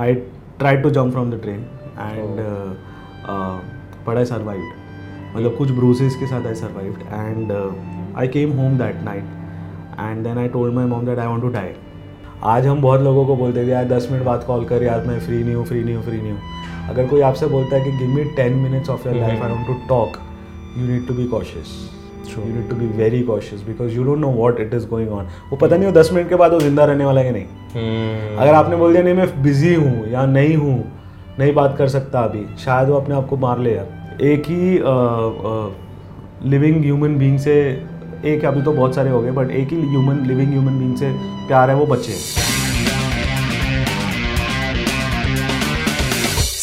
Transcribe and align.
I 0.00 0.14
try 0.58 0.76
to 0.76 0.90
jump 0.90 1.12
from 1.12 1.30
the 1.30 1.40
train 1.42 1.60
and 1.98 2.40
but 4.06 4.16
I 4.16 4.24
survive 4.24 4.70
मतलब 5.36 5.56
कुछ 5.56 5.70
bruises 5.70 6.16
के 6.16 6.26
साथ 6.26 6.46
I 6.46 6.54
survive 6.54 6.98
and 7.12 7.52
I 8.16 8.28
came 8.28 8.52
home 8.52 8.78
that 8.78 9.02
night 9.04 9.24
and 10.00 10.22
then 10.24 10.38
I 10.38 10.48
told 10.48 10.74
my 10.74 10.86
mom 10.86 11.06
that 11.06 11.18
I 11.18 11.26
want 11.26 11.42
to 11.42 11.48
die 11.48 11.72
आज 12.44 12.66
हम 12.66 12.80
बहुत 12.82 13.00
लोगों 13.00 13.26
को 13.26 13.36
बोलते 13.36 13.66
थे 13.66 13.70
यार 13.70 13.84
दस 13.84 14.08
मिनट 14.12 14.24
बाद 14.24 14.44
कॉल 14.44 14.64
कर 14.64 14.82
यार 14.82 15.04
मैं 15.06 15.18
फ्री 15.20 15.42
नहीं 15.44 15.54
हूँ 15.54 15.64
फ्री 15.66 15.82
नहीं 15.84 15.94
हूँ 15.94 16.04
फ्री 16.04 16.20
नहीं 16.20 16.32
हूँ. 16.32 16.40
अगर 16.88 17.06
कोई 17.06 17.20
आपसे 17.20 17.46
बोलता 17.46 17.76
है 17.76 17.84
कि 17.84 17.90
give 17.90 18.08
me 18.08 18.24
ten 18.34 18.52
minutes 18.52 18.90
of 18.90 19.08
your 19.08 19.16
life 19.16 19.42
I 19.42 19.50
want 19.50 19.66
to 19.66 19.74
talk 19.88 20.16
you 20.78 20.86
need 20.86 21.06
to 21.08 21.14
be 21.14 21.26
cautious 21.26 21.99
True. 22.32 22.46
You 22.46 22.54
need 22.54 22.68
to 22.70 22.76
be 22.76 22.86
very 22.98 23.20
cautious 23.30 23.62
because 23.62 23.94
you 23.96 24.04
don't 24.04 24.18
know 24.18 24.30
what 24.32 24.60
it 24.60 24.74
is 24.74 24.86
going 24.88 25.10
on 25.12 25.28
वो 25.50 25.56
पता 25.56 25.76
नहीं 25.76 25.86
वो 25.86 25.92
दस 26.00 26.10
minute 26.12 26.28
के 26.28 26.36
बाद 26.42 26.52
वो 26.52 26.60
ज़िंदा 26.60 26.84
रहने 26.84 27.04
वाला 27.04 27.20
है 27.20 27.26
कि 27.26 27.38
नहीं। 27.38 27.46
हम्म, 27.74 28.36
अगर 28.42 28.54
आपने 28.54 28.76
बोल 28.76 28.92
दिया 28.92 29.02
नहीं 29.04 29.14
मैं 29.14 29.42
बिज़ी 29.42 29.74
हूँ 29.74 30.08
या 30.12 30.24
नहीं 30.26 30.56
हूँ 30.56 30.78
नहीं 31.38 31.52
बात 31.54 31.76
कर 31.78 31.88
सकता 31.88 32.20
अभी 32.24 32.44
शायद 32.64 32.88
वो 32.88 32.96
अपने 33.00 33.14
आप 33.14 33.28
को 33.28 33.36
मार 33.46 33.58
ले 33.58 33.74
यार। 33.74 34.22
एक 34.32 34.46
ही 34.48 34.78
लिविंग 36.50 36.82
ह्यूमन 36.84 37.16
बीइंग 37.18 37.38
से 37.38 37.54
एक 38.32 38.44
अभी 38.44 38.62
तो 38.62 38.72
बहुत 38.72 38.94
सारे 38.94 39.10
हो 39.10 39.20
गए 39.22 39.30
बट 39.32 39.50
एक 39.60 39.72
ही 39.72 39.80
ह्यूमन 39.90 40.24
लिविंग 40.26 40.50
ह्यूमन 40.52 40.78
बीइंग 40.78 40.96
से 40.96 41.12
प्यार 41.48 41.70
है 41.70 41.76
वो 41.76 41.86
बच्चे 41.94 42.18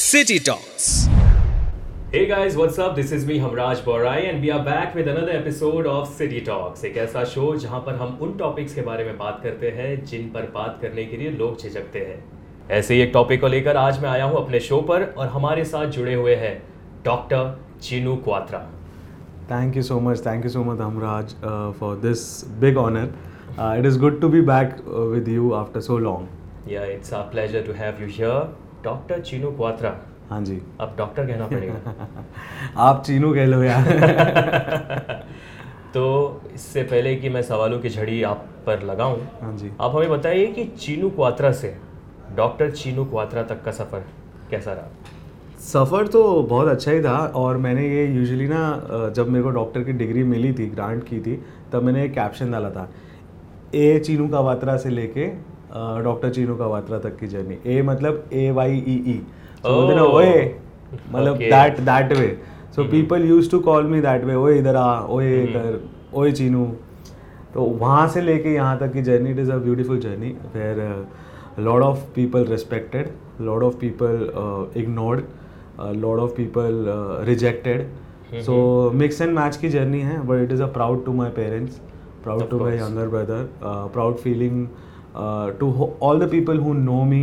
City 0.09 0.37
Talks. 0.39 0.85
Hey 2.11 2.25
guys, 2.25 2.55
what's 2.55 2.79
up? 2.79 2.95
This 2.95 3.11
is 3.11 3.25
me 3.25 3.37
Hamraj 3.37 3.79
Borai 3.85 4.29
and 4.29 4.41
we 4.41 4.49
are 4.49 4.63
back 4.63 4.95
with 4.95 5.09
another 5.09 5.31
episode 5.31 5.85
of 5.85 6.07
City 6.07 6.39
Talks. 6.41 6.83
एक 6.85 6.97
ऐसा 6.97 7.23
शो 7.31 7.55
जहाँ 7.55 7.79
पर 7.85 7.95
हम 7.95 8.17
उन 8.21 8.37
टॉपिक्स 8.37 8.75
के 8.75 8.81
बारे 8.81 9.03
में 9.03 9.17
बात 9.17 9.39
करते 9.43 9.69
हैं 9.79 9.89
जिन 10.05 10.29
पर 10.33 10.49
बात 10.53 10.79
करने 10.81 11.05
के 11.05 11.17
लिए 11.17 11.31
लोग 11.31 11.57
झिझकते 11.61 11.99
हैं 11.99 12.17
ऐसे 12.77 12.93
ही 12.93 13.01
एक 13.01 13.11
टॉपिक 13.13 13.41
को 13.41 13.47
लेकर 13.47 13.77
आज 13.77 14.01
मैं 14.03 14.09
आया 14.09 14.25
हूँ 14.25 14.37
अपने 14.43 14.59
शो 14.69 14.81
पर 14.89 15.03
और 15.17 15.27
हमारे 15.35 15.65
साथ 15.65 15.87
जुड़े 15.97 16.13
हुए 16.13 16.35
हैं 16.45 16.55
doctor 17.05 17.55
Chinu 17.81 18.15
Kwatra 18.29 18.65
Thank 19.51 19.75
you 19.77 19.87
so 19.87 20.01
much. 20.05 20.21
Thank 20.23 20.45
you 20.45 20.57
so 20.57 20.63
much, 20.63 20.81
Amraj, 20.89 21.33
uh, 21.49 21.71
for 21.81 21.95
this 22.07 22.27
big 22.65 22.77
honor. 22.77 23.07
Uh, 23.57 23.79
it 23.81 23.85
is 23.85 24.03
good 24.05 24.21
to 24.21 24.29
be 24.29 24.41
back 24.49 24.77
uh, 24.79 25.05
with 25.15 25.33
you 25.37 25.55
after 25.61 25.87
so 25.91 26.03
long. 26.09 26.27
Yeah 26.69 26.85
it's 26.93 27.13
a 27.13 27.21
pleasure 27.31 27.65
to 27.65 27.73
have 27.73 28.01
you 28.01 28.07
here 28.11 28.55
doctor 28.83 29.21
Chinu 29.29 29.51
Kwatra 29.51 29.97
हाँ 30.29 30.41
जी। 30.43 30.61
अब 30.81 30.95
doctor 30.97 31.25
कहना 31.27 31.45
पड़ेगा। 31.51 31.95
आप 32.87 33.03
चीनू 33.05 33.33
कह 33.33 33.45
लो 33.45 33.61
यार। 33.63 35.25
तो 35.93 36.03
इससे 36.55 36.83
पहले 36.83 37.15
कि 37.15 37.29
मैं 37.29 37.41
सवालों 37.41 37.79
की 37.79 37.89
झड़ी 37.89 38.21
आप 38.31 38.45
पर 38.65 38.81
लगाऊँ 38.85 39.19
हाँ 39.41 39.55
जी। 39.57 39.71
आप 39.81 39.95
हमें 39.95 40.09
बताइए 40.09 40.45
कि 40.53 40.63
चीनू 40.79 41.09
क्वात्रा 41.09 41.51
से 41.61 41.75
डॉक्टर 42.35 42.71
चीनू 42.71 43.05
क्वात्रा 43.05 43.43
तक 43.51 43.63
का 43.65 43.71
सफ़र 43.71 44.03
कैसा 44.51 44.73
रहा? 44.73 44.89
सफ़र 45.65 46.07
तो 46.07 46.23
बहुत 46.49 46.67
अच्छा 46.67 46.91
ही 46.91 47.01
था 47.03 47.15
और 47.35 47.57
मैंने 47.57 47.87
ये 47.89 48.05
यूजुअली 48.15 48.47
ना 48.47 49.11
जब 49.15 49.29
मेरे 49.29 49.43
को 49.43 49.49
डॉक्टर 49.51 49.83
की 49.83 49.93
डिग्री 50.01 50.23
मिली 50.33 50.51
थी 50.53 50.65
ग्रांट 50.69 51.03
की 51.07 51.19
थी 51.21 51.35
तब 51.71 51.83
मैंने 51.83 52.03
एक 52.05 52.13
कैप्शन 52.13 52.51
डाला 52.51 52.69
था 52.71 52.87
ए 53.75 53.97
चीनू 54.05 54.27
का 54.29 54.39
वात्रा 54.49 54.75
से 54.83 54.89
लेके 54.89 55.27
डॉक्टर 56.03 56.29
चीनू 56.33 56.55
का 56.57 56.67
वात्रा 56.75 56.99
तक 56.99 57.17
की 57.19 57.27
जर्नी 57.27 57.57
ए 57.75 57.81
मतलब 57.87 58.29
ए 58.33 58.49
वाई 58.59 58.77
ई 58.87 58.95
ई 59.13 59.19
ना 59.65 60.01
Oh. 60.03 60.13
ओए 60.13 60.55
मतलब 61.11 61.37
that 61.37 61.79
that 61.79 62.11
way 62.17 62.27
so 62.75 62.83
people 62.91 63.23
use 63.25 63.49
to 63.51 63.59
call 63.59 63.85
me 63.87 64.01
that 64.01 64.23
way 64.25 64.35
ओए 64.35 64.57
इधर 64.59 64.75
आ 64.75 64.99
ओए। 65.15 65.45
कर 65.55 65.79
ओए 66.19 66.31
चीनू. 66.31 66.65
तो 67.53 67.61
वहाँ 67.81 68.07
से 68.07 68.21
लेके 68.21 68.53
यहाँ 68.53 68.77
तक 68.79 68.93
की 68.93 69.01
journey 69.01 69.31
it 69.31 69.39
is 69.39 69.51
a 69.51 69.57
beautiful 69.57 69.99
journey 69.99 70.29
where 70.55 71.05
lot 71.59 71.81
of 71.83 72.03
people 72.15 72.45
respected 72.45 73.09
lot 73.41 73.63
of 73.63 73.75
people 73.77 74.71
ignored 74.81 75.23
lot 76.01 76.19
of 76.19 76.31
people 76.35 76.83
rejected 77.27 77.87
so 78.45 78.55
mix 78.95 79.21
and 79.21 79.33
match 79.35 79.57
की 79.57 79.69
जर्नी 79.69 80.01
है 80.01 80.25
but 80.27 80.43
it 80.43 80.51
is 80.51 80.63
a 80.63 80.67
proud 80.73 81.05
to 81.05 81.13
my 81.13 81.29
parents 81.35 81.81
proud 82.23 82.49
to 82.49 82.59
my 82.59 82.77
course. 82.77 82.91
Brother 83.09 83.47
proud 83.93 84.15
feeling 84.17 84.67
to 85.17 85.19
all 85.19 85.47
uh, 85.47 85.59
to 85.59 85.71
ho- 85.77 85.93
all 86.07 86.19
the 86.23 86.27
people 86.31 86.57
who 86.65 86.73
know 86.79 87.03
me 87.11 87.21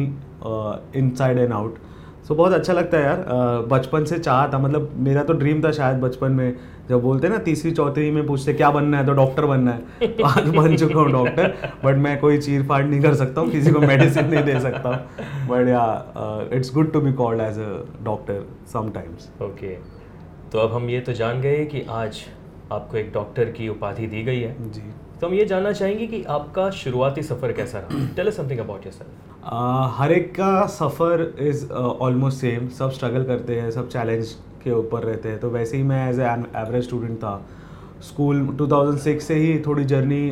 सो 2.28 2.34
बहुत 2.34 2.52
अच्छा 2.52 2.72
लगता 2.72 2.98
है 2.98 3.04
यार। 3.04 3.66
बचपन 3.70 4.04
से 4.04 4.18
चाह 4.18 4.46
था 4.52 4.58
मतलब 4.58 4.92
मेरा 4.98 5.22
तो 5.22 5.32
ड्रीम 5.34 5.62
था 5.64 5.70
शायद 5.72 5.96
बचपन 6.00 6.32
में। 6.32 6.56
जब 6.88 7.00
बोलते 7.02 7.26
हैं 7.26 7.34
ना 7.34 7.38
तीसरी 7.44 7.70
चौथी 7.70 8.10
में 8.10 8.26
पूछते 8.26 8.52
क्या 8.54 8.70
बनना 8.70 8.98
है? 8.98 9.06
तो 9.06 9.12
डॉक्टर 9.14 9.46
बनना 9.46 9.70
है। 9.70 10.08
तो 10.08 10.24
आज 10.26 10.48
बन 10.56 10.76
चुका 10.76 11.00
हूँ 11.00 11.12
डॉक्टर 11.12 11.54
बट 11.84 11.96
मैं 11.98 12.18
कोई 12.20 12.38
चीर 12.38 12.66
फाड़ 12.68 12.84
नहीं 12.84 13.00
कर 13.02 13.14
सकता 13.14 13.40
हूँ 13.40 13.50
किसी 13.50 13.70
को 13.72 13.80
मेडिसिन 13.80 14.28
नहीं 14.28 14.42
दे 14.44 14.58
सकता 14.60 14.88
हूँ। 14.88 15.48
But 15.48 15.68
yeah 15.68 16.48
it's 16.52 16.74
good 16.74 16.92
to 16.92 17.00
be 17.00 17.12
called 17.14 17.40
as 17.40 17.58
a 17.58 17.70
doctor 18.04 18.46
sometimes 18.72 19.30
okay 19.42 19.74
तो 20.52 20.58
अब 20.58 20.72
हम 20.72 20.90
ये 20.90 21.00
तो 21.00 21.12
जान 21.12 21.40
गए 21.40 21.64
कि 21.66 21.84
आज 21.92 22.20
आपको 22.72 22.96
एक 22.96 23.12
डॉक्टर 23.12 23.50
की 23.50 23.68
उपाधि 23.68 24.06
दी 24.06 24.22
गई 24.22 24.40
है। 24.40 24.56
जी। 24.72 24.82
तो 25.20 25.26
हम 25.26 25.34
ये 25.34 25.44
जानना 25.44 25.72
चाहेंगे 25.72 26.06
कि 26.06 26.22
आपका 26.30 26.70
शुरुआती 26.72 27.22
सफ़र 27.22 27.52
कैसा 27.52 27.78
रहा? 27.78 28.06
टेल 28.16 28.30
समथिंग 28.32 28.60
अबाउट 28.60 28.86
योरसेल्फ 28.86 29.33
हर 29.44 30.12
एक 30.12 30.30
का 30.34 30.66
सफ़र 30.66 31.22
इज़ 31.38 31.66
ऑलमोस्ट 31.72 32.38
सेम 32.38 32.68
सब 32.78 32.90
स्ट्रगल 32.90 33.24
करते 33.24 33.60
हैं 33.60 33.70
सब 33.70 33.88
चैलेंज 33.88 34.28
के 34.62 34.70
ऊपर 34.72 35.02
रहते 35.02 35.28
हैं। 35.28 35.38
तो 35.40 35.50
वैसे 35.50 35.76
ही 35.76 35.82
मैं 35.82 36.08
एज 36.10 36.20
एन 36.20 36.46
एवरेज 36.56 36.84
स्टूडेंट 36.84 37.16
था। 37.18 37.40
स्कूल 38.02 38.40
2006 38.60 39.20
से 39.20 39.34
ही 39.34 39.58
थोड़ी 39.66 39.84
journey 39.84 40.24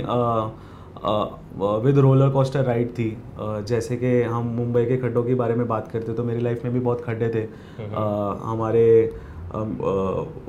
with 1.85 1.99
roller 1.99 2.29
coaster 2.31 2.65
ride 2.65 2.89
थी। 2.89 3.11
uh, 3.11 3.61
जैसे 3.69 3.97
कि 3.97 4.23
हम 4.23 4.47
मुंबई 4.57 4.85
के 4.87 4.97
खड्डों 4.97 5.23
के 5.25 5.35
बारे 5.35 5.55
में 5.55 5.67
बात 5.69 5.89
करते 5.93 6.13
तो 6.13 6.25
मेरी 6.25 6.41
लाइफ 6.41 6.65
में 6.65 6.73
भी 6.75 6.81
बहुत 6.81 7.05
खड्डे 7.05 7.29
थे। 7.29 7.45
uh, 7.45 8.37
हमारे 8.43 8.87
uh, 9.49 9.65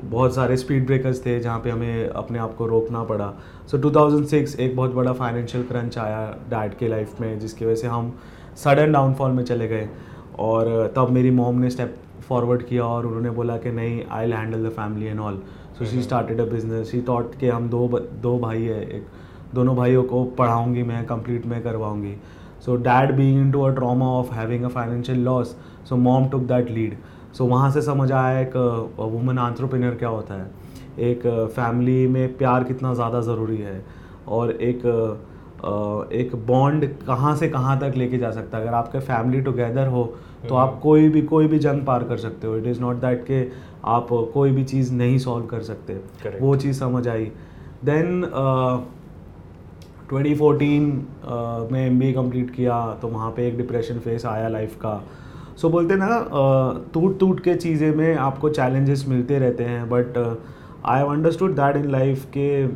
बहुत 0.04 0.34
सारे 0.34 0.56
स्पीड 0.56 0.86
ब्रेकर्स 0.86 1.24
थे 1.26 1.38
जहाँ 1.40 1.58
पे 1.58 1.70
हमें 1.70 2.08
अपने 2.08 2.38
आप 2.38 2.54
को 2.56 2.66
रोकना 2.66 3.02
पड़ा। 3.04 3.32
सो 3.70 3.76
so, 3.76 3.82
2006 3.84 4.60
एक 4.60 4.76
बहुत 4.76 4.94
बड़ा 4.94 5.12
फाइनेंशियल 5.12 5.64
क्रंच 5.64 5.98
आया 5.98 6.26
डैड 6.50 6.76
के 6.78 6.88
लाइफ 6.88 7.20
में 7.20 7.38
जिसकी 7.40 7.64
वजह 7.64 7.74
से 7.74 7.86
हम 7.86 8.14
सडन 8.56 8.92
डाउनफॉल 8.92 9.30
में 9.32 9.44
चले 9.44 9.68
गए। 9.68 9.88
और 10.38 10.92
तब 10.96 11.10
मेरी 11.10 11.30
मॉम 11.30 11.58
ने 11.58 11.70
स्टेप 11.70 11.96
फॉरवर्ड 12.28 12.62
किया 12.62 12.84
और 12.84 13.06
उन्होंने 13.06 13.30
बोला 13.30 13.56
कि 13.56 13.70
नहीं 13.72 14.02
I 14.10 14.30
handle 14.30 14.68
the 14.68 14.70
family 14.72 15.06
and 15.06 15.20
all 15.20 15.40
so 15.78 15.84
she 15.84 16.02
started 16.02 16.40
a 16.40 16.44
business 16.44 16.90
she 16.90 17.00
thought 17.08 17.34
कि 17.34 17.48
हम 17.48 17.68
दो 17.70 17.88
दो 18.22 18.38
भाई 18.38 18.62
है 18.62 18.80
एक 18.96 19.06
दोनों 19.54 19.74
भाइयों 19.76 20.02
को 20.04 20.24
पढ़ाऊँगी 20.38 20.82
मैं 20.82 21.04
कंप्लीट 21.06 21.46
मैं 21.46 21.62
करवाऊँगी। 21.62 22.14
So 22.64 22.76
dad 22.78 23.12
being 23.16 23.40
into 23.40 23.60
a 23.62 23.68
trauma 23.74 24.06
of 24.10 24.32
having 24.34 24.64
a 24.64 24.68
financial 24.68 25.18
loss 25.24 25.56
so 25.88 25.96
mom 25.96 26.28
took 26.28 26.42
that 26.42 26.70
lead 26.70 26.96
so 27.34 27.46
वहाँ 27.46 27.70
से 27.70 27.82
समझ 27.82 28.10
आया 28.12 28.40
एक 28.40 28.56
वुमन 28.98 29.38
आंट्रप्रेन्योर 29.38 29.94
क्या 29.94 30.08
होता 30.08 30.34
है। 30.34 30.50
एक 31.00 31.26
फैमिली 31.56 32.06
में 32.06 32.36
प्यार 32.36 32.64
कितना 32.64 32.94
ज़्यादा 32.94 33.20
ज़रूरी 33.22 33.56
है। 33.58 33.84
और 34.28 34.50
एक 34.52 34.86
अ, 34.86 35.33
एक 36.12 36.34
बॉन्ड 36.46 36.84
कहाँ 37.06 37.34
से 37.36 37.48
कहाँ 37.48 37.78
तक 37.80 37.96
लेके 37.96 38.18
जा 38.18 38.30
सकता 38.30 38.58
है? 38.58 38.64
अगर 38.64 38.74
आपके 38.74 39.00
फैमिली 39.00 39.40
टुगेदर 39.42 39.86
हो 39.86 40.04
तो 40.48 40.54
आप 40.54 40.78
कोई 40.82 41.08
भी 41.08 41.22
कोई 41.22 41.46
भी 41.46 41.58
जंग 41.58 41.84
पार 41.86 42.04
कर 42.04 42.16
सकते 42.16 42.46
हो। 42.46 42.56
इट 42.56 42.66
इज़ 42.66 42.80
नॉट 42.80 42.96
दैट 43.00 43.22
कि 43.24 43.50
आप 43.84 44.08
कोई 44.34 44.50
भी 44.50 44.64
चीज़ 44.64 44.92
नहीं 44.94 45.18
सॉल्व 45.18 45.46
कर 45.46 45.60
सकते। 45.62 45.94
Correct. 45.94 46.40
वो 46.42 46.56
चीज़ 46.56 46.78
समझ 46.80 47.06
आई। 47.08 47.24
देन 47.84 48.22
ट्वेंटी 50.08 50.34
फोर्टीन 50.34 50.84
में 51.72 51.86
एम 51.86 51.98
बी 51.98 52.12
कंप्लीट 52.12 52.50
किया 52.50 52.80
तो 53.02 53.08
वहाँ 53.08 53.30
पे 53.30 53.46
एक 53.48 53.56
डिप्रेशन 53.56 53.98
फेस 53.98 54.26
आया 54.26 54.48
लाइफ 54.48 54.76
का। 54.76 55.02
सो 55.56 55.66
so, 55.66 55.72
बोलते 55.72 55.94
ना 55.96 56.06
uh, 56.06 56.92
टूट 56.94 57.18
टूट 57.18 57.40
के 57.40 57.54
चीज़ें 57.54 57.94
में 57.96 58.16
आपको 58.16 58.48
चैलेंजेस 58.50 59.04
मिलते 59.08 59.38
रहते 59.38 59.64
हैं 59.64 59.88
but 59.90 60.18
I 60.84 60.98
have 60.98 61.10
understood 61.12 61.52
that 61.56 61.76
in 61.76 61.90
life 61.90 62.24
के 62.36 62.66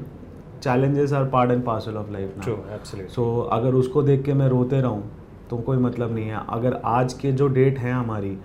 challenges 0.63 1.13
are 1.13 1.25
part 1.31 1.51
and 1.51 1.65
parcel 1.65 1.97
of 1.97 2.11
life 2.13 2.35
absolutely 2.37 3.09
so 3.09 3.25
अगर 3.53 3.75
उसको 3.75 4.03
देख 4.03 4.23
के 4.25 4.35
मैं 4.35 4.49
रोते 4.49 4.81
रहूँ 4.81 5.03
तो 5.51 5.57
कोई 5.59 5.77
मतलब 5.79 6.15
नहीं 6.15 6.29
है। 6.29 6.41
अगर 6.51 6.81
आज 6.87 7.13
के 7.13 7.33
जो 7.33 7.49
डेट 7.49 7.79
है 7.79 7.93
हमारी 7.93 8.37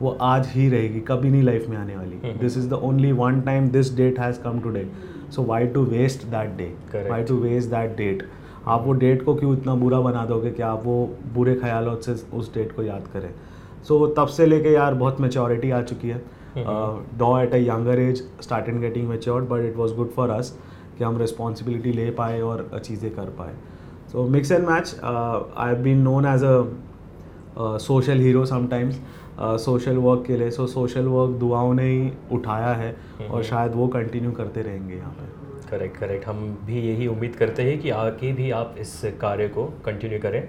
वो 0.00 0.16
आज 0.22 0.46
ही 0.48 0.68
रहेगी 0.68 1.00
कभी 1.00 1.30
नहीं 1.30 1.42
लाइफ 1.42 1.68
में 1.68 1.76
आने 1.76 1.96
वाली। 1.96 2.32
This 2.38 2.56
is 2.58 2.68
the 2.70 2.80
only 2.84 3.12
one 3.14 3.40
time 3.40 3.68
this 3.70 3.94
date 3.96 4.18
has 4.20 4.40
come 4.42 4.60
today 4.60 4.86
so 5.30 5.42
why 5.44 5.66
to 5.66 5.84
waste 5.86 6.26
that 6.26 6.56
day 6.56 6.72
why 7.10 7.24
to 7.24 7.36
waste 7.38 7.70
that 7.70 7.96
date 7.96 8.28
आप 8.66 8.84
वो 8.86 8.92
डेट 8.94 9.24
को 9.24 9.34
क्यों 9.34 9.56
इतना 9.56 9.74
बुरा 9.74 10.00
बना 10.00 10.24
दोगे 10.26 10.50
कि 10.50 10.62
आप 10.62 10.82
वो 10.84 10.96
बुरे 11.34 11.54
ख्यालों 11.54 11.96
से 11.96 12.14
उस 12.36 12.52
डेट 12.54 12.74
को 12.76 12.82
याद 12.82 13.08
करें? 13.12 13.30
सो 13.82 13.98
so, 13.98 14.16
तब 14.16 14.26
से 14.26 14.46
लेके 14.46 14.72
यार 14.72 14.94
बहुत 14.94 15.20
मेच्योरिटी 15.20 15.70
आ 15.70 15.82
चुकी 15.82 16.08
है। 16.08 16.22
डॉ 17.18 17.38
at 17.40 17.54
a 17.54 17.58
younger 17.58 17.98
age 17.98 18.22
started 18.42 18.80
getting 18.80 19.08
matured 19.08 19.48
but 19.48 19.64
it 19.64 19.76
was 19.76 19.94
good 19.94 20.10
for 20.12 20.30
us 20.30 20.56
कि 20.98 21.04
हम 21.04 21.18
रिस्पॉन्सिबिलिटी 21.18 21.92
ले 21.92 22.10
पाए 22.12 22.40
और 22.40 22.68
चीज़ें 22.78 23.10
कर 23.14 23.30
पाए। 23.38 23.54
So 24.12 24.24
mix 24.28 24.52
and 24.52 24.66
match 24.68 24.94
I 24.96 25.68
have 25.68 25.82
been 25.82 26.02
known 26.02 26.26
as 26.26 26.44
a 26.44 27.76
social 27.80 28.18
hero 28.20 28.44
sometimes 28.46 29.00
social 29.60 29.96
work 29.98 30.24
के 30.26 30.36
लिए। 30.36 30.50
सो 30.50 30.66
सोशल 30.66 31.06
वर्क 31.08 31.30
दुआओं 31.38 31.72
ने 31.74 31.84
ही 31.84 32.10
उठाया 32.32 32.72
है 32.74 32.94
और 33.30 33.42
शायद 33.44 33.72
वो 33.74 33.88
कंटिन्यू 33.88 34.32
करते 34.32 34.62
रहेंगे 34.62 34.94
यहाँ 34.96 35.10
पर 35.12 35.68
करेक्ट 35.70 35.96
करेक्ट 35.96 36.26
हम 36.26 36.46
भी 36.66 36.80
यही 36.80 37.06
उम्मीद 37.06 37.36
करते 37.36 37.62
हैं 37.62 37.78
कि 37.80 37.90
आगे 37.92 38.32
भी 38.32 38.50
आप 38.52 38.74
इस 38.78 39.00
कार्य 39.20 39.48
को 39.48 39.64
कंटिन्यू 39.84 40.18
करें। 40.20 40.48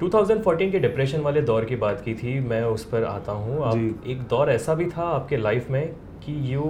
2014 0.00 0.70
के 0.72 0.78
डिप्रेशन 0.78 1.20
वाले 1.20 1.40
दौर 1.42 1.64
की 1.64 1.76
बात 1.76 2.00
की 2.00 2.14
थी 2.14 2.38
मैं 2.40 2.62
उस 2.64 2.84
पर 2.84 3.04
आता 3.04 3.32
हूँ। 3.32 3.62
आप 3.64 4.06
एक 4.06 4.22
दौर 4.30 4.50
ऐसा 4.50 4.74
भी 4.74 4.86
था 4.86 5.04
आपके 5.04 5.36
लाइफ 5.36 5.70
में 5.70 5.86
कि 6.24 6.34
you 6.54 6.62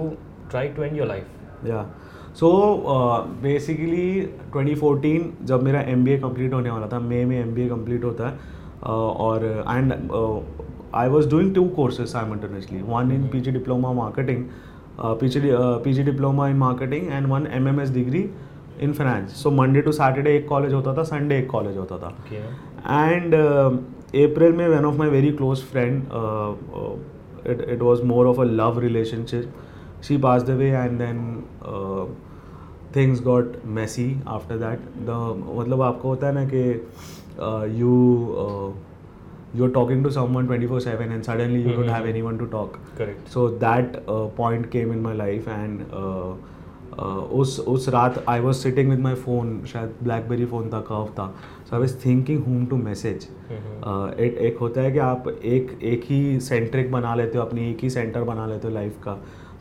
try 0.51 0.67
to 0.67 0.83
end 0.83 0.97
your 0.97 1.07
life 1.07 1.65
yeah 1.65 1.81
so 2.39 2.49
basically 3.41 4.03
2014 4.55 5.23
जब 5.47 5.63
मेरा 5.63 5.79
एम 5.93 6.03
बी 6.03 6.17
कंप्लीट 6.17 6.53
होने 6.53 6.69
वाला 6.69 6.87
था 6.87 6.99
मई 6.99 7.23
में 7.25 7.39
एम 7.39 7.53
बी 7.53 7.67
कंप्लीट 7.69 8.03
होता 8.03 8.27
है 8.27 8.33
uh, 8.33 8.89
और 8.89 9.45
and 9.69 9.93
I 10.95 11.09
was 11.09 11.29
doing 11.29 11.53
two 11.55 11.63
courses 11.69 12.07
simultaneously 12.07 12.81
one 12.81 13.11
in 13.11 13.27
P 13.27 13.39
G 13.39 13.51
diploma 13.51 13.91
marketing 13.93 14.45
P 14.99 15.29
G 15.29 15.41
P 15.83 15.93
G 15.93 16.03
diploma 16.03 16.47
in 16.47 16.55
marketing 16.57 17.11
and 17.11 17.27
one 17.27 17.47
M 17.51 17.67
M 17.67 17.81
S 17.81 17.89
degree 17.89 18.29
in 18.81 18.93
finance 18.93 19.43
so 19.43 19.51
Monday 19.51 19.81
to 19.81 19.91
Saturday 19.91 20.35
एक 20.37 20.47
college 20.47 20.73
होता 20.73 20.93
था 20.97 21.03
Sunday 21.03 21.39
एक 21.39 21.49
college 21.49 21.77
होता 21.77 21.97
था. 21.97 22.15
And 23.11 23.35
April 23.35 24.53
में 24.53 24.67
one 24.69 24.85
of 24.85 24.97
my 24.97 25.09
very 25.09 25.31
close 25.31 25.63
friend 25.71 26.03
it 26.03 26.09
uh, 26.11 26.83
uh, 26.83 26.95
it, 27.51 27.61
it 27.75 27.83
was 27.89 28.01
more 28.03 28.25
of 28.27 28.39
a 28.39 28.45
love 28.45 28.77
relationship. 28.77 29.45
She 30.07 30.17
passed 30.17 30.49
away 30.49 30.71
things 32.95 33.21
got 33.23 33.55
messy 33.77 34.05
after 34.27 34.57
that 34.57 34.79
the 35.09 35.17
मतलब 35.55 35.81
आपको 35.81 36.07
होता 36.07 36.27
है 36.27 36.33
ना 36.33 36.45
कि 36.53 36.63
you 37.79 37.93
you 39.55 39.65
are 39.65 39.71
talking 39.73 40.03
to 40.03 40.09
someone 40.11 40.47
twenty 40.47 40.67
four 40.67 40.81
seven 40.81 41.11
and 41.11 41.23
suddenly 41.23 41.61
you 41.61 41.75
don't 41.75 41.89
have 41.89 42.07
any 42.07 42.21
one 42.21 42.37
to 42.37 42.45
talk 42.57 42.77
correct 42.97 43.27
so 43.29 43.47
that 43.65 43.97
point 44.09 44.69
came 44.71 44.93
in 44.93 44.99
my 45.01 45.17
life 45.17 45.47
and 45.47 45.81
उस 47.39 47.59
उस 47.59 47.87
रात 47.89 48.23
I 48.29 48.39
was 48.39 48.57
sitting 48.57 48.89
with 48.89 48.99
my 48.99 49.15
phone 49.15 49.61
शायद 49.67 49.93
BlackBerry 50.03 50.45
phone 50.45 50.69
था 50.69 50.79
कफ 50.87 51.11
था. 51.19 51.27
So 51.69 51.75
I 51.75 51.79
was 51.81 51.95
thinking 52.05 52.43
whom 52.43 52.65
to 52.65 52.77
message 52.77 53.27
एक 54.19 54.57
होता 54.61 54.81
है 54.81 54.91
कि 54.91 54.99
आप 54.99 55.27
एक 55.27 55.77
एक 55.83 56.03
ही 56.09 56.39
सेंट्रिक 56.39 56.91
बना 56.91 57.13
लेते 57.15 57.37
हो 57.37 57.43
अपनी 57.43 57.69
एक 57.69 57.83
ही 57.83 57.89
सेंटर 57.89 58.23
बना 58.23 58.45
लेते 58.47 58.67
हो 58.67 58.73
लाइफ 58.73 58.97
का. 59.03 59.13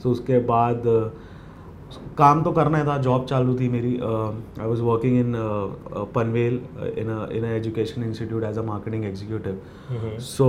सो 0.02 0.08
so 0.08 0.12
उसके 0.12 0.38
बाद 0.46 0.82
uh, 0.86 1.27
काम 2.18 2.42
तो 2.42 2.50
करना 2.52 2.78
ही 2.78 2.84
था 2.84 2.96
जॉब 3.02 3.24
चालू 3.26 3.54
थी 3.58 3.68
मेरी 3.68 3.92
I 3.96 4.66
was 4.66 4.80
working 4.82 5.18
in 5.18 5.34
Panvel 6.14 6.60
in 6.98 7.10
in 7.32 7.44
education 7.44 8.02
institute 8.04 8.44
as 8.44 8.58
a 8.58 8.62
marketing 8.62 9.04
executive 9.04 10.18
so 10.26 10.46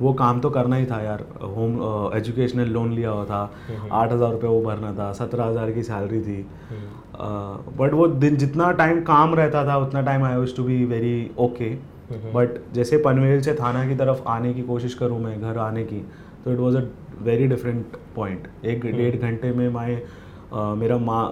वो 0.00 0.12
काम 0.14 0.40
तो 0.40 0.50
करना 0.50 0.76
ही 0.76 0.86
था 0.86 1.00
यार 1.02 1.24
होम 1.56 1.80
एजुकेशनल 2.16 2.68
लोन 2.70 2.92
लिया 2.92 3.10
हुआ 3.10 3.24
था 3.24 3.42
आठ 3.92 4.12
हज़ार 4.12 4.32
रुपये 4.32 4.50
वो 4.50 4.60
भरना 4.62 4.92
था 4.94 5.12
सत्रह 5.12 5.44
हज़ार 5.44 5.70
की 5.72 5.82
सैलरी 5.82 6.20
थी। 6.20 6.46
बट 7.78 7.92
वो 7.92 8.06
दिन 8.08 8.36
जितना 8.36 8.70
टाइम 8.82 9.00
काम 9.04 9.34
रहता 9.34 9.64
था 9.68 9.76
उतना 9.78 10.02
time 10.02 10.24
I 10.24 10.34
use 10.34 10.56
to 10.56 10.64
be 10.64 10.84
very 10.84 11.30
okay 11.38 11.74
but 12.34 12.60
जैसे 12.74 12.98
पनवेल 13.02 13.40
से 13.42 13.54
थाना 13.54 13.88
की 13.88 13.94
तरफ़ 13.96 14.22
आने 14.28 14.54
की 14.54 14.62
कोशिश 14.62 14.94
करूँ 14.94 15.20
मैं 15.20 15.40
घर 15.40 15.58
आने 15.58 15.84
की 15.84 16.04
तो 16.44 16.52
it 16.52 16.58
was 16.58 16.76
a 16.76 16.82
very 17.22 17.46
different 17.46 17.96
point 18.16 18.48
एक 18.64 18.86
डेढ़ 18.86 19.16
घंटे 19.16 19.52
में 19.52 19.68
मैं 19.68 20.02
मेरा 20.52 20.96
माँ 20.98 21.22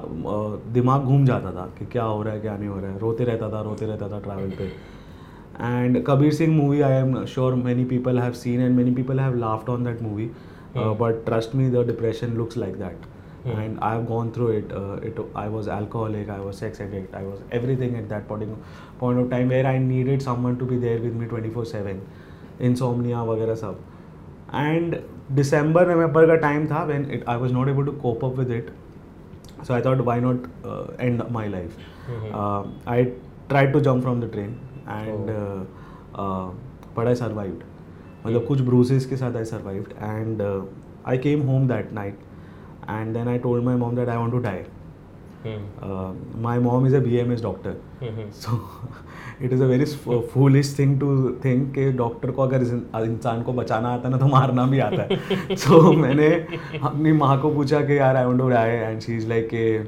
दिमाग 0.72 1.02
घूम 1.02 1.24
जाता 1.26 1.50
था 1.50 1.66
कि 1.78 1.86
क्या 1.92 2.04
हो 2.04 2.22
रहा 2.22 2.32
है 2.34 2.40
क्या 2.40 2.56
नहीं 2.56 2.68
हो 2.68 2.80
रहा 2.80 2.90
है। 2.90 2.98
रोते 2.98 3.24
रहता 3.24 3.48
था 3.48 3.60
रोते 3.62 3.86
रहता 3.86 4.08
था 4.08 4.18
ट्रैवल 4.20 4.50
पे। 4.58 4.64
And 5.60 6.02
Kabir 6.06 6.32
Singh 6.32 6.56
movie 6.56 6.80
I 6.80 6.92
am 6.92 7.24
sure 7.24 7.54
many 7.54 7.84
people 7.84 8.18
have 8.18 8.32
seen 8.32 8.60
and 8.60 8.76
many 8.76 8.90
people 8.94 9.20
have 9.20 9.34
laughed 9.34 9.68
on 9.68 9.84
that 9.84 10.02
movie 10.02 10.30
but 10.76 11.24
trust 11.26 11.54
me 11.54 11.68
the 11.70 11.86
depression 11.86 12.32
looks 12.32 12.56
like 12.58 12.76
that 12.76 13.46
and 13.46 13.78
I 13.82 13.96
have 13.96 14.04
gone 14.04 14.30
through 14.30 14.50
it 14.50 14.72
it 15.04 15.24
I 15.36 15.48
was 15.48 15.70
alcoholic 15.70 16.30
I 16.30 16.40
was 16.40 16.56
sex 16.56 16.80
addict 16.80 17.14
I 17.14 17.24
was 17.24 17.40
everything 17.76 17.96
at 17.96 18.08
that 18.08 18.28
point 18.28 18.56
point 19.00 19.20
of 19.22 19.30
time 19.30 19.48
where 19.48 19.66
I 19.66 19.78
need 19.78 19.88
needed 19.88 20.20
someone 20.20 20.54
to 20.54 20.66
be 20.66 20.78
there 20.78 21.00
with 21.00 21.14
me 21.14 21.26
twenty 21.26 21.50
four 21.50 21.64
seven 21.64 22.02
insomnia 22.74 23.22
वगैरह 23.22 23.54
सब। 23.54 23.78
And 24.54 24.96
December 25.32 25.90
नवंबर 25.90 26.26
का 26.26 26.34
time 26.34 26.66
था 26.66 26.84
when 26.84 27.10
it 27.10 27.24
I 27.28 27.36
was 27.36 27.52
not 27.52 27.68
able 27.68 27.86
to 27.86 27.92
cope 27.92 28.24
up 28.24 28.38
with 28.38 28.50
it 28.50 28.70
so 29.66 29.74
i 29.74 29.80
thought 29.86 30.00
why 30.08 30.16
not 30.26 30.48
uh, 30.72 30.84
end 31.08 31.22
my 31.38 31.46
life 31.58 31.76
Mm-hmm. 32.08 32.34
uh, 32.40 32.90
I 32.90 32.98
tried 33.52 33.72
to 33.72 33.80
jump 33.86 34.04
from 34.04 34.20
the 34.24 34.26
train 34.34 34.50
and 34.96 35.30
Oh. 35.30 35.38
uh, 35.38 36.22
uh, 36.24 36.50
but 36.98 37.08
I 37.12 37.14
survived. 37.20 37.64
मतलब 38.26 38.46
कुछ 38.46 38.60
bruises 38.68 39.06
के 39.12 39.16
साथ 39.16 39.36
I 39.36 39.44
survived 39.50 39.90
and 40.02 40.42
I 41.08 41.18
came 41.24 41.42
home 41.48 41.66
that 41.68 41.92
night 41.92 42.18
and 42.90 43.12
then 43.14 43.28
I 43.28 43.38
told 43.48 43.64
my 43.64 43.76
mom 43.82 43.96
that 43.96 44.08
I 44.08 44.16
I 44.16 44.30
to 44.30 44.38
to 44.38 44.44
die. 44.46 44.60
Uh, 44.60 44.75
my 46.46 46.58
mom 46.58 46.86
is 46.86 46.94
a 46.94 47.00
BMS 47.00 47.42
doctor. 47.42 47.74
So 48.32 48.60
it 49.40 49.52
is 49.52 49.60
a 49.60 49.66
very 49.66 49.86
foolish 50.34 50.70
thing 50.78 50.94
to 51.00 51.10
think 51.44 51.74
कि 51.74 51.92
doctor 51.92 52.30
को 52.30 52.42
अगर 52.42 52.62
इंसान 53.04 53.42
को 53.42 53.52
बचाना 53.52 53.88
आता 53.88 54.08
है 54.08 54.10
ना 54.10 54.18
तो 54.18 54.26
मारना 54.26 54.66
भी 54.66 54.78
आता 54.78 55.02
है। 55.02 55.08
So 55.56 55.94
मैंने 55.96 56.28
अपनी 56.82 57.12
माँ 57.12 57.40
को 57.40 57.50
पूछा 57.54 57.80
कि 57.80 57.98
यार 57.98 58.16
I 58.16 58.24
want 58.24 58.38
to 58.38 58.48
die 58.48 58.70
and 58.70 59.00
she 59.00 59.16
is 59.16 59.28
like 59.28 59.48
के 59.54 59.84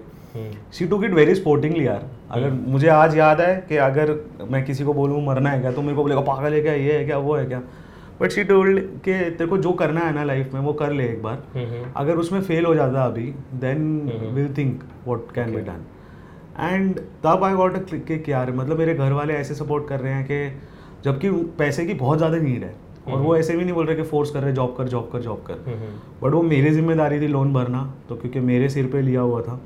she 0.72 0.86
took 0.86 1.04
it 1.04 1.14
very 1.14 1.34
sportingly 1.34 1.86
यार। 1.86 2.06
अगर। 2.30 2.50
मुझे 2.50 2.88
आज 2.88 3.16
याद 3.18 3.40
है 3.40 3.66
कि 3.68 3.76
अगर 3.76 4.14
मैं 4.50 4.64
किसी 4.64 4.84
को 4.84 4.94
बोलूँ 4.94 5.26
मरना 5.26 5.50
है 5.50 5.60
क्या 5.60 5.72
तो 5.72 5.82
मेरे 5.82 5.96
को 5.96 6.02
बोलेगा 6.02 6.20
पागल 6.20 6.52
है 6.52 6.60
क्या 6.60 6.72
ये 6.72 6.92
है 6.92 7.04
क्या 7.04 7.18
वो 7.18 7.36
है 7.36 7.46
क्या? 7.46 7.62
बट 8.20 8.30
शी 8.30 8.44
टोल्ड 8.44 8.78
के 9.00 9.18
तेरे 9.30 9.46
को 9.46 9.58
जो 9.58 9.72
करना 9.74 10.00
है 10.00 10.14
ना 10.14 10.24
लाइफ 10.24 10.54
में 10.54 10.60
वो 10.60 10.72
कर 10.74 10.92
ले 10.92 11.04
एक 11.04 11.22
बार। 11.22 11.92
अगर 11.96 12.16
उसमें 12.16 12.40
फेल 12.42 12.64
हो 12.66 12.74
जाता 12.74 13.04
अभी 13.04 13.26
then. 13.56 13.86
Will 14.34 14.52
think 14.56 14.82
what 15.06 15.32
can 15.34 15.54
be 15.54 15.60
done 15.62 15.84
and 16.60 16.98
तब 17.24 17.44
आई 17.44 17.54
गॉट 17.54 17.76
क्लिक 17.88 18.04
कि 18.24 18.32
यार 18.32 18.52
मतलब 18.52 18.78
मेरे 18.78 18.94
घर 18.94 19.12
वाले 19.12 19.34
ऐसे 19.34 19.54
सपोर्ट 19.54 19.88
कर 19.88 20.00
रहे 20.00 20.12
हैं 20.12 20.24
कि 20.24 20.60
जबकि 21.04 21.30
पैसे 21.58 21.84
की 21.86 21.94
बहुत 21.96 22.18
ज़्यादा 22.18 22.38
नीड 22.38 22.64
है 22.64 22.74
और 23.08 23.20
वो। 23.20 23.36
ऐसे 23.36 23.56
भी 23.56 23.64
नहीं 23.64 23.74
बोल 23.74 23.86
रहे 23.86 23.96
कि 23.96 24.02
फोर्स 24.04 24.30
कर 24.30 24.42
रहे 24.42 24.52
जॉब 24.52 24.74
कर 24.78 24.88
जॉब 24.88 25.08
कर 25.12 25.20
जॉब 25.22 25.42
कर। 25.46 25.54
बट 26.22 26.32
वो 26.32 26.42
मेरी 26.44 26.70
ज़िम्मेदारी 26.70 27.20
थी 27.20 27.28
लोन 27.28 27.52
भरना 27.52 27.82
तो 28.08 28.16
क्योंकि 28.16 28.40
मेरे 28.42 28.68
सिर 28.68 28.86
पे 28.92 29.02
लिया 29.02 29.20
हुआ 29.20 29.42
था 29.42 29.60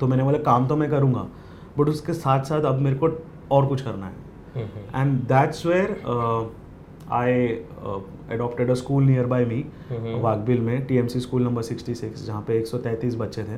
तो 0.00 0.06
मैंने 0.06 0.22
बोला 0.22 0.38
काम 0.42 0.66
तो 0.68 0.76
मैं 0.76 0.90
करूँगा 0.90 1.26
बट 1.78 1.88
उसके 1.88 2.12
साथ 2.14 2.44
साथ 2.44 2.64
अब 2.64 2.80
मेरे 2.80 2.96
को 2.96 3.08
और 3.50 3.66
कुछ 3.66 3.82
करना 3.82 4.06
है। 4.06 4.12
And 4.94 5.18
that's 5.28 5.64
where 5.66 5.96
I 7.12 7.46
adopted 8.32 8.70
a 8.70 8.74
school 8.74 9.02
nearby 9.26 9.44
me. 9.44 9.64
Waghbil 10.22 10.60
में 10.60 10.84
टीएमसी 10.86 11.20
स्कूल 11.20 11.42
नंबर 11.42 11.62
66 11.62 12.24
जहाँ 12.26 12.44
पे 12.48 12.58
133 12.60 13.14
बच्चे 13.16 13.42
थे। 13.44 13.56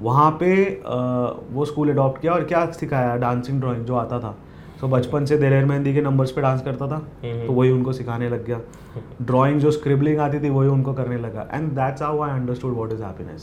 वहाँ 0.00 0.30
पे 0.30 0.80
uh, 0.80 1.52
वो 1.52 1.64
स्कूल 1.64 1.90
अडॉप्ट 1.90 2.20
किया 2.20 2.32
और 2.32 2.44
क्या 2.44 2.70
सिखाया? 2.70 3.16
डांसिंग 3.16 3.60
ड्राइंग 3.60 3.84
जो 3.84 3.94
आता 3.94 4.18
था। 4.20 4.36
तो 4.80 4.88
बचपन 4.88 5.24
से 5.24 5.36
दिलेर 5.38 5.64
मेहंदी 5.64 5.94
के 5.94 6.00
नंबर्स 6.00 6.30
पे 6.30 6.40
डांस 6.40 6.62
करता 6.62 6.86
था 6.88 6.98
Mhm. 7.00 7.46
तो 7.46 7.52
वही 7.52 7.70
उनको 7.70 7.92
सिखाने 7.92 8.28
लग 8.28 8.44
गया। 8.46 8.60
ड्राइंग 9.22 9.60
जो 9.60 9.70
स्क्रिबलिंग 9.70 10.18
आती 10.18 10.40
थी 10.40 10.50
वही 10.50 10.68
उनको 10.68 10.92
करने 10.94 11.16
लगा। 11.18 11.48
And 11.52 11.70
that's 11.72 12.02
how 12.02 12.20
I 12.20 12.30
understood 12.30 12.74
what 12.74 12.92
is 12.92 13.02
happiness 13.02 13.40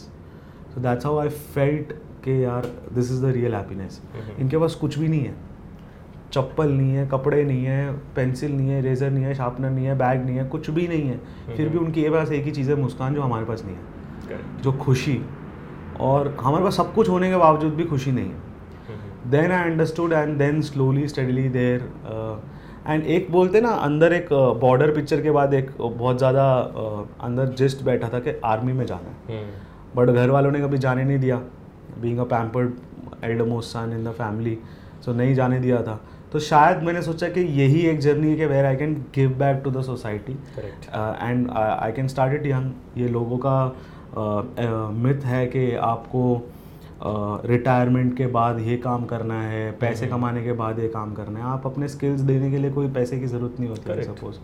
so 0.75 0.81
that's 0.81 1.05
how 1.05 1.17
I 1.19 1.29
felt 1.29 1.91
कि 2.25 2.43
यार 2.43 2.65
this 2.93 3.11
is 3.11 3.25
the 3.25 3.25
real 3.25 3.55
happiness. 3.55 4.01
इनके 4.39 4.57
पास 4.57 4.75
कुछ 4.75 4.99
भी 4.99 5.07
नहीं 5.07 5.21
है। 5.21 5.35
चप्पल 6.35 6.69
नहीं 6.69 6.95
है 6.95 7.07
कपड़े 7.07 7.43
नहीं 7.43 7.65
है 7.65 7.91
पेंसिल 8.15 8.51
नहीं 8.51 8.69
है 8.69 8.81
रेजर 8.81 9.11
नहीं 9.11 9.23
है 9.23 9.33
शार्पनर 9.35 9.69
नहीं 9.69 9.85
है 9.85 9.97
बैग 9.97 10.25
नहीं 10.25 10.37
है 10.37 10.45
कुछ 10.49 10.69
भी 10.69 10.87
नहीं 10.87 11.09
है। 11.09 11.19
फिर 11.47 11.69
भी 11.69 11.77
उनकी 11.77 12.01
उनके 12.01 12.09
पास 12.09 12.31
एक 12.31 12.45
ही 12.45 12.51
चीज़ 12.51 12.69
है 12.71 12.75
मुस्कान 12.77 13.15
जो 13.15 13.21
हमारे 13.21 13.45
पास 13.45 13.63
नहीं 13.65 13.75
है। 13.75 14.39
जो 14.61 14.71
खुशी। 14.79 15.21
और 15.99 16.35
हमारे 16.41 16.63
पास 16.63 16.77
सब 16.77 16.93
कुछ 16.93 17.09
होने 17.09 17.29
के 17.29 17.37
बावजूद 17.37 17.73
भी 17.73 17.83
खुशी 17.85 18.11
नहीं 18.11 18.25
है। 18.25 18.43
Then 19.31 19.51
I 19.51 19.69
understood 19.69 20.13
and 20.13 20.37
then 20.37 20.61
slowly 20.61 21.07
steadily 21.07 21.47
there 21.49 21.89
and 22.87 23.03
एक 23.03 23.31
बोलते 23.31 23.61
ना 23.61 23.69
अंदर 23.83 24.13
एक 24.13 24.27
बॉर्डर 24.61 24.91
पिक्चर 24.95 25.21
के 25.21 25.31
बाद 25.31 25.53
एक 25.53 25.71
बहुत 25.79 26.17
ज़्यादा 26.17 26.43
uh, 26.63 27.23
अंदर 27.25 27.53
जिस्ट 27.53 27.83
बैठा 27.83 28.09
था 28.09 28.19
कि 28.19 28.39
आर्मी 28.45 28.73
में 28.73 28.85
जाना 28.85 29.15
है। 29.29 29.43
बट 29.95 30.09
घर 30.09 30.29
वालों 30.29 30.51
ने 30.51 30.59
कभी 30.59 30.77
जाने 30.77 31.03
नहीं 31.03 31.19
दिया। 31.19 31.37
Being 32.01 32.19
a 32.19 32.23
pampered 32.25 33.23
elder 33.23 33.45
most 33.45 33.69
son 33.69 33.93
in 33.93 34.03
the 34.03 34.11
family 34.13 34.57
so 35.05 35.13
नहीं 35.13 35.33
जाने 35.35 35.59
दिया 35.59 35.81
था। 35.81 35.99
तो 36.35 36.39
शायद 36.39 36.81
मैंने 36.83 37.01
सोचा 37.01 37.27
कि 37.27 37.41
यही 37.59 37.81
एक 37.87 37.99
जर्नी 37.99 38.29
है 38.29 38.35
कि 38.35 38.45
where 38.45 38.65
I 38.65 38.75
can 38.75 38.93
give 39.15 39.29
back 39.39 39.61
to 39.63 39.71
the 39.71 39.81
society 39.81 40.31
and 40.31 41.49
I 41.51 41.91
can 41.91 42.07
start 42.07 42.33
it 42.33 42.45
young 42.45 42.99
ये 43.01 43.07
लोगों 43.09 43.37
का 43.45 43.53
मिथ 44.17 45.13
uh, 45.13 45.21
uh, 45.21 45.25
है 45.25 45.45
कि 45.47 45.71
आपको 45.81 46.23
रिटायरमेंट 47.47 48.11
uh, 48.11 48.17
के 48.17 48.27
बाद 48.27 48.59
ये 48.59 48.77
काम 48.77 49.05
करना 49.05 49.41
है 49.43 49.71
पैसे 49.79 50.05
हम्म। 50.05 50.17
कमाने 50.17 50.43
के 50.43 50.53
बाद 50.63 50.79
ये 50.79 50.87
काम 50.89 51.13
करना 51.13 51.39
है। 51.39 51.45
आप 51.45 51.67
अपने 51.67 51.87
स्किल्स 51.87 52.21
देने 52.23 52.51
के 52.51 52.57
लिए 52.57 52.71
कोई 52.71 52.91
पैसे 52.91 53.19
की 53.19 53.27
ज़रूरत 53.27 53.59
नहीं 53.59 53.69
होती 53.69 53.91
है 53.91 54.03
suppose 54.03 54.35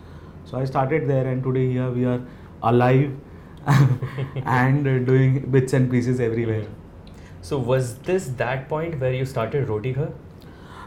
so 0.52 0.58
I 0.58 0.66
started 0.66 1.08
there 1.08 1.28
and 1.28 1.44
today 1.44 1.68
here 1.68 1.90
we 1.90 2.06
are 2.06 2.26
alive 2.64 3.20
and 3.68 4.88
uh, 4.88 4.98
doing 5.12 5.40
bits 5.52 5.74
and 5.74 5.92
pieces 5.92 6.20
everywhere. 6.22 6.66
So 7.44 7.64
was 7.70 7.96
this 8.10 8.36
that 8.38 8.68
point 8.70 9.00
where 9.00 9.14
you 9.14 9.26
started 9.26 9.70
Roti 9.70 9.94
Ghar? 9.94 10.12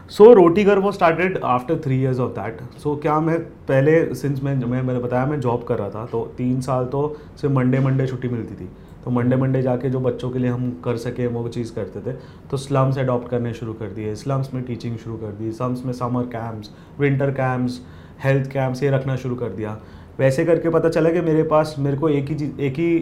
So 0.09 0.25
Roti 0.35 0.63
Ghar 0.63 0.79
वो 0.79 0.91
started 0.91 1.37
after 1.51 1.75
three 1.83 1.95
years 1.99 2.19
of 2.23 2.33
that. 2.33 2.59
So, 2.81 2.91
क्या 3.01 3.19
मैं 3.19 3.39
पहले 3.67 3.93
since 4.15 4.41
मैं 4.43 4.53
मैं, 4.55 4.81
मैंने 4.81 4.99
बताया 4.99 5.25
मैं 5.25 5.39
job 5.41 5.63
कर 5.63 5.77
रहा 5.79 5.89
था 5.89 6.05
तो 6.05 6.23
तीन 6.37 6.59
साल 6.61 6.85
तो 6.85 7.01
सिर्फ़ 7.41 7.55
मंडे 7.55 7.79
मंडे 7.79 8.07
छुट्टी 8.07 8.27
मिलती 8.27 8.55
थी। 8.55 8.69
तो 9.05 9.11
मंडे 9.11 9.35
मंडे 9.35 9.61
जाके 9.61 9.89
जो 9.89 9.99
बच्चों 9.99 10.29
के 10.29 10.39
लिए 10.39 10.49
हम 10.49 10.69
कर 10.85 10.97
सके 10.97 11.27
वो 11.27 11.47
चीज़ 11.49 11.73
करते 11.75 11.99
थे 12.01 12.15
तो 12.51 12.57
स्लम्स 12.57 12.97
अडॉप्ट 12.97 13.29
करने 13.29 13.53
शुरू 13.53 13.73
कर 13.73 13.89
दिए। 13.95 14.15
स्लम्स 14.15 14.53
में 14.53 14.63
टीचिंग 14.63 14.97
शुरू 14.97 15.17
कर 15.17 15.31
दी 15.39 15.51
स्लम्स 15.51 15.85
में 15.85 15.93
summer 15.93 16.23
camps 16.35 16.69
winter 16.99 17.31
camps 17.31 17.81
health 18.23 18.49
camps 18.51 18.83
ये 18.83 18.89
रखना 18.91 19.15
शुरू 19.15 19.35
कर 19.35 19.49
दिया। 19.51 19.77
वैसे 20.19 20.45
करके 20.45 20.69
पता 20.69 20.89
चला 20.89 21.09
कि 21.09 21.21
मेरे 21.21 21.43
पास, 21.43 21.75
मेरे 21.79 21.97
को 21.97 22.09
एक 22.09 22.29
ही 22.29 22.35
चीज़, 22.35 22.59
एक 22.61 22.79
ही 22.79 22.95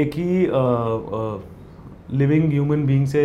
एक 0.00 0.12
ही 0.14 0.46
लिविंग 2.18 2.50
ह्यूमन 2.52 2.86
बींग 2.86 3.06
से 3.06 3.22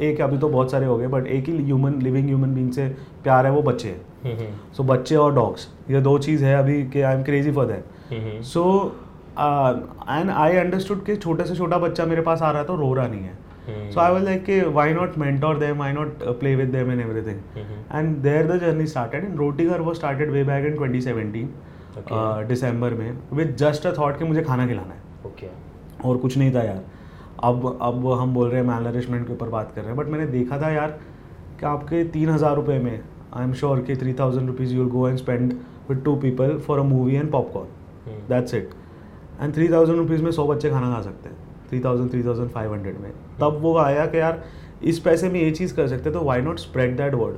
एक 0.00 0.20
अभी 0.20 0.38
तो 0.38 0.48
बहुत 0.48 0.70
सारे 0.70 0.86
हो 0.86 0.96
गए 0.98 1.06
बट 1.08 1.26
एक 1.26 1.48
ही 1.48 1.56
ह्यूमन 1.64 2.00
लिविंग 2.02 2.26
ह्यूमन 2.26 2.54
बीइंग 2.54 2.70
से 2.72 2.88
प्यार 3.24 3.46
है 3.46 3.52
वो 3.52 3.62
बच्चे 3.62 3.88
हैं। 3.88 4.00
हम्म, 4.24 4.34
हम्म, 4.34 4.72
सो 4.76 4.82
बच्चे 4.84 5.16
और 5.16 5.34
डॉग्स 5.34 5.68
ये 5.90 6.00
दो 6.00 6.18
चीज़ 6.18 6.44
है 6.44 6.54
अभी 6.58 6.82
कि 6.90 7.00
I 7.00 7.14
am 7.14 7.22
crazy 7.22 7.52
for 7.52 7.66
that 7.66 8.42
so 8.44 8.64
and 9.40 10.30
I 10.30 10.56
understood 10.56 11.04
कि 11.06 11.16
छोटे 11.16 11.44
से 11.44 11.54
छोटा 11.56 11.78
बच्चा 11.78 12.04
मेरे 12.06 12.22
पास 12.22 12.42
आ 12.42 12.50
रहा 12.50 12.60
है 12.60 12.66
तो 12.66 12.76
रो 12.76 12.92
रहा 12.94 13.06
नहीं 13.08 13.20
है। 13.20 13.90
सो 13.92 14.00
आई 14.00 14.12
वाज 14.12 14.22
लाइक 14.24 14.44
कि 14.44 14.60
why 14.60 14.92
not 14.94 15.16
mentor 15.18 15.58
them 15.58 15.76
why 15.76 15.92
not 15.92 16.22
play 16.40 16.54
with 16.56 16.68
them 16.68 16.90
and 16.92 17.00
everything 17.00 17.40
hmm, 17.56 17.98
and 17.98 18.16
there 18.22 18.46
the 18.46 18.58
journey 18.60 18.86
started 18.86 19.24
and 19.24 19.36
Roti Ghar 19.38 19.80
वो 19.80 19.94
started 19.94 20.30
way 20.30 20.44
back 20.44 20.66
in 20.66 20.76
2017 20.78 21.48
Okay. 21.98 22.46
दिसंबर 22.48 22.94
में 22.94 23.18
विद 23.32 23.54
जस्ट 23.58 23.86
अ 23.86 23.92
थॉट 23.98 24.18
कि 24.18 24.24
मुझे 24.24 24.42
खाना 24.42 24.66
खिलाना 24.66 24.94
है। 24.94 25.26
Okay 25.26 25.46
और 26.08 26.16
कुछ 26.16 26.36
नहीं 26.38 26.52
था 26.54 26.62
यार। 26.62 26.82
अब 27.44 27.78
अब 27.82 28.06
हम 28.12 28.34
बोल 28.34 28.48
रहे 28.48 28.60
हैं 28.60 28.66
मैल 28.68 28.86
नरिशमेंट 28.86 29.26
के 29.26 29.32
ऊपर 29.32 29.48
बात 29.48 29.72
कर 29.74 29.80
रहे 29.80 29.90
हैं 29.90 29.96
बट 29.96 30.06
मैंने 30.06 30.26
देखा 30.26 30.60
था 30.62 30.70
यार 30.70 30.98
कि 31.60 31.66
आपके 31.66 32.02
तीन 32.14 32.28
हज़ार 32.28 32.54
रुपये 32.56 32.78
में 32.78 33.00
आई 33.34 33.44
एम 33.44 33.52
श्योर 33.52 33.80
कि 33.80 33.96
three 33.96 34.12
thousand 34.20 34.46
rupees 34.48 34.74
you'll 34.74 34.88
go 34.88 35.08
and 35.08 35.18
spend 35.18 35.52
with 35.88 36.02
two 36.04 36.14
people 36.16 36.56
for 36.66 36.78
a 36.78 36.82
movie 36.84 37.14
and 37.14 37.30
popcorn 37.32 38.26
that's 38.28 38.54
it 38.54 38.70
and 39.40 39.54
three 39.54 39.68
thousand 39.68 39.98
rupees 39.98 40.22
में 40.22 40.30
सौ 40.30 40.46
बच्चे 40.46 40.70
खाना 40.70 40.94
खा 40.94 41.00
सकते 41.02 41.28
हैं 41.28 41.36
three 41.68 41.80
thousand 41.80 42.10
three 42.10 42.22
thousand 42.24 42.50
five 42.50 42.72
hundred 42.72 42.98
में। 43.00 43.10
तब 43.40 43.58
वो 43.62 43.76
आया 43.78 44.06
कि 44.06 44.18
यार 44.18 44.42
इस 44.82 44.98
पैसे 44.98 45.28
में 45.28 45.40
ये 45.40 45.50
चीज़ 45.50 45.74
कर 45.74 45.88
सकते 45.88 46.10
तो 46.10 46.22
why 46.24 46.42
not 46.42 46.58
spread 46.58 46.96
that 46.96 47.14
word 47.14 47.36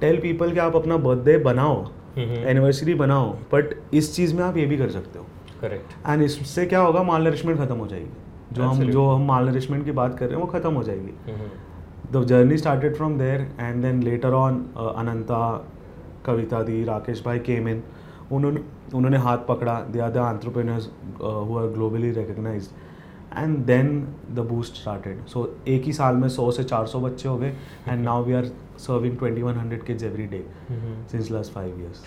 tell 0.00 0.20
people 0.20 0.52
कि 0.52 0.58
आप 0.58 0.76
अपना 0.76 0.96
बर्थडे 0.98 1.36
बनाओ 1.44 1.84
एनिवर्सरी 2.18 2.94
बनाओ 2.94 3.30
बट 3.52 3.74
इस 3.94 4.14
चीज़ 4.16 4.34
में 4.36 4.42
आप 4.44 4.56
ये 4.56 4.66
भी 4.66 4.76
कर 4.76 4.90
सकते 4.90 5.18
हो। 5.18 5.26
करेक्ट 5.60 6.08
एंड 6.08 6.22
इससे 6.22 6.66
क्या 6.66 6.80
होगा 6.80 7.02
माल 7.02 7.22
नरिशमेंट 7.24 7.58
खत्म 7.58 7.76
हो 7.76 7.86
जाएगी। 7.86 8.19
जो 8.52 8.62
हम 8.62 8.90
जो 8.90 9.08
हम 9.08 9.26
माल 9.26 9.48
नरिशमेंट 9.48 9.84
की 9.84 9.92
बात 9.92 10.18
कर 10.18 10.26
रहे 10.26 10.34
हैं 10.34 10.42
वो 10.42 10.52
खत्म 10.52 10.72
हो 10.74 10.82
जाएगी। 10.82 11.12
The 12.12 12.24
journey 12.26 12.56
started 12.58 12.96
from 12.96 13.18
there 13.18 13.40
and 13.60 13.82
then 13.82 14.02
later 14.02 14.32
on 14.34 14.62
Ananta 14.76 15.40
Kavita 16.26 16.62
di 16.62 16.82
Rakesh 16.84 17.22
भाई 17.24 17.38
केम 17.48 17.68
इन 17.68 17.82
उन्होंने 18.32 18.60
उन्होंने 18.94 19.18
हाथ 19.18 19.38
पकड़ा। 19.48 19.80
They 19.82 20.00
are 20.00 20.10
the 20.10 20.16
entrepreneurs 20.28 20.88
who 21.20 21.58
are 21.58 21.66
globally 21.74 22.10
recognise 22.12 22.68
and 23.32 23.56
then 23.66 23.88
the 24.30 24.46
boost 24.48 24.76
started 24.76 25.24
so 25.26 25.44
एक 25.68 25.84
ही 25.84 25.92
साल 25.92 26.16
में 26.16 26.28
सौ 26.28 26.50
से 26.50 26.64
चार 26.64 26.86
सौ 26.86 27.00
बच्चे 27.00 27.28
हो 27.28 27.36
गए। 27.38 27.54
And 27.88 28.04
now 28.04 28.24
we 28.24 28.32
are 28.32 28.50
serving 28.78 29.16
twenty 29.18 29.42
one 29.42 29.54
hundred 29.54 29.82
kids 29.84 30.02
every 30.04 30.26
day 30.26 30.44
since 31.12 31.30
last 31.30 31.52
five 31.52 31.80
years 31.80 32.04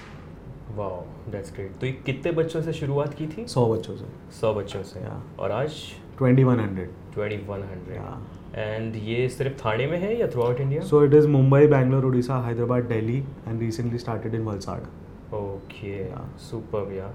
wow 0.76 1.02
that's 1.32 1.54
great 1.54 1.78
तो 1.80 1.86
ये 1.86 1.92
कितने 2.06 2.32
बच्चों 2.34 2.62
से 2.62 2.74
शुरुआत 2.74 3.14
की 3.14 3.28
थी? 3.28 3.46
सौ 3.48 3.68
बच्चों 3.74 3.96
से। 3.96 4.06
सौ 4.40 4.54
बच्चों 4.54 4.84
से। 4.84 5.00
Yeah. 5.00 5.40
और 5.40 5.52
आज? 5.52 5.82
Twenty 6.18 6.44
one 6.44 6.60
hundred 6.60 6.90
twenty 7.14 7.38
one 7.48 7.64
hundred 7.72 8.58
and 8.58 8.96
ये 9.10 9.28
सिर्फ़ 9.30 9.54
थाने 9.66 9.86
में 9.88 9.98
है 10.00 10.18
या 10.20 10.28
throughout 10.42 10.60
India 10.62 10.82
So 10.90 11.02
it 11.08 11.14
is 11.20 11.28
Mumbai, 11.36 11.62
Bangalore, 11.74 12.10
Odisha, 12.10 12.40
Hyderabad, 12.48 12.90
Delhi, 12.90 13.20
and 13.48 13.64
recently 13.66 14.02
started 14.06 14.40
in 14.40 14.50
Valsad. 14.50 14.90
Okay 15.34 15.94
super 16.40 16.86
भैया 16.90 17.12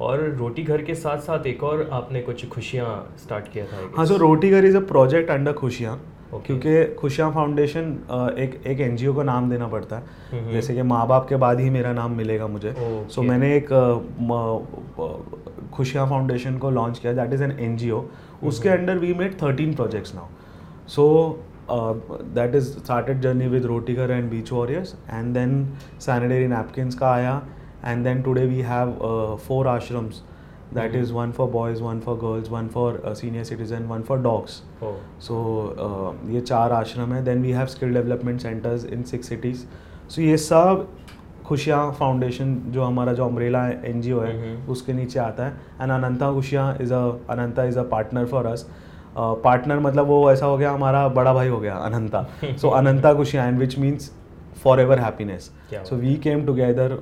और 0.00 0.20
रोटी 0.36 0.62
घर 0.64 0.82
के 0.82 0.94
साथ 0.94 1.18
साथ 1.20 1.46
एक 1.46 1.62
और 1.70 1.88
आपने 1.92 2.20
कुछ 2.22 2.48
खुशियाँ 2.48 2.92
स्टार्ट 3.24 3.52
किया 3.52 3.64
था 3.66 3.90
हाँ. 3.96 4.06
So 4.06 4.16
Roti 4.16 4.50
Ghar 4.50 4.64
is 4.64 4.76
a 4.76 4.80
project 4.92 5.30
under 5.30 5.52
Khushiyaan 5.64 5.98
Okay. 6.28 6.46
क्योंकि 6.46 6.94
खुशियाँ 6.94 7.30
फाउंडेशन 7.32 7.92
एक 8.38 8.60
एक 8.66 8.80
एनजीओ 8.80 9.12
को 9.14 9.22
नाम 9.22 9.48
देना 9.50 9.66
पड़ता 9.68 9.96
है। 9.96 10.02
हम्म। 10.32 10.52
जैसे 10.52 10.74
कि 10.74 10.82
माँ 10.82 11.06
बाप 11.08 11.28
के 11.28 11.36
बाद 11.44 11.60
ही 11.60 11.68
मेरा 11.76 11.92
नाम 11.92 12.16
मिलेगा 12.16 12.46
मुझे। 12.46 12.72
Okay. 12.72 13.10
सो 13.12 13.22
मैंने 13.22 13.54
एक 13.56 13.68
खुशियाँ 15.74 16.06
फाउंडेशन 16.08 16.58
को 16.58 16.70
लॉन्च 16.70 16.98
किया 16.98 17.12
दैट 17.12 17.32
इज़ 17.34 17.42
एन 17.44 17.56
एनजीओ 17.60 18.00
उसके 18.42 18.68
हम्म। 18.68 18.78
Under 18.78 18.98
we 18.98 19.12
made 19.14 19.34
thirteen 19.42 19.74
projects 19.74 20.14
now. 20.14 20.26
So 20.88 21.04
that 21.70 22.54
is 22.54 22.72
started 22.78 23.20
journey 23.20 23.46
with 23.48 23.64
Roti Ghar 23.66 24.10
and 24.10 24.30
beach 24.30 24.52
warriors 24.52 24.94
and 25.10 25.34
then 25.34 25.64
sanitary 26.00 26.46
napkin 26.48 26.90
का 27.00 27.10
आया 27.12 27.40
and 27.84 28.04
then 28.04 28.22
today 28.22 28.44
we 28.46 28.60
have 28.62 28.94
four 29.46 29.68
ashrams 29.68 30.22
that 30.74 30.90
hmm. 30.90 31.02
Is 31.02 31.12
one 31.12 31.32
for 31.32 31.50
boys 31.50 31.82
one 31.82 32.00
for 32.00 32.16
girls 32.18 32.50
one 32.50 32.68
for 32.68 33.02
senior 33.16 33.44
citizen 33.44 33.86
one 33.88 34.02
for 34.02 34.18
dogs 34.22 34.62
Oh, 34.82 34.94
so 35.20 35.36
uh, 35.76 36.30
ये 36.34 36.40
चार 36.42 36.72
आश्रम 36.72 37.12
है. 37.12 37.24
Then 37.24 37.42
we 37.42 37.50
have 37.52 37.66
skill 37.66 37.94
development 37.94 38.40
centres 38.40 38.84
in 38.86 39.02
six 39.02 39.28
cities 39.28 39.64
so 40.08 40.22
ये 40.22 40.36
सब 40.36 40.86
खुशियाँ 41.48 41.80
फाउंडेशन 41.98 42.54
जो 42.70 42.82
हमारा 42.84 43.12
जो 43.12 43.24
अम्ब्रेला 43.24 43.66
एन 43.68 44.00
जी 44.00 44.12
ओ 44.12 44.20
है। 44.20 44.54
उसके 44.68 44.92
नीचे 44.92 45.18
आता 45.20 45.46
है। 45.46 45.52
And 45.80 45.90
Ananta 45.92 46.32
Khushiyaan 46.32 46.76
is 46.80 46.92
a 46.94 47.02
Ananta 47.30 47.64
is 47.64 47.78
a 47.78 47.82
partner 47.90 48.26
for 48.26 48.46
us 48.46 48.68
partner 49.16 49.78
मतलब 49.80 50.06
वो 50.06 50.30
ऐसा 50.32 50.46
हो 50.46 50.56
गया 50.58 50.70
हमारा 50.70 51.06
बड़ा 51.10 51.32
भाई 51.34 51.48
हो 51.48 51.58
गया 51.60 51.74
Ananta 51.76 52.26
so 52.44 52.68
Ananta 52.70 53.12
Khushiyaan 53.14 53.46
and 53.46 53.58
which 53.58 53.78
means 53.78 54.10
forever 54.80 54.98
happiness 54.98 55.50
so 55.84 55.96
we 55.96 56.14
came 56.22 56.44
together 56.46 56.94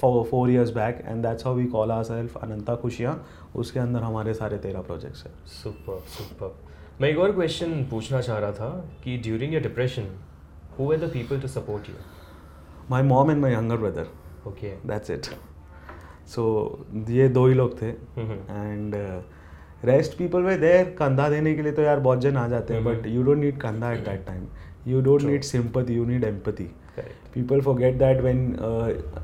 for 0.00 0.22
four 0.24 0.50
years 0.50 0.70
back 0.74 1.02
and 1.06 1.22
that's 1.22 1.46
how 1.46 1.54
we 1.54 1.64
call 1.66 1.90
our 1.90 2.02
self 2.04 2.36
Ananta 2.42 2.74
Khushiyaan 2.82 3.14
उसके 3.56 3.80
अंदर 3.80 4.02
हमारे 4.02 4.34
सारे 4.34 4.58
तेरह 4.58 4.80
प्रोजेक्ट्स 4.82 5.24
हैं। 5.26 5.32
सुपर 5.52 6.02
सुपर 6.08 6.54
मैं 7.00 7.08
एक 7.08 7.18
और 7.18 7.32
क्वेश्चन 7.32 7.82
पूछना 7.90 8.20
चाह 8.20 8.38
रहा 8.38 8.52
था 8.52 8.70
कि 9.04 9.16
during 9.18 9.52
your 9.54 9.62
depression 9.62 10.06
who 10.78 10.84
were 10.84 10.96
the 10.96 11.10
people 11.12 11.40
to 11.40 11.48
support 11.48 11.88
you 11.88 11.94
my 12.92 13.02
mom 13.02 13.30
and 13.30 13.40
my 13.40 13.52
younger 13.52 13.76
brother 13.76 14.06
okay 14.48 14.74
that's 14.86 15.10
it 15.10 15.26
so 16.28 16.42
ये 17.10 17.28
दो 17.28 17.46
ही 17.46 17.54
लोग 17.54 17.80
थे। 17.82 17.88
And 17.88 18.94
rest 19.84 20.16
people 20.18 20.42
were 20.42 20.56
there 20.58 20.84
कंधा 20.98 21.28
देने 21.28 21.54
के 21.54 21.62
लिए 21.62 21.72
तो 21.72 21.82
यार 21.82 22.00
बहुत 22.00 22.20
जन 22.20 22.36
आ 22.36 22.46
जाते 22.48 22.74
हैं। 22.74 22.84
बट 22.84 23.06
यू 23.06 23.22
डोंट 23.22 23.38
नीड 23.38 23.58
कंधा 23.60 23.92
at 23.92 24.04
that 24.04 24.26
time 24.26 24.46
you 24.86 25.00
don't 25.00 25.22
need 25.22 25.42
sympathy 25.44 25.94
you 25.94 26.04
need 26.06 26.24
empathy 26.24 26.64
people 26.96 27.10
people 27.34 27.60
forget 27.60 27.98
that 27.98 28.20
when 28.22 28.38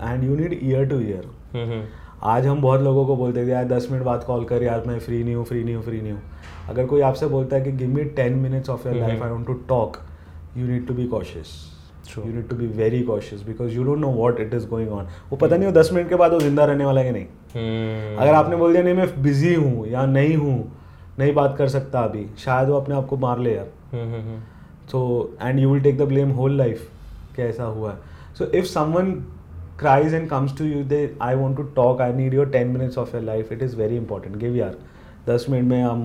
and 0.02 0.24
you 0.24 0.36
need 0.36 0.58
ear 0.62 0.88
to 0.88 1.00
ear 1.00 1.88
आज 2.24 2.46
हम 2.46 2.60
बहुत 2.62 2.80
लोगों 2.80 3.04
को 3.06 3.16
बोलते 3.16 3.46
थे 3.46 3.50
यार 3.50 3.64
दस 3.68 3.88
मिनट 3.90 4.04
बाद 4.04 4.24
कॉल 4.24 4.44
कर 4.44 4.62
यार 4.62 4.84
मैं 4.86 4.98
फ्री 5.00 5.22
नहीं 5.24 5.34
हूँ 5.34 5.44
फ्री 5.44 5.62
नहीं 5.64 5.74
हूँ 5.74 5.82
फ्री 5.84 6.00
नहीं 6.00 6.12
हूँ. 6.12 6.22
अगर 6.68 6.86
कोई 6.86 7.00
आपसे 7.00 7.26
बोलता 7.26 7.56
है 7.56 7.62
कि 7.62 7.72
give 7.72 7.88
me 7.88 8.04
ten 8.16 8.38
minutes 8.38 8.70
of 8.70 8.86
your. 8.88 8.96
Life 8.96 9.22
I 9.22 9.30
want 9.30 9.46
to 9.46 9.52
talk 9.68 9.96
you 10.56 10.66
need 10.66 10.86
to 10.86 10.94
be 10.94 11.06
cautious. 11.08 11.54
You 12.16 12.32
need 12.32 12.48
to 12.48 12.56
be 12.56 12.66
very 12.66 13.02
cautious 13.02 13.42
because 13.46 13.72
you 13.74 13.84
don't 13.84 13.98
know 13.98 14.12
what 14.12 14.40
it 14.40 14.54
is 14.54 14.66
going 14.68 14.92
on 14.92 15.08
वो 15.30 15.36
पता 15.36 15.56
नहीं 15.56 15.66
वो 15.68 15.72
दस 15.80 15.90
minute 15.92 16.08
के 16.08 16.14
बाद 16.14 16.32
वो 16.32 16.40
ज़िंदा 16.40 16.64
रहने 16.64 16.84
वाला 16.84 17.00
है 17.00 17.06
कि 17.06 17.12
नहीं। 17.12 17.26
हम्म, 17.54 18.22
अगर 18.22 18.34
आपने 18.34 18.56
बोल 18.56 18.72
दिया 18.72 18.82
नहीं 18.84 18.94
मैं 18.94 19.22
बिज़ी 19.22 19.54
हूँ 19.54 19.86
या 19.88 20.06
नहीं 20.06 20.36
हूँ 20.36 20.72
नहीं 21.18 21.32
बात 21.34 21.56
कर 21.58 21.68
सकता 21.68 22.00
अभी 22.00 22.26
शायद 22.44 22.68
वो 22.68 22.76
अपने 22.80 22.94
आप 22.94 23.06
को 23.06 23.16
मार 23.16 23.38
ले 23.38 23.54
यार। 23.54 23.66
हम्म, 23.92 24.14
हम्म, 24.14 24.40
so 24.90 25.00
and 25.46 25.60
you 25.60 25.70
will 25.70 25.82
take 25.86 25.98
the 26.00 26.06
blame 26.10 26.30
कि 27.36 27.42
ऐसा 27.42 27.64
हुआ 27.64 27.90
है। 27.92 27.98
So 28.38 28.46
if 28.60 28.68
someone 28.68 29.10
cries 29.80 30.14
and 30.18 30.28
comes 30.30 30.52
to 30.60 30.68
you 30.68 30.78
they 30.92 31.00
I 31.26 31.34
want 31.40 31.58
to 31.58 31.64
talk 31.74 32.00
I 32.00 32.08
need 32.20 32.36
your 32.38 32.46
10 32.54 32.72
minutes 32.76 32.96
of 33.02 33.12
your 33.14 33.22
life 33.26 33.52
it 33.56 33.60
is 33.66 33.74
very 33.80 33.98
important 33.98 34.38
give 34.44 34.56
यार 34.56 34.74
10 35.28 35.48
minute 35.50 35.68
में 35.70 35.82
हम 35.82 36.00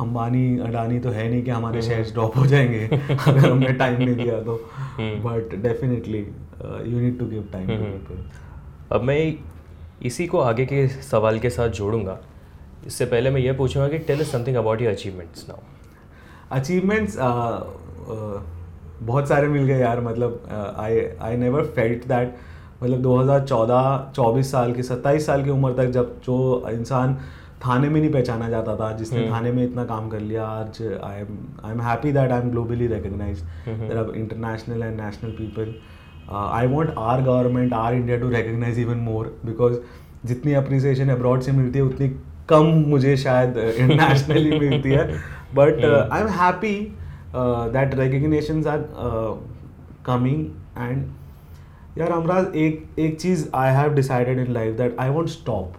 अंबानी 0.00 0.58
अडानी 0.58 0.98
तो 1.00 1.10
है 1.10 1.28
नहीं 1.30 1.42
कि 1.42 1.50
हमारे 1.50 1.78
हम्म। 1.78 1.88
शेयर्स 1.88 2.12
ड्रॉप 2.12 2.36
हो 2.36 2.46
जाएँगे 2.46 2.84
अगर 2.86 3.38
हमने 3.38 3.72
टाइम 3.74 4.02
नहीं 4.02 4.14
दिया 4.14 4.40
तो 4.40 4.54
हम्म। 4.98 5.20
But 5.22 5.54
definitely 5.62 6.18
you 6.18 7.00
need 7.00 7.18
to 7.18 7.26
give 7.26 7.48
time 7.52 7.66
to 7.66 7.74
hmm. 7.74 7.90
People 7.90 8.96
अब 8.96 9.02
मैं 9.02 9.34
इसी 10.02 10.26
को 10.26 10.38
आगे 10.40 10.66
के 10.66 10.86
सवाल 10.88 11.38
के 11.38 11.50
साथ 11.50 11.68
जोड़ूँगा 11.80 12.18
इससे 12.86 13.04
पहले 13.06 13.30
मैं 13.30 13.40
ये 13.40 13.52
पूछूँगा 13.52 13.88
कि 13.88 13.98
tell 14.06 14.24
something 14.24 14.56
about 14.56 14.80
your 14.82 14.92
achievements 14.92 15.48
now 15.48 15.58
achievements 16.50 17.16
बहुत 19.02 19.28
सारे 19.28 19.48
मिल 19.48 19.64
गए 19.64 19.78
यार 19.78 20.00
मतलब 20.00 20.74
I 20.78 21.00
I 21.20 21.36
never 21.36 21.64
felt 21.76 22.06
that 22.08 22.34
मतलब 22.82 23.02
2014 23.02 24.14
24 24.14 24.50
साल 24.50 24.72
की 24.72 24.82
27 24.82 25.26
साल 25.26 25.44
की 25.44 25.50
उम्र 25.50 25.72
तक 25.72 25.90
जब 25.90 26.20
जो 26.20 26.36
इंसान 26.70 27.16
थाने 27.64 27.88
में 27.88 28.00
नहीं 28.00 28.10
पहचाना 28.12 28.48
जाता 28.48 28.74
था 28.76 28.90
जिसने 28.96 29.18
हम्म। 29.18 29.32
थाने 29.32 29.52
में 29.52 29.62
इतना 29.64 29.84
काम 29.84 30.08
कर 30.08 30.20
लिया 30.20 30.44
आज 30.46 30.82
I 31.04 31.20
am 31.20 31.36
I 31.64 31.72
am 31.72 31.80
happy 31.80 32.12
that 32.12 32.32
I 32.32 32.40
am 32.40 32.50
globally 32.50 32.86
recognise. 32.88 33.42
There 33.68 33.96
are 33.98 34.14
international 34.16 34.82
and 34.82 35.00
national 35.00 35.30
people 35.38 35.74
I 36.32 36.66
want 36.66 36.90
our 36.98 37.22
government 37.22 37.72
our 37.74 37.94
India 37.94 38.18
to 38.18 38.28
recognise 38.30 38.78
even 38.78 38.98
more 39.08 39.36
because 39.44 39.76
जितनी 40.26 40.52
अप्रिसिएशन 40.54 41.08
अब्रॉड 41.10 41.40
से 41.42 41.52
मिलती 41.52 41.78
है 41.78 41.84
उतनी 41.84 42.08
कम 42.48 42.66
मुझे 42.88 43.16
शायद 43.16 43.56
इंटरनेशनली 43.56 44.58
मिलती 44.58 44.90
है 44.90 45.06
but. 45.54 45.84
I 45.84 46.20
am 46.20 46.28
happy 46.40 46.74
that 47.74 47.94
recognitions 47.94 48.66
are 48.66 48.84
coming 50.06 50.46
and 50.78 51.98
यार 51.98 52.10
अमराज 52.12 52.56
एक 52.56 52.98
एक 52.98 53.20
चीज़ 53.20 53.46
I 53.54 53.72
have 53.74 53.94
decided 53.94 54.38
in 54.38 54.52
life 54.52 54.76
that 54.76 54.96
I 55.00 55.10
won't 55.10 55.28
stop. 55.30 55.72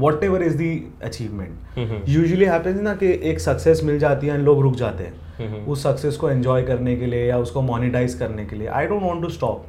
Whatever 0.24 0.42
is 0.42 0.56
the 0.56 0.70
achievement 1.04 2.08
usually 2.08 2.44
happens 2.44 2.80
ना 2.82 2.94
कि 2.94 3.12
एक 3.30 3.40
सक्सेस 3.40 3.80
मिल 3.84 3.98
जाती 3.98 4.26
है 4.26 4.34
एंड 4.34 4.44
लोग 4.44 4.62
रुक 4.62 4.74
जाते 4.76 5.04
हैं। 5.04 5.64
उस 5.66 5.82
सक्सेस 5.82 6.16
को 6.16 6.30
एंजॉय 6.30 6.62
करने 6.62 6.96
के 6.96 7.06
लिए 7.06 7.26
या 7.26 7.38
उसको 7.38 7.62
मोनिटाइज 7.62 8.14
करने 8.14 8.44
के 8.44 8.56
लिए। 8.56 8.66
I 8.68 8.86
don't 8.86 9.02
want 9.02 9.22
to 9.22 9.28
stop 9.28 9.64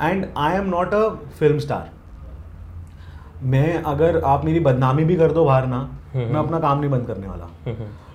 and 0.00 0.26
I 0.36 0.56
am 0.56 0.68
not 0.70 0.94
a 0.94 1.08
film 1.38 1.58
star 1.58 1.90
मैं 3.44 3.82
अगर 3.84 4.20
आप 4.26 4.44
मेरी 4.44 4.60
बदनामी 4.60 5.04
भी 5.04 5.16
कर 5.16 5.32
दो 5.32 5.44
बाहर 5.44 5.66
ना। 5.66 5.88
मैं 6.14 6.36
अपना 6.36 6.58
काम 6.60 6.80
नहीं 6.80 6.90
बंद 6.90 7.06
करने 7.06 7.26
वाला। 7.26 7.48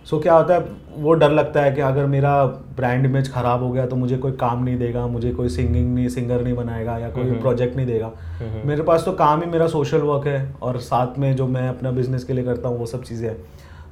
सो 0.10 0.20
क्या 0.20 0.34
होता 0.34 0.54
है 0.54 0.66
वो 0.98 1.14
डर 1.14 1.32
लगता 1.32 1.62
है 1.62 1.72
कि 1.72 1.82
अगर 1.82 2.06
मेरा 2.06 2.34
ब्रांड 2.78 3.06
इमेज 3.06 3.32
खराब 3.34 3.64
हो 3.64 3.70
गया 3.72 3.86
तो 3.86 3.96
मुझे 3.96 4.18
कोई 4.18 4.32
काम 4.32 4.64
नहीं 4.64 4.78
देगा 4.78 5.06
मुझे 5.08 5.32
कोई 5.32 5.50
सिंगिंग 5.50 5.94
नहीं 5.96 6.08
सिंगर 6.10 6.42
नहीं 6.44 6.54
बनाएगा 6.54 6.98
या 6.98 7.10
कोई। 7.10 7.24
प्रोजेक्ट 7.42 7.76
नहीं 7.76 7.86
देगा। 7.86 8.12
मेरे 8.66 8.84
पास 8.84 9.06
तो 9.06 9.12
काम 9.14 9.42
ही 9.42 9.50
मेरा 9.50 9.68
सोशल 9.68 10.02
वर्क 10.02 10.28
है 10.28 10.54
और 10.62 10.78
साथ 10.82 11.18
में 11.20 11.36
जो 11.36 11.48
मैं 11.48 11.68
अपना 11.70 11.92
बिज़नेस 11.92 12.24
के 12.24 12.34
लिए 12.34 12.46
करता 12.46 12.70
हूँ 12.70 12.80
वो 12.80 12.86
सब 12.86 13.04
चीज़ें 13.04 13.28
हैं। 13.30 13.38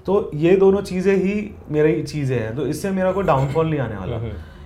तो 0.05 0.29
ये 0.35 0.55
दोनों 0.55 0.81
चीज़ें 0.81 1.15
ही 1.15 1.35
मेरी 1.71 2.01
चीज़ें 2.03 2.37
हैं। 2.39 2.55
तो 2.55 2.67
इससे 2.67 2.91
मेरा 2.91 3.11
कोई 3.11 3.23
डाउनफॉल 3.23 3.69
नहीं 3.69 3.79
आने 3.79 3.95
वाला। 3.95 4.21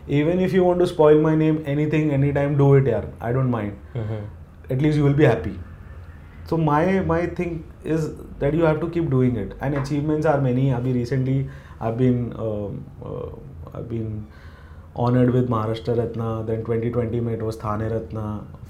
Even 0.09 0.39
if 0.39 0.55
you 0.55 0.63
want 0.63 0.79
to 0.79 0.85
spoil 0.85 1.21
my 1.21 1.35
name 1.35 1.57
anything 1.67 2.11
any 2.13 2.31
time 2.31 2.57
do 2.57 2.75
it 2.77 2.87
यार। 2.87 3.07
I 3.21 3.33
don't 3.33 3.49
mind 3.51 4.71
at least 4.71 4.97
you 4.99 5.07
will 5.07 5.15
be 5.15 5.31
happy 5.31 5.55
so 6.49 6.57
my 6.57 6.99
my 7.11 7.25
thing 7.39 7.63
is 7.83 8.09
that 8.39 8.53
you 8.53 8.63
have 8.63 8.79
to 8.79 8.89
keep 8.89 9.09
doing 9.09 9.35
it 9.35 9.53
and 9.61 9.77
achievements 9.83 10.25
are 10.25 10.39
many 10.41 10.65
abhi 10.79 10.93
recently 10.97 11.37
i've 11.79 11.97
been 11.97 12.19
um, 12.47 12.83
uh, 13.03 13.77
i've 13.77 13.89
been 13.89 14.11
honored 15.05 15.31
with 15.37 15.49
maharashtra 15.55 15.97
ratna 16.01 16.29
then 16.49 16.61
2020 16.67 17.33
it 17.37 17.41
was 17.47 17.57
thane 17.65 17.87
ratna 17.95 18.27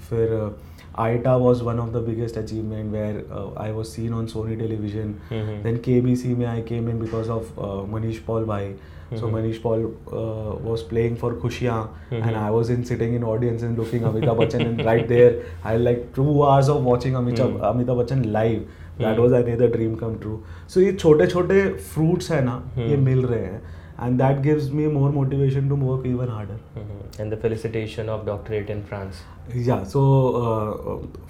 fir 0.08 0.24
uh, 0.40 0.50
ITA 0.98 1.38
was 1.38 1.62
one 1.62 1.78
of 1.78 1.92
the 1.92 2.00
biggest 2.00 2.36
achievement 2.38 2.90
where 2.90 3.22
uh, 3.30 3.50
I 3.52 3.70
was 3.70 3.92
seen 3.92 4.12
on 4.14 4.26
Sony 4.26 4.58
television. 4.58 5.20
Mm-hmm. 5.30 5.62
Then 5.62 5.78
KBC 5.80 6.36
mein 6.36 6.48
I 6.48 6.62
came 6.62 6.88
in 6.88 6.98
because 6.98 7.28
of 7.28 7.50
uh, 7.58 7.84
Manish 7.94 8.24
Paul 8.24 8.46
bhai. 8.46 8.76
So 9.14 9.26
Mhm. 9.26 9.34
Manish 9.34 9.58
Paul 9.62 9.82
uh, 10.20 10.54
was 10.68 10.82
playing 10.92 11.16
for 11.18 11.28
Khushiyan 11.42 11.88
and 12.10 12.24
Mhm. 12.30 12.38
I 12.46 12.50
was 12.54 12.70
in 12.74 12.80
sitting 12.88 13.12
in 13.18 13.26
audience 13.32 13.62
and 13.68 13.78
looking 13.82 14.06
Amitabh 14.10 14.40
Bachchan 14.40 14.64
and 14.70 14.84
right 14.88 15.06
there 15.12 15.28
I 15.72 15.76
like 15.82 16.02
two 16.16 16.32
hours 16.46 16.70
of 16.74 16.82
watching 16.90 17.18
Amitabh 17.20 17.52
-hmm. 17.52 17.68
Amitabh 17.70 18.00
Bachchan 18.02 18.24
live. 18.38 18.64
That 18.98 19.14
Mhm. 19.16 19.22
was 19.26 19.32
another 19.40 19.68
dream 19.76 19.94
come 20.02 20.18
true. 20.24 20.36
So 20.74 20.80
ये 20.80 20.92
छोटे 21.04 21.26
छोटे 21.36 21.60
fruits 21.94 22.30
हैं 22.34 22.42
ना 22.50 22.56
ये 22.78 22.96
Mhm. 22.96 23.04
मिल 23.10 23.24
रहे 23.32 23.40
हैं 23.44 23.62
and 24.05 24.19
that 24.21 24.39
gives 24.45 24.69
me 24.77 24.85
more 24.93 25.09
motivation 25.15 25.67
to 25.71 25.75
work 25.87 26.05
even 26.11 26.29
harder. 26.35 26.55
Hmm, 26.77 26.99
and 27.23 27.33
the 27.33 27.39
felicitation 27.41 28.09
of 28.15 28.25
doctorate 28.29 28.69
in 28.75 28.83
France. 28.91 29.19
या 29.67 29.83
सो 29.91 30.01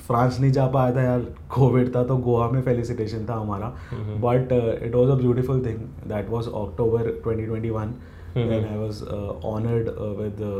France 0.08 0.40
नहीं 0.40 0.52
जा 0.52 0.66
पाया 0.76 0.96
था 0.96 1.02
यार 1.04 1.22
कोविड 1.56 1.94
था 1.96 2.04
तो 2.08 2.18
गोवा 2.28 2.50
में 2.52 2.62
फेलिसिटेशन 2.64 3.26
था 3.30 3.36
हमारा 3.40 3.72
Mhm. 3.94 4.20
But 4.26 4.52
it 4.86 4.96
was 4.96 5.10
a 5.10 5.16
beautiful 5.22 5.66
thing 5.66 5.80
that 6.14 6.30
was 6.30 6.48
October 6.62 7.10
2021 7.28 7.94
Mhm. 8.36 8.50
when 8.52 8.66
I 8.74 8.78
was 8.82 9.00
uh, 9.18 9.32
honored 9.54 9.88
uh, 9.96 10.14
with 10.22 10.38
the 10.44 10.54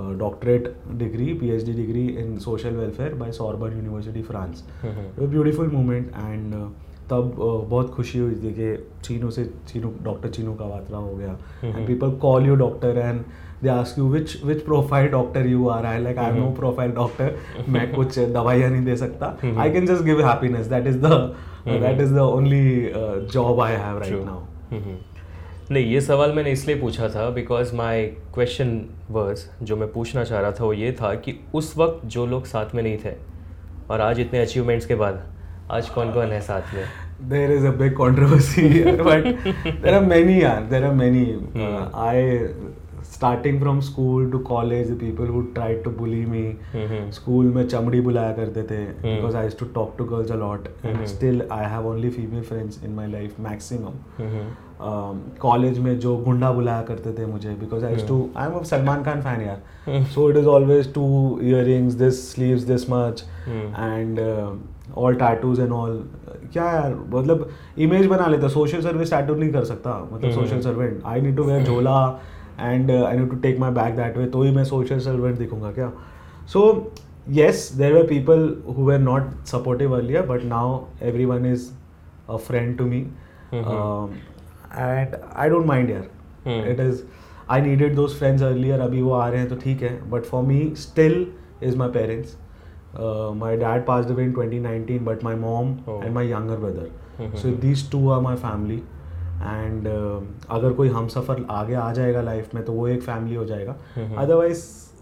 uh, 0.00 0.12
doctorate 0.20 0.66
degree, 1.02 1.26
PhD 1.42 1.74
degree 1.76 2.06
in 2.22 2.32
social 2.46 2.74
welfare 2.80 3.14
by 3.20 3.28
Sorbonne 3.36 3.76
University, 3.82 4.22
France. 4.30 4.62
Hmm, 4.82 5.04
It 5.06 5.20
was 5.20 5.28
a 5.28 5.30
beautiful 5.34 5.70
moment 5.76 6.16
and 6.22 6.56
uh, 6.58 6.66
तब 7.11 7.35
बहुत 7.69 7.93
खुशी 7.95 8.19
हुई 8.19 8.35
थी 8.35 8.51
कि 8.53 8.75
चीनू 9.03 9.29
से 9.31 9.45
Chinu 9.67 9.93
doctor 10.03 10.29
Chinu 10.29 10.53
का 10.53 10.65
वात्रा 10.65 10.97
हो 10.97 11.13
गया. 11.15 11.37
And 11.63 11.85
people 11.87 12.11
call 12.21 12.47
you 12.47 12.55
doctor 12.55 12.97
and 12.97 13.21
they 13.63 13.69
ask 13.69 13.99
you 13.99 14.07
which 14.09 14.43
which 14.45 14.61
profile 14.65 15.07
doctor 15.11 15.47
you 15.47 15.67
are 15.69 15.85
I 15.85 15.99
like 16.03 16.17
I 16.17 16.39
know. 16.39 16.49
Profile 16.59 16.91
doctor 16.91 17.35
मैं 17.69 17.93
कुछ 17.93 18.19
दवाइयाँ 18.19 18.69
नहीं 18.69 18.85
दे 18.85 18.95
सकता. 18.97 19.37
I 19.57 19.71
can 19.71 19.85
just 19.87 20.03
give 20.03 20.25
happiness 20.25 20.67
that 20.67 20.87
is 20.87 20.97
the. 20.97 21.13
That 21.67 22.01
is 22.01 22.13
the 22.15 22.19
only 22.19 22.91
job 23.33 23.61
I 23.61 23.73
have 23.73 23.97
right 23.97 24.25
now. 24.25 24.39
नहीं 25.71 25.85
ये 25.85 25.99
सवाल 26.01 26.31
मैंने 26.33 26.51
इसलिए 26.51 26.79
पूछा 26.79 27.07
था 27.09 27.29
बिकॉज़ 27.29 27.75
माई 27.75 28.05
क्वेश्चन 28.33 28.79
वर्स 29.11 29.49
जो 29.63 29.75
मैं 29.75 29.91
पूछना 29.91 30.23
चाह 30.23 30.39
रहा 30.39 30.51
था 30.51 30.63
वो 30.63 30.73
ये 30.73 30.91
था 30.91 31.13
कि 31.15 31.35
उस 31.53 31.73
वक्त 31.77 32.05
जो 32.05 32.25
लोग 32.25 32.45
साथ 32.45 32.75
में 32.75 32.81
नहीं 32.83 32.97
थे 33.05 33.13
और 33.89 34.01
आज 34.01 34.19
इतने 34.19 34.39
अचीवमेंट्स 34.39 34.85
के 34.85 34.95
बाद 34.95 35.23
आज 35.71 35.89
कौन 35.89 36.11
कौन 36.13 36.31
है 36.31 36.41
साथ 36.41 36.73
में 36.73 36.83
there 37.31 37.49
is 37.55 37.65
a 37.69 37.71
big 37.79 37.95
controversy 37.97 38.67
here, 38.69 38.93
but 39.07 39.25
there 39.81 39.95
are 39.95 40.05
many 40.05 40.37
yeah, 40.41 40.61
there 40.69 40.85
are 40.87 40.93
many 41.01 41.25
uh, 41.33 41.41
Hmm. 41.57 41.97
i 42.03 42.21
starting 43.11 43.59
from 43.61 43.81
school 43.85 44.25
to 44.33 44.39
college 44.47 44.87
the 44.87 44.95
people 45.01 45.29
who 45.35 45.41
tried 45.57 45.83
to 45.85 45.91
bully 45.99 46.21
hmm, 46.23 47.09
school 47.11 47.51
में 47.55 47.67
चमड़ी 47.67 48.01
बुलाया 48.01 48.31
करते 48.33 48.63
थे. 48.71 48.79
Because 49.03 49.35
I 49.35 49.49
to 49.59 49.65
talk 49.75 49.93
to 49.97 50.05
girls 50.11 50.31
a 50.31 50.35
lot 50.35 50.67
and. 50.85 51.05
Still 51.13 51.41
I 51.51 51.69
have 51.71 51.87
only 51.87 52.09
female 52.09 52.41
friends 52.49 52.83
in 52.83 52.93
my 52.95 53.07
life 53.11 53.39
maximum 53.47 53.93
college 55.41 55.79
में 55.79 55.97
जो 55.99 56.15
गुंडा 56.25 56.51
बुलाया 56.51 56.81
करते 56.83 57.13
थे 57.17 57.25
मुझे 57.31 57.55
because 57.59 57.85
I 57.85 57.95
to 58.07 58.19
I 58.37 58.47
am 58.47 58.63
Salman 58.73 59.03
Khan 59.03 59.21
fan 59.21 59.41
यार. 59.41 60.03
So 60.13 60.29
it 60.29 60.37
is 60.37 60.47
always 60.47 60.93
two 60.93 61.05
earrings 61.65 61.93
this 62.03 62.31
sleeves 62.33 62.63
this 62.73 62.89
much. 62.89 63.23
And 63.49 64.19
all 64.97 65.15
tattoos 65.15 65.59
and 65.59 65.71
all 65.71 66.03
क्या 66.53 66.63
यार 66.65 66.95
मतलब 67.09 67.49
इमेज 67.77 68.05
बना 68.07 68.25
लेता 68.27 68.47
सोशल 68.47 68.81
सर्विस 68.81 69.11
टैटू 69.11 69.35
नहीं 69.35 69.51
कर 69.51 69.63
सकता 69.65 69.97
मतलब 70.11 70.31
social 70.31 70.59
servant 70.61 71.01
I 71.05 71.21
need 71.21 71.35
to 71.37 71.43
wear 71.43 71.63
झोला 71.63 71.99
and 72.59 72.91
I 72.91 73.17
need 73.17 73.29
to 73.29 73.35
take 73.37 73.59
my 73.59 73.71
back 73.71 73.95
that 73.95 74.17
way 74.17 74.25
तो 74.25 74.43
ही 74.43 74.51
मैं 74.55 74.63
सोशल 74.63 74.99
सर्वेंट 74.99 75.37
दिखूँगा 75.37 75.71
क्या? 75.71 75.91
So 76.53 76.91
yes 77.29 77.71
there 77.77 77.97
are 77.97 78.03
people 78.07 78.55
who 78.77 78.89
are 78.91 78.99
not 78.99 79.33
supportive 79.47 79.95
earlier 80.01 80.25
but 80.25 80.43
now 80.45 80.79
everyone 81.25 81.45
is 81.45 81.69
a 82.29 82.37
friend 82.37 82.77
to 82.77 82.85
me 82.85 82.99
and 83.53 85.15
I 85.35 85.49
don't 85.49 85.65
mind 85.65 85.89
यार। 85.89 86.69
It 86.69 86.79
is 86.79 87.01
I 87.49 87.61
needed 87.61 87.95
those 87.95 88.17
friends 88.17 88.43
earlier 88.43 88.79
अभी 88.79 89.01
वो 89.01 89.13
आ 89.13 89.27
रहे 89.27 89.39
हैं 89.39 89.49
तो 89.49 89.55
ठीक 89.55 89.81
है 89.83 90.09
but 90.09 90.23
for 90.23 90.43
me 90.43 90.61
still 90.77 91.25
is 91.63 91.77
my 91.77 91.89
parents 91.89 92.37
uh, 92.95 93.31
my 93.43 93.55
dad 93.55 93.85
passed 93.85 94.09
away 94.15 94.23
in 94.29 94.33
2019 94.37 95.05
but 95.05 95.23
my 95.29 95.35
mom 95.43 95.69
Oh. 95.87 95.99
and 96.01 96.13
my 96.19 96.23
younger 96.31 96.57
brother. 96.65 96.87
Mhm. 97.19 97.37
so 97.43 97.51
these 97.65 97.83
two 97.93 98.03
are 98.15 98.21
my 98.31 98.35
family. 98.47 98.81
And 99.43 99.87
अगर 99.87 100.73
कोई 100.73 100.89
हम 100.89 101.07
सफ़र 101.07 101.45
आगे 101.49 101.73
आ 101.75 101.91
जाएगा 101.93 102.21
लाइफ 102.21 102.53
में 102.55 102.63
तो 102.65 102.73
वो 102.73 102.87
एक 102.87 103.01
फैमिली 103.03 103.35
हो 103.35 103.45
जाएगा. 103.45 103.75
Otherwise 104.21 104.59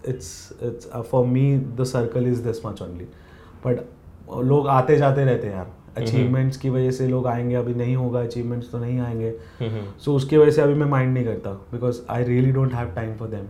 it's 0.08 0.30
it's 0.62 0.88
for 1.10 1.26
me 1.26 1.42
the 1.80 1.84
circle 1.90 2.26
is 2.26 2.42
this 2.44 2.64
much 2.66 2.80
only 2.82 3.04
but 3.66 3.80
लोग 4.44 4.68
आते 4.68 4.96
जाते 4.96 5.24
रहते 5.24 5.46
हैं 5.46 5.54
यार. 5.54 5.66
अचीवमेंट्स 5.98 6.56
की 6.56 6.70
वजह 6.70 6.90
से 6.98 7.08
लोग 7.08 7.26
आएँगे 7.26 7.54
अभी 7.54 7.74
नहीं 7.74 7.96
होगा 7.96 8.20
अचीवमेंट्स 8.22 8.70
तो 8.72 8.78
नहीं 8.78 8.98
आएँगे. 9.00 9.34
सो 10.04 10.14
उसकी 10.16 10.36
वजह 10.36 10.50
से 10.50 10.62
अभी 10.62 10.74
मैं 10.74 10.86
माइंड 10.86 11.12
नहीं 11.14 11.24
करता 11.24 11.52
because 11.72 12.00
I 12.10 12.24
really 12.24 12.52
don't 12.52 12.74
have 12.74 12.92
time 12.96 13.14
for 13.16 13.28
them 13.28 13.46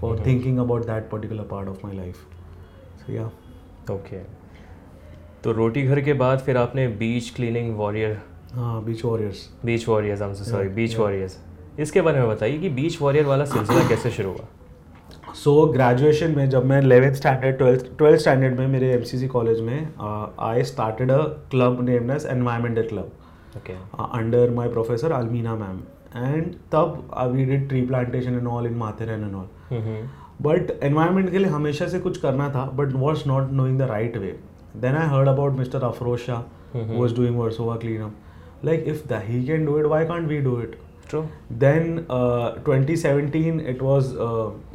for. 0.00 0.22
Thinking 0.26 0.58
about 0.58 0.86
that 0.86 1.08
particular 1.10 1.44
part 1.50 1.68
of 1.68 1.78
my 1.84 1.96
life 1.96 2.16
so 3.06 3.12
yeah 3.12 3.30
okay 3.90 4.18
तो 5.44 5.52
रोटी 5.52 5.82
घर 5.82 6.00
के 6.00 6.12
बाद 6.14 6.38
फिर 6.38 6.56
आपने 6.56 6.86
बीच 6.98 7.30
क्लीनिंग 7.30 7.76
वॉरियर 7.76 8.18
हाँ 8.54 8.82
beach 8.84 9.04
warriors 9.04 9.48
beach 9.64 9.88
warriors 9.88 10.22
I 10.22 10.28
am 10.28 10.34
sorry 10.34 10.68
beach 10.68 10.96
warriors 10.98 11.38
इसके 11.78 12.00
बारे 12.00 12.20
में 12.20 12.28
बताइए 12.28 12.58
कि 12.58 12.68
बीच 12.68 13.00
वॉरियर 13.02 13.26
वाला 13.26 13.44
सिलसिला 13.44 13.88
कैसे 13.88 14.10
शुरू 14.10 14.30
हुआ? 14.30 14.46
सो 15.34 15.66
ग्रेजुएशन 15.66 16.34
में 16.36 16.48
जब 16.50 16.64
मैं 16.64 16.80
11th 16.82 17.14
standard 17.14 17.56
twelfth 17.58 17.86
twelfth 17.98 18.20
standard 18.20 18.58
में 18.58 18.66
मेरे 18.68 18.92
एमसीसी 18.92 19.26
कॉलेज 19.28 19.60
में 19.60 19.88
I 20.40 20.62
started 20.64 21.10
a 21.10 21.18
club 21.50 21.82
named 21.84 22.10
as 22.10 22.26
environmental 22.26 22.88
club 22.88 23.12
okay 23.56 23.72
under 24.18 24.50
my 24.50 24.68
professor 24.68 25.12
Almina 25.12 25.54
ma'am 25.56 25.80
and 26.16 26.54
तब 26.72 27.10
I 27.14 27.28
we 27.28 27.44
did 27.44 27.68
tree 27.68 27.82
plantation 27.86 28.34
and 28.34 28.46
all 28.46 28.66
in 28.66 28.74
Matheran 28.74 29.24
and 29.24 29.34
all 29.34 29.48
hmm, 29.70 30.08
but 30.42 30.70
environment 30.82 31.30
के 31.30 31.38
लिए 31.38 31.48
हमेशा 31.48 31.86
से 31.86 31.98
कुछ 31.98 32.18
करना 32.18 32.48
था 32.50 32.64
but 32.74 32.92
was 32.92 33.22
not 33.26 33.50
knowing 33.50 33.78
the 33.78 33.82
right 33.82 34.16
way 34.16 34.38
then 34.76 34.94
I 34.94 35.06
heard 35.06 35.28
about 35.28 35.52
mister 35.52 35.82
Afroz 35.82 36.18
Shah 36.18 36.88
was 36.92 37.14
doing 37.14 37.36
Versova 37.60 37.76
clean 37.76 38.02
up 38.02 38.12
like 38.64 38.84
if 38.86 39.08
the 39.08 39.20
he 39.24 39.44
can 39.44 39.66
do 39.66 39.78
it 39.78 39.86
why 39.86 40.04
can't 40.04 40.28
we 40.28 40.38
do 40.38 40.60
it 40.60 40.76
then 41.52 42.06
twenty 42.64 42.96
seventeen 42.96 43.60
it 43.60 43.82
was 43.82 44.12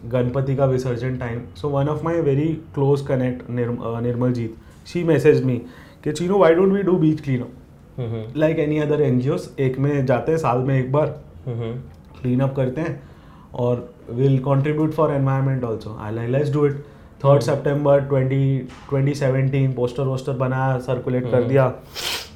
Ganpati 0.06 0.56
का 0.56 0.66
विसर्जन 0.66 1.18
time 1.18 1.42
so 1.56 1.70
one 1.70 1.88
of 1.88 2.04
my 2.04 2.22
very 2.22 2.48
close 2.48 3.02
connect 3.02 3.50
Nirmaljeet 4.34 4.56
she 4.88 5.04
message 5.04 5.44
me 5.44 5.62
कि 6.04 6.12
Chino 6.12 6.38
why 6.38 6.56
don't 6.56 6.74
we 6.74 6.84
do 6.84 6.92
beach 6.92 7.22
clean 7.22 7.42
up 7.42 8.34
like 8.38 8.60
any 8.60 8.78
other 8.80 9.02
N 9.02 9.20
G 9.20 9.30
Os 9.30 9.56
एक 9.60 9.80
में 9.80 10.06
जाते 10.06 10.32
हैं 10.32 10.40
साल 10.40 10.58
में 10.58 10.80
एक 10.80 10.92
बार 10.92 11.08
mm-hmm. 11.08 12.22
क्लीन 12.22 12.40
अप 12.40 12.56
करते 12.56 12.82
हैं। 12.82 13.11
और 13.54 13.90
will 14.10 14.38
contribute 14.44 14.94
for 14.94 15.12
environment 15.12 15.64
also 15.64 15.98
I 16.02 16.16
like 16.16 16.30
let's 16.30 16.52
do 16.54 16.66
it 16.66 16.84
third 17.24 18.08
twenty 18.10 18.58
twenty 18.90 19.14
seventeen 19.16 19.74
poster 19.74 20.04
वोस्टर 20.04 20.34
बनाया 20.38 20.78
सर्कुलेट 20.80 21.24
कर 21.24 21.38
हम्म। 21.38 21.48
दिया. 21.48 21.66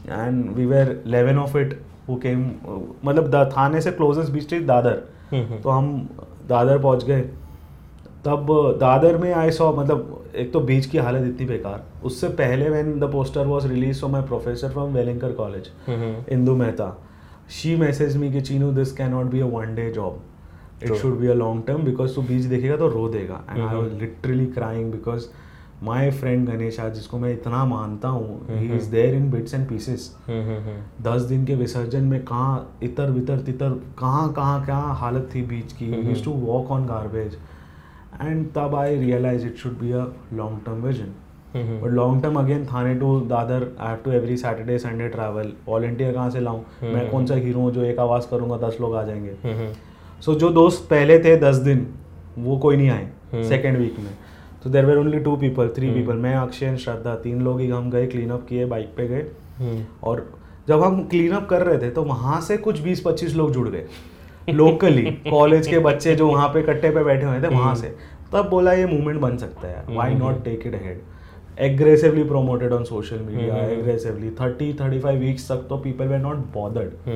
And 0.10 0.50
we 0.56 0.66
were 0.66 1.02
eleven 1.08 1.38
of 1.38 1.58
it 1.58 1.80
who 2.10 2.16
came 2.26 2.46
मतलब 3.06 3.52
थाने 3.56 3.82
से 3.82 3.92
क्लोजेस्ट 3.92 4.32
बीच 4.32 4.52
थी 4.52 4.60
दादर. 4.66 5.02
हम्म, 5.32 5.58
तो 5.58 5.70
हम 5.70 6.10
दादर 6.50 6.78
पहुँच 6.80 7.04
गए. 7.06 7.22
तब 8.26 8.48
दादर 8.80 9.18
में 9.18 9.34
आई 9.34 9.52
सॉ 9.52 9.72
मतलब 9.74 10.24
एक 10.36 10.52
तो 10.54 10.60
बीच 10.60 10.86
की 10.86 10.98
हालत 10.98 11.28
इतनी 11.28 11.46
बेकार. 11.48 11.84
उससे 12.06 12.28
पहले 12.38 12.70
when 12.70 13.00
the 13.00 13.12
poster 13.12 13.46
was 13.48 13.66
release 13.68 13.98
so 13.98 14.08
my 14.08 14.22
professor 14.22 14.70
from 14.70 14.94
Welingkar 14.94 15.32
college 15.32 15.70
Indu 16.32 16.56
Mehta. 16.56 16.96
She 17.52 17.76
message 17.76 18.18
me 18.18 18.32
कि 18.32 18.42
Chinu 18.42 18.72
this 18.72 18.92
can 18.92 19.12
not 19.12 19.26
be 19.26 19.40
a 19.40 19.46
one 19.48 19.76
day 19.76 19.90
job 19.92 20.20
it 20.84 20.94
should 20.94 21.20
be 21.20 21.28
a 21.28 21.34
long 21.34 21.64
term 21.68 21.84
because 21.84 22.16
तू 22.16 22.22
beach 22.22 22.46
देखेगा 22.46 22.78
तो 22.78 22.88
रो 22.90 23.08
देगा. 23.10 23.42
And 23.50 23.60
I 23.60 23.76
was 23.76 23.92
literally 24.02 24.46
crying 24.54 24.92
because 24.92 25.28
my 25.84 26.10
friend 26.12 26.48
Ganesh 26.50 26.80
आज 26.80 26.94
जिसको 26.94 27.18
मैं 27.20 27.32
इतना 27.34 27.64
मानता 27.66 28.08
हूँ 28.10 28.48
he 28.50 28.76
is 28.76 28.90
there 28.92 29.16
in 29.16 29.30
bits 29.32 29.54
and 29.54 29.68
pieces 29.70 30.10
दस 31.04 31.22
दिन 31.30 31.46
के 31.46 31.56
विसर्जन 31.56 32.04
में 32.04 32.24
कहाँ 32.26 32.78
इतर 32.84 33.12
बितर 33.12 33.40
तितर 33.46 33.80
कहाँ 34.00 34.32
कहाँ 34.34 34.64
क्या 34.66 34.78
हालत 35.02 35.30
थी 35.36 35.42
बीच 35.44 35.74
की. 35.74 35.92
Use 36.10 36.24
to 36.26 36.32
walk 36.32 36.72
on 36.72 36.86
garbage 36.88 37.38
and 38.22 38.46
तब 38.56 38.76
I 38.76 38.96
realise 38.96 39.46
it 39.48 39.56
should 39.58 39.80
be 39.80 39.92
a 39.92 40.06
long 40.34 40.60
term 40.66 40.86
vision 40.86 41.14
but 41.56 41.92
long 41.92 42.22
term 42.24 42.40
again 42.40 42.66
Thane 42.66 42.96
to 42.96 43.20
Dadar 43.30 43.68
I 43.80 43.88
have 43.88 43.98
to 44.06 44.12
every 44.12 44.38
Saturday 44.38 44.78
Sunday 44.80 45.08
travel 45.10 45.52
volunteer 45.68 46.14
कहाँ 46.14 46.30
से 46.30 46.40
लाऊं? 46.40 46.62
मैं 46.84 47.10
कौन 47.12 47.26
सा 47.26 47.36
hero 47.36 47.60
हूँ 47.60 47.72
जो 47.74 47.84
एक 47.84 48.00
आवाज़ 48.00 48.28
करूँगा 48.30 48.58
दस 48.68 48.78
लोग 48.82 48.96
आ 48.96 49.04
जाएँगे? 49.04 49.36
सो 50.22 50.36
जो 50.36 50.50
दोस्त 50.50 50.88
पहले 50.90 51.20
थे 51.20 51.36
दस 51.38 51.56
दिन 51.56 51.86
वो 52.38 52.58
कोई 52.58 52.78
नहीं 52.78 52.90
आए 52.90 53.44
सेकेंड 53.50 53.78
वीक 53.78 54.00
में। 54.00 54.12
तो 54.64 54.70
there 54.70 54.86
were 54.86 54.98
only 54.98 55.20
two 55.20 55.36
people 55.38 55.68
three 55.68 55.90
people 55.92 56.16
मैं 56.18 56.36
अक्षय 56.36 56.66
एंड 56.66 56.78
श्रद्धा 56.78 57.16
तीन 57.16 57.42
लोग 57.42 57.60
ही 57.62 57.68
हम 57.70 57.90
गए 57.92 58.08
क्लीन 58.08 58.30
अप 58.30 58.46
किए 58.50 58.66
बाइक 58.66 58.94
पे 58.98 59.08
गए। 59.08 59.26
और 60.04 60.26
जब 60.68 60.84
हम 60.84 61.04
क्लीन 61.08 61.32
अप 61.32 61.48
कर 61.50 61.62
रहे 61.62 61.78
थे 61.78 61.90
तो 61.90 62.04
वहाँ 62.04 62.42
से 62.42 62.58
कुछ 62.58 62.82
20-25 62.84 63.36
लोग 63.36 63.52
जुड़ 63.54 63.68
गए। 63.70 63.86
लोकली 64.50 65.04
कॉलेज 65.30 65.68
के 65.72 65.80
बच्चे 65.80 66.16
जो 66.16 66.28
वहाँ 66.28 66.48
पे 66.54 66.62
कट्टे 66.64 66.90
पे 66.90 67.04
बैठे 67.04 67.26
हुए 67.26 67.42
थे 67.42 67.48
वहाँ 67.48 67.76
से। 67.76 67.96
तब 68.34 68.50
बोला 68.50 68.74
ये 68.74 68.86
मूवमेंट 68.86 69.20
बन 69.22 69.38
सकता 69.38 69.68
है 69.68 69.84
why 69.96 70.14
not 70.14 70.44
take 70.46 70.68
it 70.68 70.82
ahead 70.82 71.02
aggressively 71.66 72.24
promoted 72.30 72.74
on 72.78 72.86
social 72.88 73.20
media 73.26 73.58
aggressively 73.66 74.30
30 74.40 74.66
35 74.80 75.20
weeks 75.20 75.44
तक 75.50 75.62
तो 75.70 75.78
people 75.84 76.10
were 76.14 76.20
not 76.24 76.42
bothered 76.56 77.14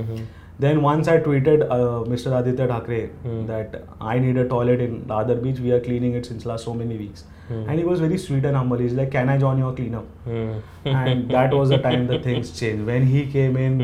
then 0.64 0.80
once 0.82 1.08
I 1.08 1.14
tweeted 1.22 1.62
uh, 1.76 2.02
Mr. 2.10 2.32
Aditya 2.40 2.66
Thackeray 2.68 3.10
that 3.46 3.72
I 4.00 4.18
need 4.24 4.37
a 4.42 4.48
toilet 4.48 4.80
in 4.80 4.92
the 5.08 5.14
other 5.14 5.34
beach 5.46 5.58
we 5.68 5.72
are 5.76 5.80
cleaning 5.87 6.14
it 6.20 6.26
since 6.26 6.46
last 6.50 6.64
so 6.64 6.74
many 6.82 6.98
weeks 6.98 7.24
and 7.54 7.78
he 7.78 7.84
was 7.84 8.00
very 8.04 8.18
sweet 8.26 8.44
and 8.50 8.56
humble 8.56 8.78
he's 8.84 8.92
like 8.98 9.10
can 9.14 9.28
I 9.32 9.38
join 9.46 9.58
your 9.64 9.72
cleanup 9.80 10.06
and 10.84 11.30
that 11.38 11.52
was 11.62 11.68
the 11.76 11.78
time 11.88 12.06
the 12.12 12.18
things 12.28 12.52
changed 12.60 12.87
when 12.92 13.06
he 13.14 13.24
came 13.34 13.56
in 13.64 13.82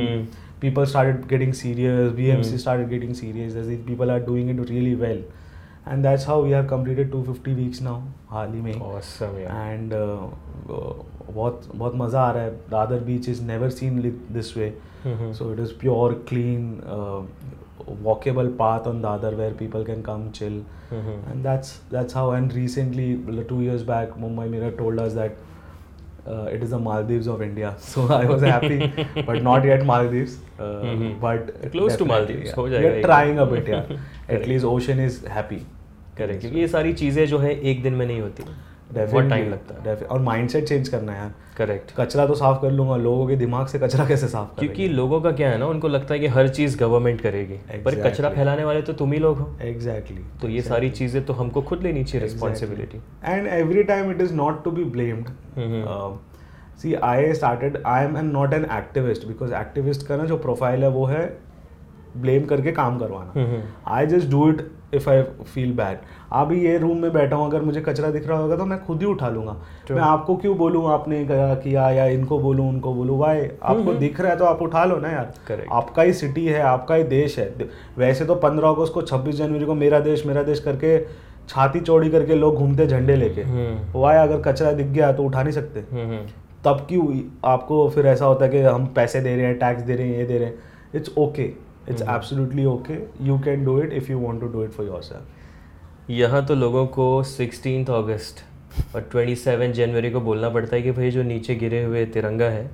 people 0.60 0.86
started 0.92 1.26
getting 1.28 1.52
serious 1.58 2.12
bmc 2.20 2.58
started 2.62 2.88
getting 2.94 3.12
serious 3.20 3.54
as 3.64 3.68
if 3.74 3.84
people 3.90 4.10
are 4.14 4.20
doing 4.30 4.48
it 4.54 4.58
really 4.70 4.94
well 5.04 5.20
and 5.86 6.04
that's 6.04 6.24
how 6.30 6.38
we 6.46 6.50
have 6.56 6.66
completed 6.72 7.12
250 7.12 7.54
weeks 7.60 7.80
now 7.90 7.98
हाल 8.30 8.52
ही 8.54 8.60
में 8.62 8.72
Awesome, 8.88 9.38
yeah. 9.42 9.54
And 9.74 9.92
बहुत 10.70 11.68
बहुत 11.74 11.94
मज़ा 11.96 12.20
आ 12.20 12.30
रहा 12.32 12.42
है 12.42 12.50
Dadar 12.70 12.98
beach 13.04 13.28
is 13.28 13.42
never 13.46 13.70
seen 13.78 14.00
this 14.32 14.56
way 14.56 14.72
so 15.05 15.51
it 15.53 15.59
is 15.59 15.73
pure 15.79 16.13
clean 16.29 16.81
walkable 18.03 18.47
path 18.59 18.87
on 18.87 19.01
Dadar 19.01 19.35
where 19.37 19.51
people 19.51 19.83
can 19.85 20.01
come 20.03 20.31
chill 20.31 20.53
mm-hmm. 20.91 21.31
and 21.31 21.43
that's 21.43 21.79
that's 21.89 22.13
how 22.13 22.31
and 22.31 22.53
recently 22.53 23.09
two 23.49 23.61
years 23.61 23.83
back 23.83 24.15
Mumbai 24.21 24.49
Mirror 24.49 24.71
told 24.71 24.99
us 24.99 25.13
that 25.13 25.35
uh, 26.27 26.45
it 26.45 26.63
is 26.63 26.71
the 26.71 26.79
Maldives 26.79 27.27
of 27.27 27.41
India 27.41 27.75
so 27.79 28.07
I 28.07 28.25
was 28.25 28.41
happy 28.41 28.91
but 29.29 29.43
not 29.43 29.65
yet 29.65 29.85
Maldives 29.85 30.37
uh, 30.57 30.63
mm-hmm. 30.63 31.19
but 31.19 31.71
Close 31.71 31.95
to 31.97 32.05
Maldives, 32.05 32.53
yeah. 32.55 32.61
we 32.63 32.75
are 32.75 33.01
trying 33.03 33.39
a 33.39 33.45
bit 33.45 33.67
yeah 33.67 33.97
at 34.27 34.47
least 34.47 34.65
ocean 34.65 34.99
is 34.99 35.23
happy 35.39 35.63
correct 36.17 36.41
क्योंकि 36.41 36.59
ये 36.59 36.67
सारी 36.67 36.93
चीज़ें 36.99 37.25
जो 37.27 37.37
है 37.39 37.49
एक 37.69 37.81
दिन 37.83 37.93
में 37.93 38.05
नहीं 38.05 38.19
होती 38.21 38.43
बहुत 38.91 39.29
टाइम 39.29 39.49
लगता 39.49 39.89
है? 39.89 39.95
और 39.97 40.21
माइंडसेट 40.21 40.63
चेंज 40.63 40.89
करना 40.89 41.11
है 41.11 41.19
यार। 41.19 41.33
करेक्ट 41.57 41.91
कचरा 41.97 42.25
तो 42.27 42.35
साफ़ 42.35 42.61
कर 42.61 42.71
लूँगा 42.71 42.95
लोगों 42.97 43.27
के 43.27 43.35
दिमाग 43.35 43.67
से 43.67 43.79
कचरा 43.79 44.05
कैसे 44.05 44.27
साफ़ 44.27 44.47
करेंगे? 44.49 44.73
क्योंकि 44.73 44.93
लोगों 44.93 45.19
का 45.21 45.31
क्या 45.31 45.49
है 45.49 45.57
ना 45.57 45.65
उनको 45.65 45.87
लगता 45.87 46.13
है 46.13 46.19
कि 46.19 46.27
हर 46.27 46.47
चीज़ 46.49 46.77
गवर्नमेंट 46.79 47.21
करेगी। 47.21 47.53
exactly. 47.53 47.83
पर 47.85 48.01
कचरा 48.01 48.29
फैलाने 48.29 48.63
वाले 48.63 48.81
तो 48.81 48.93
तुम 48.93 49.13
ही 49.13 49.19
लोग 49.19 49.37
हो। 49.37 49.49
Exactly 49.61 50.15
exactly. 50.15 50.41
तो 50.41 50.47
ये 50.47 50.53
exactly. 50.53 50.69
सारी 50.69 50.89
चीज़ें 50.91 51.25
तो 51.25 51.33
हमको 51.33 51.61
खुद 51.61 51.83
लेनी 51.83 52.03
चाहिए 52.03 52.25
responsibility 52.27 53.01
and 53.25 53.47
every 53.49 53.83
time 53.83 54.11
it 54.11 54.21
is 54.21 54.33
not 54.33 54.63
to 54.63 54.71
be 54.71 54.83
blamed 54.97 55.29
see 56.77 56.93
I 56.93 57.31
see 57.33 57.43
I 57.85 58.03
am 58.03 58.17
i 58.17 58.23
not 58.23 58.53
an 58.53 58.65
activist 58.73 59.27
because 59.27 59.53
activist 59.55 60.07
का 60.07 60.17
ना 60.17 60.25
जो 60.25 60.37
प्रोफ़ाइल 60.37 60.83
है 60.83 60.89
वो 60.89 61.05
है 61.05 61.25
ब्लेम 62.17 62.45
करके 62.45 62.71
काम 62.71 62.97
करवाना। 62.99 63.61
I 63.87 64.05
just 64.07 64.29
do 64.31 64.49
it 64.49 64.61
if 64.93 65.09
I 65.09 65.23
feel 65.45 65.71
bad 65.75 65.97
अभी 66.33 66.59
ये 66.61 66.77
रूम 66.77 66.97
में 66.97 67.11
बैठा 67.13 67.35
हूँ 67.35 67.47
अगर 67.47 67.61
मुझे 67.61 67.81
कचरा 67.81 68.09
दिख 68.11 68.27
रहा 68.27 68.37
होगा 68.39 68.55
तो 68.55 68.65
मैं 68.65 68.79
खुद 68.85 69.01
ही 69.01 69.05
उठा 69.07 69.29
लूँगा। 69.29 69.55
मैं 69.91 70.01
आपको 70.01 70.35
क्यों 70.35 70.55
बोलूँ? 70.57 70.85
आपने 70.89 71.25
किया 71.29 71.89
या 71.91 72.05
इनको 72.07 72.39
बोलूँ 72.39 72.67
उनको 72.69 72.93
बोलूँ 72.93 73.17
वाई 73.19 73.47
आपको 73.63 73.93
दिख 73.95 74.19
रहा 74.21 74.31
है 74.31 74.37
तो 74.37 74.45
आप 74.45 74.61
उठा 74.61 74.83
लो 74.85 74.97
ना 74.97 75.11
यार। 75.11 75.33
Correct. 75.47 75.71
आपका 75.71 76.01
ही 76.01 76.13
सिटी 76.13 76.45
है 76.45 76.61
आपका 76.63 76.95
ही 76.95 77.03
देश 77.05 77.37
है। 77.39 77.53
वैसे 77.97 78.25
तो 78.25 78.35
पंद्रह 78.37 78.69
अगस्त 78.69 78.93
को 78.93 79.01
छब्बीस 79.03 79.35
जनवरी 79.35 79.65
को 79.65 79.75
मेरा 79.75 79.99
देश 80.01 80.25
मेरा 80.25 80.43
देश 80.43 80.59
करके 80.59 80.97
छाती 81.49 81.79
चौड़ी 81.81 82.09
करके 82.09 82.35
लोग 82.35 82.55
घूमते 82.55 82.87
झंडे 82.87 83.15
लेके। 83.15 83.43
वाई 83.95 84.17
अगर 84.17 84.41
कचरा 84.41 84.71
दिख 84.71 84.87
गया 84.87 85.11
तो 85.13 85.23
उठा 85.23 85.43
नहीं 85.43 85.53
सकते? 85.53 85.81
तब 86.65 86.85
क्यों? 86.89 87.05
आपको 87.45 87.87
फिर 87.89 88.07
ऐसा 88.07 88.25
होता 88.25 88.45
है 88.45 88.51
कि 88.51 88.61
हम 88.61 88.85
पैसे 88.95 89.21
दे 89.21 89.35
रहे 89.35 89.45
हैं 89.45 89.57
टैक्स 89.59 89.83
दे 89.83 89.95
रहे 89.95 90.07
हैं 90.07 90.17
ये 90.17 90.25
दे 90.25 90.37
रहे 90.37 90.47
हैं। 90.47 90.55
It's 90.95 91.11
okay 91.17 91.43
it's 91.89 92.01
absolutely 92.01 92.65
okay 92.65 92.93
you 93.21 93.37
can 93.39 93.65
do 93.65 93.79
it 93.81 93.93
if 93.93 94.11
you 94.11 94.19
want 94.19 94.39
to 94.41 94.47
do 94.47 94.63
it 94.63 94.71
for 94.71 94.85
yourself 94.85 95.34
यहाँ 96.09 96.45
तो 96.45 96.55
लोगों 96.55 96.85
को 96.87 97.05
सिक्सटीन 97.23 97.85
अगस्त 97.85 98.43
और 98.95 99.09
27 99.13 99.71
जनवरी 99.75 100.09
को 100.11 100.19
बोलना 100.21 100.49
पड़ता 100.49 100.75
है 100.75 100.81
कि 100.81 100.91
भाई 100.91 101.11
जो 101.11 101.23
नीचे 101.23 101.55
गिरे 101.55 101.83
हुए 101.83 102.05
तिरंगा 102.05 102.49
है 102.49 102.69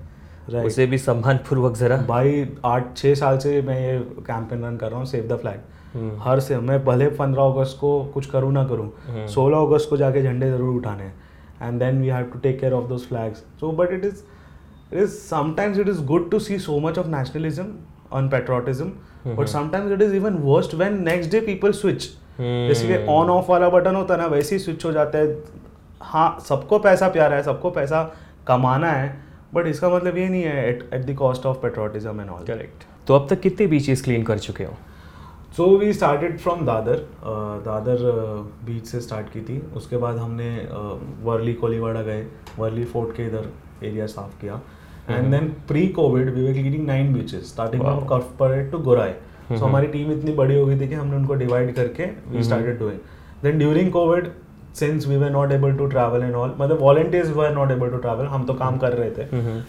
Right. 0.52 0.66
उसे 0.66 0.86
भी 0.88 0.98
सम्मान 0.98 1.38
पूर्वक 1.50 1.76
जरा। 1.78 1.98
भाई 2.08 2.46
आठ 2.66 2.96
छः 2.98 3.14
साल 3.16 3.38
से 3.40 3.62
मैं 3.62 3.80
ये 3.80 4.00
कैंपेन 4.28 4.64
रन 4.66 4.78
कर 4.78 4.90
रहा 4.90 5.00
हूँ 5.00 5.06
सेव 5.08 5.28
द 5.28 5.38
फ्लैग 5.42 6.18
हर 6.22 6.40
से 6.40 6.58
मैं 6.60 6.84
भले 6.86 7.08
पंद्रह 7.20 7.44
अगस्त 7.44 7.78
को 7.82 7.92
कुछ 8.14 8.26
करूँ 8.30 8.52
ना 8.54 8.64
करूँ 8.68 9.28
सोलह 9.34 9.58
अगस्त 9.58 9.90
को 9.90 9.98
जाके 9.98 10.24
झंडे 10.24 10.50
ज़रूर 10.52 10.76
उठाने 10.76 11.04
हैं। 11.04 11.14
And 11.62 11.80
then 11.80 12.02
we 12.02 12.08
have 12.08 12.24
to 12.34 12.40
take 12.40 12.60
care 12.60 12.74
of 12.74 12.88
those 12.90 13.06
flags 13.08 13.44
so 13.60 13.72
but 13.72 13.94
it 13.94 14.06
is 14.06 14.24
it 14.94 15.04
is 15.04 15.14
sometimes 15.26 15.78
it 15.82 15.90
is 15.90 16.00
good 16.08 16.24
to 16.32 16.40
see 16.46 16.58
so 16.64 16.80
much 16.86 16.98
of 17.02 17.10
nationalism 17.12 17.68
on 18.20 18.26
patriotism 18.32 18.90
but 19.38 19.52
sometimes 19.52 19.94
it 19.98 20.02
is 20.08 20.16
even 20.18 20.42
worst 20.48 20.74
when 20.82 20.98
next 21.06 21.32
day 21.36 21.42
people 21.46 21.78
switch. 21.82 22.08
जैसे 22.42 22.88
कि 22.88 23.06
on 23.10 23.30
of 23.30 23.52
वाला 23.52 23.70
button 23.70 23.96
होता 23.96 24.14
है 24.14 24.20
ना 24.20 24.28
वैसे 24.28 24.56
ही 24.56 24.60
switch 24.60 24.86
हो 24.86 24.92
जाता 24.92 25.18
है। 25.18 25.36
हाँ 26.02 26.40
सबको 26.40 26.80
पैसा 26.80 27.10
प्यारा 27.10 27.36
है 27.36 27.44
सबको 27.44 27.72
पैसा 27.72 28.04
कमाना 28.48 28.92
है 28.92 29.18
बट 29.54 29.68
इसका 29.68 29.90
मतलब 29.90 30.18
ये 30.18 30.28
नहीं 30.30 30.44
है 30.44 30.68
at 30.70 30.90
at 30.94 31.06
the 31.06 31.16
cost 31.18 31.46
of 31.46 31.58
patriotism 31.58 32.22
and 32.22 32.30
all 32.30 32.46
correct 32.46 32.84
तो 33.08 33.16
अब 33.16 33.28
तक 33.30 33.40
कितने 33.42 33.68
बीचेस 33.68 34.02
क्लीन 34.02 34.24
कर 34.24 34.38
चुके 34.40 34.64
हो? 34.64 34.74
So 35.58 35.66
we 35.78 35.94
started 35.94 36.38
from 36.40 36.66
Dadar 36.66 37.08
Dadar 37.66 38.04
beach 38.66 38.86
से 38.86 39.00
स्टार्ट 39.02 39.30
की 39.30 39.42
थी। 39.42 39.58
उसके 39.76 39.98
बाद 39.98 40.18
हमने 40.18 40.50
वर्ली 41.24 41.54
कोलीवाड़ा 41.54 42.02
गए। 42.02 42.26
वर्ली 42.60 42.86
फोर्ट 42.86 43.16
के 43.16 43.26
इधर 43.28 43.50
एरिया 43.84 44.06
साफ़ 44.08 44.40
किया। 44.42 44.60
And 45.10 45.32
then 45.32 45.48
pre 45.68 45.88
COVID 45.90 46.34
we 46.36 46.46
were 46.46 46.54
cleaning 46.54 46.86
nine 46.88 47.14
beaches 47.14 47.50
starting 47.50 47.82
from 47.82 48.06
Cuffe 48.08 48.36
Parade 48.40 48.72
to 48.72 48.80
Gorai 48.80 49.14
so 49.58 49.66
हमारी 49.66 49.88
टीम 49.88 50.12
इतनी 50.12 50.34
बड़ी 50.34 50.56
हो 50.56 50.66
गई 50.66 50.80
थी 50.80 50.88
कि 50.88 50.96
हमने 50.96 51.16
उनको 51.16 51.34
डिवाइड 51.36 51.74
करके 51.76 52.06
we 52.30 52.44
started 52.44 52.80
doing 52.80 53.00
then 53.44 53.58
during 53.58 53.92
COVID 53.92 54.32
since 54.76 55.08
we 55.08 55.16
were 55.18 55.30
not 55.30 55.52
able 55.52 55.74
to 55.76 55.86
travel 55.88 56.24
and 56.24 56.36
all 56.36 56.54
मतलब 56.60 56.82
volunteers 56.82 57.30
were 57.30 57.54
not 57.54 57.72
able 57.72 57.90
to 57.90 57.98
travel 57.98 58.26
हम 58.26 58.44
तो 58.46 58.54
काम 58.54 58.78
कर 58.78 58.94
रहे 58.94 59.10
थे। 59.12 59.24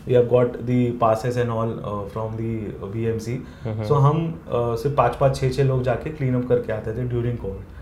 We 0.07 0.15
have 0.15 0.27
got 0.29 0.57
the 0.63 0.85
passes 1.01 1.37
and 1.39 1.51
all 1.51 1.75
from 2.13 2.35
the 2.37 2.55
BMC 2.85 3.37
so 3.67 3.95
हम 3.95 4.27
uh, 4.47 4.77
सिर्फ़ 4.77 4.97
पाँच 4.97 5.17
पाँच 5.17 5.37
छः 5.37 5.51
छः 5.51 5.65
लोग 5.65 5.83
जाके 5.83 6.11
क्लीन 6.11 6.35
अप 6.35 6.49
करके 6.49 6.73
आते 6.73 6.97
थे 6.97 7.09
ड्यूरिंग 7.09 7.39
कोविड 7.39 7.81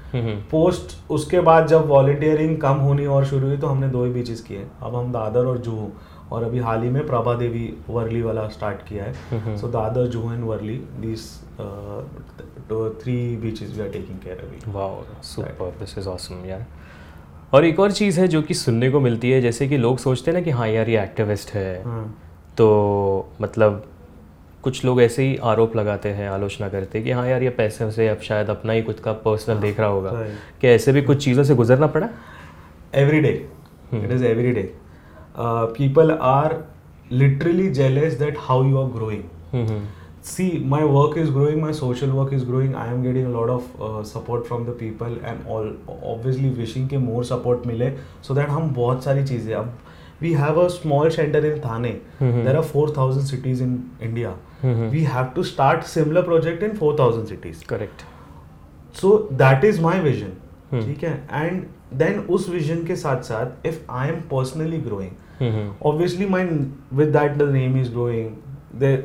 पोस्ट 0.50 0.96
उसके 1.10 1.40
बाद 1.40 1.66
जब 1.66 1.86
वॉलंटियरिंग 1.88 2.56
कम 2.58 2.78
होनी 2.84 3.06
और 3.06 3.24
शुरू 3.24 3.46
हुई 3.46 3.56
तो 3.56 3.66
हमने 3.66 3.88
दो 3.88 4.04
ही 4.04 4.10
बीचेस 4.12 4.40
किए। 4.40 4.66
अब 4.82 4.94
हम 4.96 5.12
दादर 5.12 5.46
और 5.46 5.58
जूहू। 5.58 5.90
और 6.32 6.44
अभी 6.44 6.58
हाल 6.58 6.82
ही 6.82 6.90
में 6.90 7.06
प्रभा 7.06 7.34
देवी 7.34 7.74
वर्ली 7.88 8.22
वाला 8.22 8.48
स्टार्ट 8.48 8.88
किया 8.88 9.04
है। 9.04 9.56
So 9.56 9.68
Dadar 9.68 10.06
Juhu 10.06 10.32
and 10.32 10.44
Worli 10.44 10.76
this 10.76 11.40
three 13.02 13.36
beaches 13.36 13.74
we 13.76 13.80
are 13.80 13.88
taking 13.88 14.18
care 14.18 14.38
अभी 14.38 14.72
wow 14.72 15.02
super 15.22 15.76
this 15.80 15.98
is 15.98 16.08
awesome 16.08 16.44
यार 16.46 16.66
और 17.54 17.64
एक 17.64 17.80
और 17.80 17.92
चीज़ 17.92 18.20
है 18.20 18.28
जो 18.28 18.42
कि 18.42 18.54
सुनने 18.54 18.90
को 18.90 19.00
मिलती 19.00 19.30
है 19.30 19.40
जैसे 19.40 19.68
कि 19.68 19.76
लोग 19.76 19.98
सोचते 19.98 20.30
हैं 20.30 20.38
ना 20.38 20.44
कि 20.44 20.50
हाँ 20.50 20.68
यार 20.68 20.88
ये 20.88 21.02
एक्टिविस्ट 21.02 21.50
है। 21.50 21.84
हाँ 21.84 22.04
तो 22.56 22.66
मतलब 23.40 23.86
कुछ 24.62 24.84
लोग 24.84 25.02
ऐसे 25.02 25.22
ही 25.22 25.36
आरोप 25.36 25.76
लगाते 25.76 26.08
हैं 26.08 26.28
आलोचना 26.28 26.68
करते 26.68 26.98
हैं 26.98 27.04
कि 27.04 27.12
हाँ 27.12 27.28
यार 27.28 27.42
ये 27.42 27.50
पैसे 27.50 27.90
से 27.90 28.08
अब 28.08 28.18
शायद 28.18 28.50
अपना 28.50 28.72
ही 28.72 28.82
कुछ 28.82 29.00
का 29.00 29.12
पर्सनल 29.12 29.58
देख 29.58 29.80
रहा 29.80 29.88
होगा. 29.88 30.10
कि 30.60 30.68
ऐसे 30.68 30.92
भी 30.92 31.02
कुछ 31.02 31.24
चीज़ों 31.24 31.44
से 31.44 31.54
गुजरना 31.54 31.86
पड़ा? 31.86 32.08
Every 32.94 33.20
it 33.92 34.10
is 34.12 34.22
every 34.22 34.50
day 34.56 34.66
uh, 34.66 34.89
people 35.36 36.10
are 36.10 36.56
literally 37.12 37.68
jealous 37.70 38.18
that 38.18 38.36
how 38.40 38.64
you 38.64 38.78
are 38.78 38.90
growing 38.92 39.86
see 40.24 40.46
my 40.68 40.82
work 40.84 41.16
is 41.18 41.30
growing 41.32 41.60
my 41.62 41.72
social 41.72 42.10
work 42.10 42.32
is 42.34 42.44
growing 42.46 42.74
I 42.74 42.88
am 42.88 43.02
getting 43.02 43.32
load 43.32 43.50
of 43.50 43.62
support 44.06 44.44
from 44.44 44.64
the 44.64 44.76
people 44.80 45.16
and 45.24 45.46
all 45.48 45.76
obviously 45.88 46.48
wishing 46.48 46.88
के 46.88 46.98
more 46.98 47.24
support 47.24 47.66
मिले 47.66 47.90
so 48.22 48.34
that 48.34 48.48
हम 48.48 48.70
बहुत 48.74 49.04
सारी 49.04 49.24
चीज़ें 49.24 49.54
अब 49.54 49.72
we 50.22 50.32
have 50.32 50.60
a 50.60 50.66
small 50.68 51.10
centre 51.10 51.44
in 51.46 51.58
Thane 51.60 51.90
there 52.22 52.56
are 52.56 52.62
four 52.62 52.94
thousand 52.96 53.26
cities 53.26 53.62
in 53.62 53.82
India 54.02 54.34
we 54.64 55.04
have 55.04 55.24
to 55.36 55.42
start 55.42 55.84
similar 55.84 56.22
project 56.22 56.62
in 56.62 56.76
four 56.76 56.96
thousand 56.98 57.26
cities 57.26 57.64
correct 57.64 58.02
so 59.00 59.16
that 59.32 59.64
is 59.64 59.80
my 59.82 60.00
vision 60.00 60.32
ठीक 60.72 61.04
है? 61.04 61.12
And 61.32 61.64
then 61.98 62.18
उस 62.36 62.48
vision 62.50 62.86
के 62.86 62.96
साथ 62.96 63.22
साथ 63.30 63.66
if 63.70 63.78
I 64.00 64.06
am 64.08 64.20
personally 64.34 64.78
growing 64.88 65.10
hmm, 65.40 65.70
obviously 65.90 66.26
my 66.34 66.44
with 67.00 67.12
that 67.12 67.38
the 67.38 67.46
name 67.56 67.76
is 67.82 67.88
growing 67.88 68.30
there 68.74 69.02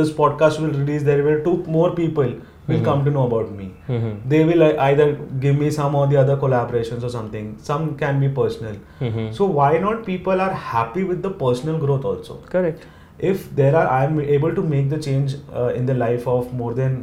this 0.00 0.10
podcast 0.20 0.60
will 0.60 0.72
release 0.78 1.02
there 1.02 1.22
will 1.24 1.42
two 1.44 1.56
more 1.76 1.90
people 1.94 2.32
will 2.68 2.76
Mhm. 2.76 2.84
come 2.88 3.04
to 3.04 3.10
know 3.10 3.22
about 3.26 3.48
me 3.60 3.66
hmm, 3.88 4.10
they 4.32 4.44
will 4.50 4.62
uh, 4.62 4.72
either 4.88 5.06
give 5.44 5.56
me 5.62 5.70
some 5.76 5.94
or 6.00 6.06
the 6.06 6.18
other 6.24 6.36
collaborations 6.44 7.06
or 7.08 7.10
something 7.14 7.48
some 7.70 7.88
can 8.04 8.20
be 8.24 8.28
personal 8.40 8.76
hmm, 9.00 9.32
so 9.38 9.48
why 9.60 9.70
not 9.86 10.04
people 10.10 10.44
are 10.48 10.52
happy 10.72 11.04
with 11.12 11.22
the 11.28 11.32
personal 11.44 11.78
growth 11.86 12.04
also 12.12 12.38
correct 12.52 12.84
if 13.30 13.42
there 13.56 13.72
are 13.78 13.86
i 13.94 14.04
am 14.10 14.20
able 14.34 14.54
to 14.58 14.62
make 14.74 14.86
the 14.90 14.98
change 15.06 15.32
uh, 15.62 15.70
in 15.80 15.88
the 15.92 15.96
life 16.02 16.28
of 16.34 16.52
more 16.60 16.70
than 16.74 16.94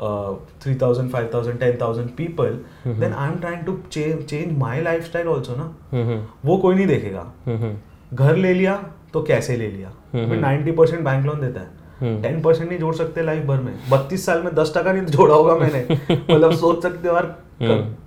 uh, 0.00 0.34
3000 0.64 1.10
5000 1.12 1.58
10000 1.60 2.08
people 2.20 2.52
Mhm. 2.86 3.00
then 3.02 3.12
i 3.12 3.26
am 3.28 3.36
trying 3.44 3.62
to 3.68 3.74
change 3.96 4.22
change 4.32 4.52
my 4.62 4.74
lifestyle 4.86 5.28
also 5.34 5.54
na? 5.56 5.66
Hmm, 5.92 6.26
वो 6.44 6.56
कोई 6.56 6.74
नहीं 6.74 6.86
देखेगा। 6.86 7.32
हम्म, 7.46 7.74
घर 8.16 8.36
ले 8.36 8.54
लिया 8.54 8.90
तो 9.12 9.22
कैसे 9.22 9.56
ले 9.56 9.68
लिया? 9.68 9.92
हम्म। 10.12 10.34
नाइन्टी 10.34 10.72
परसेंट 10.72 11.00
बैंक 11.04 11.26
लोन 11.26 11.40
देता 11.40 11.60
है। 11.60 11.86
टेन 12.22 12.42
परसेंट 12.42 12.68
नहीं 12.68 12.78
जोड़ 12.78 12.94
सकते 12.94 13.22
लाइफ 13.22 13.44
भर 13.44 13.60
में। 13.60 13.74
बत्तीस 13.90 14.26
साल 14.26 14.42
में 14.42 14.54
दस 14.54 14.72
टका 14.76 14.92
नहीं 14.92 15.02
जोड़ा 15.02 15.34
होगा 15.34 15.56
मैंने। 15.56 15.86
मतलब 16.34 16.52
सोच 16.52 16.82
सकते 16.82 17.08
हो 17.08 17.14
यार। 17.14 17.44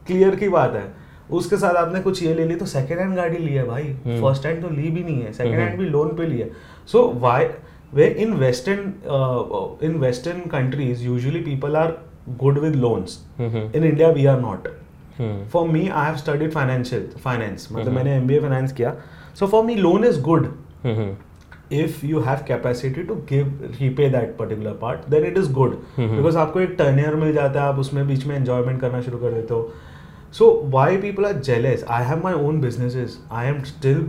क्लियर 0.07 0.35
की 0.35 0.49
बात 0.49 0.73
है। 0.73 0.93
उसके 1.31 1.57
साथ 1.57 1.75
आपने 1.75 1.99
कुछ 1.99 2.23
ये 2.23 2.33
ले 2.33 2.45
ली 2.45 2.55
तो 2.55 2.65
सेकेंड 2.65 2.99
हैंड 2.99 3.15
गाड़ी 3.15 3.37
ली 3.37 3.53
है 3.53 3.63
भाई। 3.67 3.83
फ़र्स्ट 4.07 4.45
हैंड 4.45 4.61
तो 4.61 4.69
ली 4.69 4.89
भी 4.89 5.03
नहीं 5.03 5.21
है 5.21 5.33
सेकेंड। 5.33 5.55
हैंड 5.55 5.79
भी 5.79 5.85
लोन 5.85 6.07
पे 6.07 6.25
ली 6.25 6.39
है। 6.39 6.51
So 6.87 7.11
why 7.15 7.45
way 7.93 8.07
in 8.23 8.33
western 8.33 8.93
in 9.85 9.95
western 9.99 10.39
countries 10.49 11.03
usually 11.05 11.39
people 11.41 11.75
are 11.75 11.93
good 12.39 12.57
with 12.59 12.75
loans 12.75 13.17
hmm, 13.37 13.69
in 13.75 13.83
India 13.83 14.09
we 14.09 14.25
are 14.25 14.39
not 14.39 14.67
hmm, 15.19 15.45
for 15.53 15.67
me 15.67 15.87
I 15.87 16.05
have 16.05 16.15
studied 16.17 16.51
financial 16.51 17.09
finance 17.23 17.67
मतलब 17.71 17.85
Mhm. 17.85 17.95
मैंने 17.95 18.15
MBA 18.15 18.39
finance 18.39 18.71
किया. 18.73 18.93
So 19.39 19.47
for 19.47 19.63
me 19.65 19.75
loan 19.75 20.05
is 20.05 20.21
good 20.21 20.47
if 21.77 21.97
you 22.09 22.21
have 22.25 22.39
capacity 22.45 23.01
to 23.07 23.15
give 23.31 23.49
repay 23.79 24.05
that 24.13 24.29
particular 24.37 24.71
part 24.83 25.03
then 25.13 25.25
it 25.31 25.35
is 25.41 25.49
good. 25.57 25.73
Mhm. 25.97 26.15
because 26.17 26.35
आपको 26.43 26.59
एक 26.59 26.69
turn 26.69 26.77
टर्नियर 26.77 27.15
मिल 27.15 27.33
जाता 27.33 27.61
है 27.61 27.67
आप 27.69 27.79
उसमें 27.79 28.07
बीच 28.07 28.25
में 28.25 28.35
एंजॉयमेंट 28.35 28.79
करना 28.81 29.01
शुरू 29.01 29.17
कर 29.17 29.31
देते 29.31 29.53
हो. 29.53 29.71
So 30.37 30.47
why 30.73 30.97
people 30.97 31.25
are 31.25 31.39
jealous 31.49 31.83
I 31.89 32.05
have 32.05 32.23
my 32.23 32.33
own 32.47 32.61
businesses. 32.61 33.17
I 33.31 33.47
am 33.47 33.61
still 33.71 34.01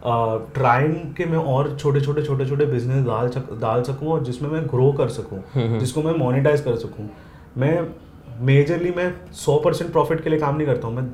uh, 0.00 1.16
के 1.16 1.24
मैं 1.26 1.38
और 1.38 1.76
छोटे 1.76 2.00
छोटे 2.00 2.22
छोटे 2.22 2.46
छोटे 2.46 2.66
बिज़नेस 2.66 3.04
डाल 3.06 3.28
सक 3.30 3.52
डाल 3.60 3.82
सकूँ 3.82 4.08
और 4.08 4.22
जिसमें 4.24 4.48
मैं 4.50 4.62
ग्रो 4.68 4.92
कर 4.98 5.08
सकूँ 5.10 5.38
Mhm. 5.56 5.78
जिसको 5.80 6.02
मैं 6.02 6.14
मोनिटाइज 6.18 6.60
कर 6.60 6.76
सकूँ। 6.76 7.08
मैं 7.58 7.80
मेजरली 8.46 8.90
मैं 8.96 9.12
सौ 9.36 9.56
परसेंट 9.64 9.90
प्रॉफिट 9.92 10.22
के 10.24 10.30
लिए 10.30 10.38
काम 10.38 10.56
नहीं 10.56 10.66
करता 10.66 10.88
हूँ 10.88 10.96
मैं 10.96 11.04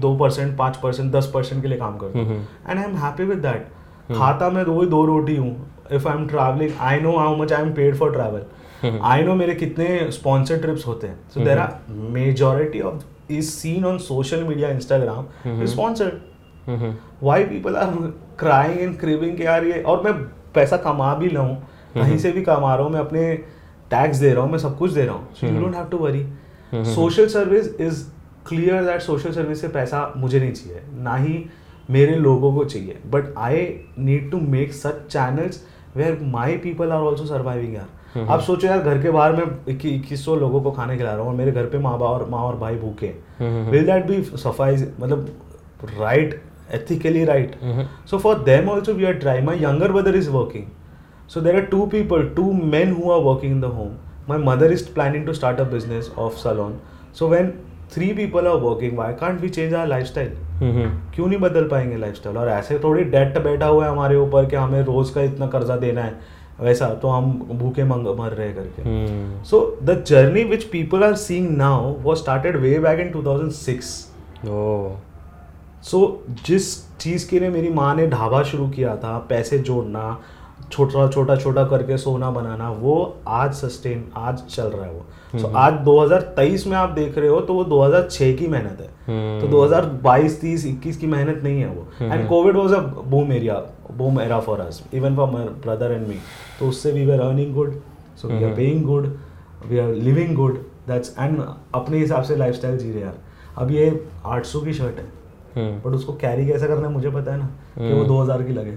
दो 0.00 0.14
परसेंट 0.16 0.56
पाँच 0.58 0.76
परसेंट 0.76 1.12
दस 1.12 1.30
परसेंट 1.34 1.60
के 1.62 1.68
लिए 1.68 1.78
काम 1.78 1.96
करता 1.98 2.18
हूँ। 2.18 2.26
हम्म, 2.26 2.70
and 2.70 2.78
I 2.78 2.84
am 2.84 2.96
happy 2.96 3.24
with 3.24 3.38
that 3.38 3.68
खाता 4.16 4.48
मैं 4.50 4.62
रोज 4.64 4.88
दो 4.88 5.04
रोटी 5.06 5.36
हूँ। 5.36 5.54
If 5.92 6.08
I 6.08 6.16
am 6.16 6.26
travelling 6.28 6.70
I 6.80 7.00
know 7.00 7.16
how 7.16 7.36
much 7.36 7.52
I 7.52 7.62
am 7.62 7.72
paid 7.74 7.96
for 7.96 8.12
travel 8.12 8.42
hmm, 8.82 8.98
I 9.04 9.22
know 9.22 9.34
मेरे 9.34 9.54
कितने 9.54 10.10
स्पॉन्सर 10.12 10.60
ट्रिप्स 10.60 10.86
होते 10.86 11.06
हैं। 11.06 11.18
So 11.34 11.44
there 11.44 11.58
are 11.58 11.78
majority 12.12 12.80
of 12.80 13.32
is 13.32 13.50
seen 13.50 13.84
on 13.84 13.98
social 14.00 14.44
media 14.44 14.68
Instagram. 14.70 15.24
Sponsored 15.66 16.12
hmm, 16.12 16.31
why 17.22 17.44
people 17.44 17.76
are 17.76 17.90
crying 18.38 18.80
and 18.80 18.98
cribbing 18.98 19.36
के 19.36 19.44
यार 19.44 19.64
ये 19.64 19.80
और 19.82 20.02
मैं 20.04 20.12
पैसा 20.54 20.76
कमा 20.78 21.14
भी 21.14 21.28
लूँ 21.28 21.48
कहीं। 21.94 22.18
से 22.18 22.32
भी 22.32 22.42
कमा 22.42 22.74
रहा 22.74 22.84
हूँ 22.84 22.92
मैं 22.92 23.00
अपने 23.00 23.32
टैक्स 23.90 24.18
दे 24.18 24.32
रहा 24.32 24.42
हूँ 24.44 24.50
मैं 24.52 24.58
सब 24.58 24.76
कुछ 24.78 24.92
दे 24.92 25.04
रहा 25.04 25.14
हूँ 25.14 25.28
you. 25.44 25.60
Don't 25.60 25.74
have 25.74 25.86
to 25.86 25.98
worry. 25.98 26.24
Social 26.94 27.26
service 27.28 27.74
is 27.80 28.04
clear 28.48 28.84
that 28.84 29.00
social 29.02 29.32
service 29.32 29.60
से 29.60 29.68
पैसा 29.70 30.12
मुझे 30.16 30.38
नहीं 30.40 30.52
चाहिए 30.52 30.82
ना 31.02 31.16
ही 31.16 31.44
मेरे 31.90 32.14
लोगों 32.16 32.52
को 32.54 32.64
चाहिए 32.64 32.98
but 33.10 33.34
I 33.38 33.66
need 33.98 34.30
to 34.30 34.40
make 34.50 34.72
such 34.74 35.06
channels 35.10 35.62
where 35.96 36.18
my 36.32 36.56
people 36.58 36.92
are 36.92 37.00
also 37.00 37.26
surviving 37.26 37.74
यार। 37.74 38.00
आप 38.20 38.40
सोचो 38.40 38.66
यार 38.66 38.78
घर 38.80 39.02
के 39.02 39.10
बाहर 39.10 39.32
मैं 39.36 39.44
इक्कीस 39.68 40.24
सौ 40.24 40.34
लोगों 40.36 40.60
को 40.62 40.70
खाने 40.70 40.96
खिला 40.96 41.12
रहा 41.12 41.20
हूँ 41.20 41.30
और 41.30 41.36
मेरे 41.36 41.52
घर 41.52 41.66
पे 41.66 41.78
माँ 41.78 41.98
बाप 41.98 42.08
और 42.10 42.28
माँ 42.30 42.40
और 42.40 42.56
भाई 42.58 42.76
भूखे 42.76 43.14
विल 43.70 43.86
दैट 43.86 44.06
बी 44.06 44.22
सफाइज 44.38 44.90
मतलब 45.00 45.28
right 45.98 46.40
ethically 46.78 47.24
right 47.32 47.56
hmm, 47.62 47.86
so 48.12 48.18
for 48.18 48.34
them 48.50 48.68
also 48.68 48.94
we 49.00 49.06
are 49.10 49.18
trying 49.24 49.44
my 49.50 49.56
younger 49.64 49.88
brother 49.96 50.14
is 50.20 50.30
working 50.36 50.70
so 51.34 51.40
there 51.40 51.58
are 51.62 51.66
two 51.74 51.86
people 51.96 52.24
two 52.38 52.52
men 52.76 52.94
who 53.00 53.10
are 53.10 53.20
working 53.26 53.58
in 53.58 53.60
the 53.66 53.72
home 53.80 53.92
my 54.28 54.38
mother 54.48 54.70
is 54.78 54.82
planning 54.96 55.26
to 55.26 55.34
start 55.40 55.60
a 55.60 55.68
business 55.74 56.10
of 56.26 56.38
salon 56.38 56.74
so 57.20 57.28
when 57.34 57.52
three 57.94 58.12
people 58.18 58.48
are 58.48 58.58
working 58.58 58.96
why 58.96 59.12
can't 59.22 59.40
we 59.46 59.50
change 59.58 59.78
our 59.82 59.92
lifestyle 59.96 60.32
hmm, 60.60 60.88
क्यों 61.14 61.26
नहीं 61.28 61.38
बदल 61.40 61.64
पाएँगे 61.68 61.96
lifestyle 61.98 62.36
और 62.38 62.48
ऐसे 62.48 62.78
थोड़ी 62.84 63.04
date 63.14 63.38
बैठा 63.44 63.66
हुआ 63.66 63.84
है 63.84 63.90
हमारे 63.90 64.16
ऊपर 64.16 64.44
कि 64.50 64.56
हमें 64.56 64.82
रोज 64.84 65.10
का 65.10 65.22
इतना 65.22 65.46
कर्जा 65.54 65.76
देना 65.76 66.02
है 66.02 66.20
वैसा 66.60 66.88
तो 67.02 67.08
हम 67.08 67.32
भूखे 67.62 67.84
मंग 67.84 68.06
मर 68.18 68.32
रहे 68.32 68.52
करके 68.52 68.82
हम्म, 68.82 69.42
so 69.50 69.60
the 69.88 69.96
journey 70.10 70.44
which 70.52 70.66
people 70.74 71.04
are 71.08 71.16
seeing 71.22 71.48
now 71.62 71.78
was 72.08 72.20
started 72.22 72.60
way 72.66 72.78
back 72.86 73.02
in 73.06 73.10
2006 73.16 73.90
O 74.48 74.60
so 75.82 75.98
so, 75.98 76.46
जिस 76.46 76.96
चीज़ 76.98 77.28
के 77.28 77.38
लिए 77.40 77.48
मेरी 77.48 77.68
माँ 77.68 77.94
ने 77.94 78.06
ढाबा 78.06 78.42
शुरू 78.42 78.68
किया 78.68 78.96
था 78.96 79.18
पैसे 79.28 79.58
जोड़ना 79.58 80.20
छोटा 80.72 81.08
छोटा 81.08 81.36
छोटा 81.36 81.64
करके 81.64 81.96
सोना 81.98 82.30
बनाना 82.30 82.70
वो 82.70 82.94
आज 83.28 83.52
सस्टेन 83.54 84.04
आज 84.16 84.42
चल 84.44 84.62
रहा 84.62 84.84
है 84.84 84.92
वो। 84.92 85.38
सो 85.38 85.46
हम्म। 85.46 85.56
आज 85.58 85.72
2023 85.84 86.66
में 86.66 86.76
आप 86.76 86.90
देख 86.90 87.18
रहे 87.18 87.28
हो 87.28 87.40
तो 87.40 87.54
वो 87.54 87.64
2006 87.64 88.36
की 88.36 88.46
मेहनत 88.46 88.80
है। 88.80 89.40
तो 89.40 89.48
2022 89.48 90.40
30 90.40 90.66
21 90.66 90.96
की 90.96 91.06
मेहनत 91.06 91.40
नहीं 91.44 91.60
है 91.60 91.66
वो। 91.66 91.86
And 92.02 92.28
COVID 92.28 92.56
was 92.56 92.72
a 92.72 92.80
boom 93.14 93.32
area 93.32 93.54
boom 93.92 94.20
era 94.20 94.40
for 94.40 94.60
us 94.60 94.82
even 94.94 95.16
for 95.16 95.30
my 95.30 95.44
brother 95.44 95.92
and 95.92 96.06
me 96.08 96.16
तो 96.60 96.68
उससे 96.68 96.92
we 96.92 97.06
were 97.06 97.20
earning 97.20 97.54
good 97.54 97.80
so 98.22 98.28
we 98.28 98.44
are. 98.44 98.54
Paying 98.54 98.84
good 98.84 99.16
we 99.66 99.78
are 99.78 99.94
living 99.94 100.34
good 100.34 100.58
that's 100.88 101.14
and 101.18 101.42
अपने 101.74 101.98
हिसाब 101.98 102.22
से 102.22 102.36
lifestyle 102.36 102.78
जी 102.78 102.92
रहे 102.92 103.02
यार। 103.02 103.18
अब 103.58 103.70
ये 103.70 104.06
800 104.26 104.64
की 104.64 104.72
शर्ट 104.72 104.98
है। 104.98 105.21
बट 105.56 105.94
उसको 105.94 106.12
कैरी 106.16 106.46
कैसे 106.46 106.66
करना 106.66 106.86
है 106.86 106.92
मुझे 106.92 107.10
पता 107.10 107.32
है 107.32 107.38
ना 107.38 107.48
कि 107.78 107.92
वो 107.92 108.00
हम्म। 108.00 108.08
2000 108.08 108.46
की 108.46 108.52
लगे। 108.52 108.70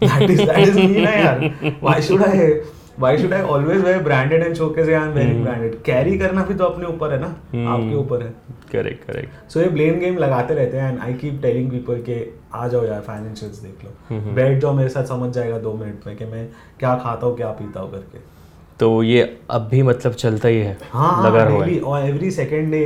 That 0.00 0.30
is 0.30 0.42
that 0.42 0.58
is 0.58 0.78
me 0.78 1.00
ना 1.00 1.10
यार। 1.10 1.50
Why 1.82 2.02
should 2.02 2.22
I 2.22 2.48
why 2.98 3.18
should 3.18 3.32
I 3.32 3.42
always 3.42 3.84
wear 3.84 4.02
branded 4.02 4.42
and 4.42 4.54
showcase 4.54 4.88
I 4.88 4.94
am 4.94 5.12
wearing. 5.12 5.42
Branded 5.44 5.74
carry 5.84 6.18
करना 6.18 6.42
भी 6.44 6.54
तो 6.54 6.64
अपने 6.64 6.86
ऊपर 6.86 7.12
है 7.12 7.20
ना 7.20 7.34
हम्म। 7.52 7.68
आपके 7.68 7.94
ऊपर 7.96 8.22
है। 8.22 8.34
करेक्ट 8.72 9.04
करेक्ट 9.06 9.50
सो 9.52 9.60
ये 9.60 9.68
ब्लेम 9.68 9.98
गेम 10.00 10.18
लगाते 10.18 10.54
रहते 10.54 10.76
हैं 10.76 10.92
and 10.92 11.00
I 11.00 11.14
keep 11.14 11.40
telling 11.42 11.70
people 11.70 12.02
के 12.06 12.18
आ 12.54 12.66
जाओ 12.68 12.84
यार 12.84 13.00
फाइनेंशियल्स 13.00 13.58
देख 13.58 13.84
लो। 13.84 14.34
बैठ 14.34 14.60
जाओ 14.60 14.72
मेरे 14.74 14.88
साथ 14.88 15.04
समझ 15.06 15.32
जाएगा 15.34 15.58
दो 15.58 15.72
मिनट 15.74 16.06
में 16.06 16.16
कि 16.16 16.24
मैं 16.24 16.46
क्या 16.80 16.94
खाता 17.04 17.26
हूँ 17.26 17.36
क्या 17.36 17.48
पीता 17.60 17.80
हूँ 17.80 17.90
करके। 17.92 18.18
तो 18.80 19.02
ये 19.02 19.22
अब 19.50 19.68
भी 19.70 19.82
मतलब 19.82 20.12
चलता 20.14 20.48
ही 20.48 20.58
है 20.58 20.76
हाँ 20.92 21.26
लगा 21.26 21.42
हाँ 21.42 21.50
हुआ 21.50 21.66
है 21.66 21.78
और 21.80 22.04
every 22.04 22.30
second 22.30 22.70
day 22.72 22.84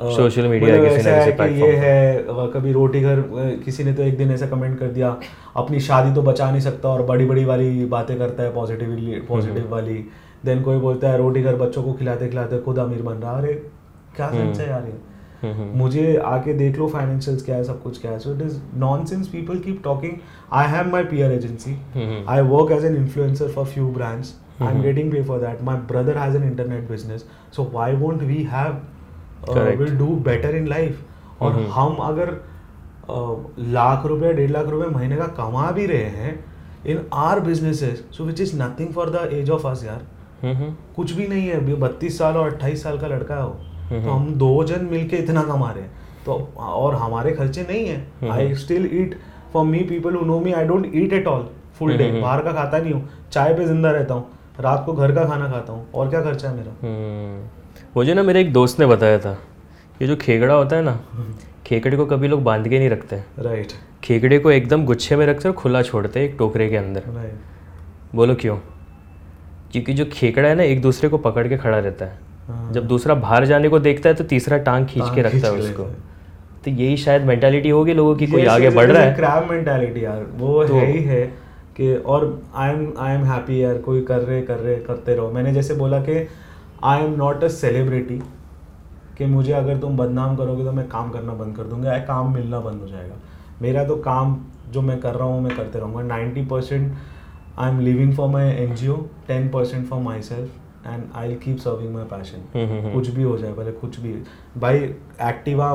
Social 0.00 0.46
media 0.50 0.60
किसी 0.60 1.10
ना 1.10 1.26
किसी 1.26 1.32
कि 1.32 1.62
ये 1.62 1.72
है 1.72 2.24
कभी 2.28 2.72
रोटी 2.72 3.00
घर 3.00 3.20
किसी 3.64 3.84
ने 3.84 3.92
तो 3.92 4.02
एक 4.02 4.16
दिन 4.16 4.30
ऐसा 4.30 4.46
कमेंट 4.46 4.78
कर 4.78 4.86
दिया 4.86 5.16
अपनी 5.56 5.80
शादी 5.80 6.14
तो 6.14 6.22
बचा 6.22 6.50
नहीं 6.50 6.60
सकता 6.60 6.88
और 6.88 7.02
बड़ी 7.02 7.26
बड़ी 7.26 7.44
वाली 7.44 7.84
बातें 7.84 8.18
करता 8.18 8.42
है 8.42 8.54
पॉजिटिवली 8.54 9.20
पॉजिटिव 9.20 9.68
वाली। 9.70 10.04
देन 10.44 10.62
कोई 10.62 10.78
बोलता 10.78 11.08
है 11.08 11.18
रोटी 11.18 11.42
घर 11.42 11.56
बच्चों 11.56 11.82
को 11.82 11.92
खिलाते 11.92 12.28
खिलाते 12.28 12.58
खुद 12.58 12.78
अमीर 12.78 13.02
बन 13.02 13.14
रहा 13.14 13.32
अरे 13.32 13.52
क्या 14.16 14.30
सेंस 14.30 14.60
है 14.60 14.68
यार 14.68 14.84
ये? 14.84 14.94
हम्म, 15.42 15.62
हम्म, 15.62 15.78
मुझे 15.78 16.16
आके 16.16 16.54
देख 16.54 16.78
लो 16.78 16.88
फाइनेंशियल्स 16.88 17.44
क्या 17.44 17.56
है 17.56 17.64
सब 17.64 17.82
कुछ 17.82 18.00
क्या 18.00 18.12
है। 18.12 18.18
So 18.18 18.34
it 18.34 18.42
is 18.42 18.58
nonsense 18.76 19.28
people 19.28 19.58
keep 19.58 19.80
talking 19.84 20.12
I 20.52 20.68
have 20.68 20.88
my 20.88 21.04
PR 21.04 21.32
agency 21.32 21.78
I 22.28 22.40
work 22.40 22.72
as 22.72 22.84
an 22.84 23.08
an 23.08 23.54
for 23.54 23.64
few 23.64 23.92
few 23.92 24.02
I 24.02 24.16
am 24.16 24.22
Mhm. 24.62 24.84
getting 24.86 25.08
paid 25.12 25.24
for 25.28 25.36
that. 25.42 25.62
My 25.68 25.72
brother 25.86 26.12
has 26.18 26.34
an 26.40 26.42
internet 26.48 26.82
business. 26.90 27.22
So 27.56 27.62
why 27.76 27.86
won't 28.02 28.20
we 28.26 28.36
will 29.78 29.94
do 29.98 30.10
better 30.28 30.52
in 30.60 30.68
life. 30.70 30.96
और 31.40 31.52
Mhm. 31.52 31.68
हम 31.72 31.96
अगर 32.02 32.28
uh, 33.10 33.36
lakh 33.72 34.06
रुपए 34.06 34.32
डेढ़ 34.34 34.50
लाख 34.50 34.68
रुपए 34.68 34.86
महीने 34.90 35.16
का 35.16 35.26
कमा 35.38 35.70
भी 35.70 35.86
रहे 35.86 36.04
हैं 36.18 36.32
in 36.86 37.00
our 37.22 37.40
businesses 37.40 38.04
so 38.16 38.24
which 38.24 38.40
is 38.40 38.54
nothing 38.62 38.92
for 38.94 39.10
the 39.10 39.28
age 39.32 39.50
of 39.50 39.66
us 39.66 39.84
यार 39.84 40.02
हम्म, 40.42 40.70
कुछ 40.96 41.12
भी 41.12 41.26
नहीं 41.28 41.46
है 41.48 41.56
अभी 41.56 41.74
बत्तीस 41.82 42.18
साल 42.18 42.36
और 42.36 42.52
अट्ठाईस 42.52 42.82
साल 42.82 42.98
का 42.98 43.06
लड़का 43.08 43.34
है 43.34 43.44
वो 43.44 43.50
तो 43.50 43.94
हम्म। 43.94 44.10
हम 44.10 44.34
दो 44.38 44.64
जन 44.64 44.84
मिलके 44.90 45.16
इतना 45.16 45.42
कमा 45.44 45.70
रहे 45.70 45.82
हैं 45.82 45.90
तो 46.26 46.32
और 46.58 46.94
हमारे 46.94 47.32
खर्चे 47.32 47.62
नहीं 47.68 47.86
है। 47.86 48.30
I 48.32 48.54
still 48.54 48.88
eat 49.00 49.18
for 49.52 49.64
me 49.64 49.78
people 49.90 50.14
who 50.16 50.24
know 50.26 50.38
me 50.40 50.52
I 50.52 50.64
don't 50.66 50.90
eat 50.94 51.12
at 51.12 51.26
all 51.28 51.48
full 51.78 51.96
day. 51.96 52.10
बाहर 52.12 52.42
का 52.42 52.52
खाता 52.52 52.78
नहीं 52.78 52.92
हूँ 52.92 53.08
चाय 53.32 53.54
पे 53.54 53.66
ज़िंदा 53.66 53.90
रहता 53.90 54.14
हूँ 54.14 54.26
रात 54.60 54.82
को 54.86 54.92
घर 54.92 55.14
का 55.14 55.24
खाना 55.28 55.48
खाता 55.50 55.72
हूँ 55.72 55.90
और 55.92 56.08
क्या 56.10 56.22
खर्चा 56.22 56.48
है 56.48 56.56
मेरा। 56.56 56.72
मुझे 57.96 58.14
ना 58.14 58.22
मेरे 58.22 58.40
एक 58.40 58.52
दोस्त 58.52 58.80
ने 58.80 58.86
बताया 58.86 59.18
था 59.18 59.38
ये 60.02 60.08
जो 60.08 60.16
खेगड़ा 60.16 60.54
होता 60.54 60.76
है 60.76 60.82
ना 60.82 61.00
खेकड़े 61.66 61.96
को 61.96 62.06
कभी 62.06 62.28
लोग 62.28 62.42
बाँध 62.42 62.68
के 62.68 62.78
नहीं 62.78 62.90
रखते। 62.90 63.16
राइट 63.38 63.66
खेकड़े 64.04 64.38
को 64.38 64.50
एकदम 64.50 64.84
गुच्छे 64.84 65.16
में 65.16 65.26
रखते 65.26 65.48
और 65.48 65.54
खुला 65.54 65.82
छोड़ते 65.82 66.20
हैं 66.20 66.28
एक 66.28 66.36
टोकरे 66.38 66.68
के 66.68 66.76
अंदर। 66.76 67.02
बोलो 68.14 68.34
क्यों? 68.34 68.56
क्योंकि 69.72 69.94
जो 69.94 70.04
खेकड़ा 70.12 70.48
है 70.48 70.54
ना 70.54 70.62
एक 70.62 70.82
दूसरे 70.82 71.08
को 71.08 71.18
पकड़ 71.18 71.48
के 71.48 71.56
खड़ा 71.56 71.78
रहता 71.78 72.04
है। 72.04 72.18
हाँ। 72.48 72.72
जब 72.72 72.86
दूसरा 72.86 73.14
बाहर 73.14 73.44
जाने 73.44 73.68
को 73.68 73.78
देखता 73.78 74.08
है 74.08 74.14
तो 74.14 74.24
तीसरा 74.24 74.58
टांग 74.58 74.86
खींच 74.86 75.04
के 75.14 75.22
रखता 75.22 75.46
है 75.46 75.52
उसको। 75.52 75.82
तो 76.64 76.70
यही 76.70 76.96
शायद 76.96 77.22
मेंटालिटी 77.22 77.68
होगी 77.70 77.94
लोगों 77.94 78.16
की 78.16 78.26
कोई 78.26 78.44
आगे 78.44 78.70
बढ़ 78.70 78.90
रहा 78.90 79.02
है? 79.02 79.14
क्रैब 79.14 79.50
मेंटालिटी 79.50 80.04
यार 80.04 80.26
वो 80.34 80.64
तो- 80.64 80.76
है 80.76 80.92
ही 80.92 81.02
है 81.02 81.26
कि 81.76 81.94
और 81.94 82.42
I 82.54 82.70
am 82.70 82.92
I 82.98 83.14
am 83.14 83.24
happy 83.24 83.62
यार 83.64 83.78
कोई 83.78 84.00
कर 84.00 84.18
रहे 84.18 84.42
कर 84.42 84.56
रहे 84.56 84.76
करते 84.76 85.14
रहो। 85.14 85.30
मैंने 85.30 85.52
जैसे 85.52 85.74
बोला 85.74 86.00
कि 86.00 86.28
I 86.82 87.02
am 87.02 87.14
not 87.16 87.44
a 87.44 87.48
celebrity 87.48 88.18
कि 89.18 89.26
मुझे 89.26 89.52
अगर 89.52 89.78
तुम 89.78 89.96
बदनाम 89.96 90.36
करोगे 90.36 90.64
तो 90.64 90.72
मैं 90.72 90.86
काम 90.88 91.10
करना 91.10 91.32
बंद 91.34 91.56
कर 91.56 91.64
दूँगा 91.64 91.92
या 91.92 91.98
काम 92.04 92.32
मिलना 92.34 92.60
बंद 92.60 92.80
हो 92.80 92.88
जाएगा। 92.88 93.14
मेरा 93.62 93.84
तो 93.84 93.96
काम 93.96 94.36
जो 94.72 94.82
मैं 94.82 94.98
कर 95.00 95.14
रहा 95.14 95.28
हूँ 95.28 95.40
मैं 95.42 95.56
करते 95.56 95.78
रहूँगा। 95.78 96.02
Ninety 96.02 96.44
percent 96.44 96.92
I 97.58 97.70
am 97.70 97.80
living 97.80 98.14
for 98.16 98.28
my 98.28 98.50
N 98.50 98.74
G 98.74 98.88
O 98.88 98.96
ten 99.28 99.48
percent 99.48 99.86
for 99.88 100.00
my 100.02 100.22
self 100.22 100.86
and 100.86 101.04
I 101.14 101.28
will 101.28 101.36
keep 101.38 101.58
serving 101.58 101.94
my 101.94 102.04
passion. 102.04 102.92
कुछ 102.94 103.08
भी 103.08 103.22
हो 103.22 103.36
जाए 103.38 103.52
भले 103.52 103.72
कुछ 103.72 104.00
भी। 104.00 104.14
भाई 104.56 104.78
एक्टिवा 104.78 105.74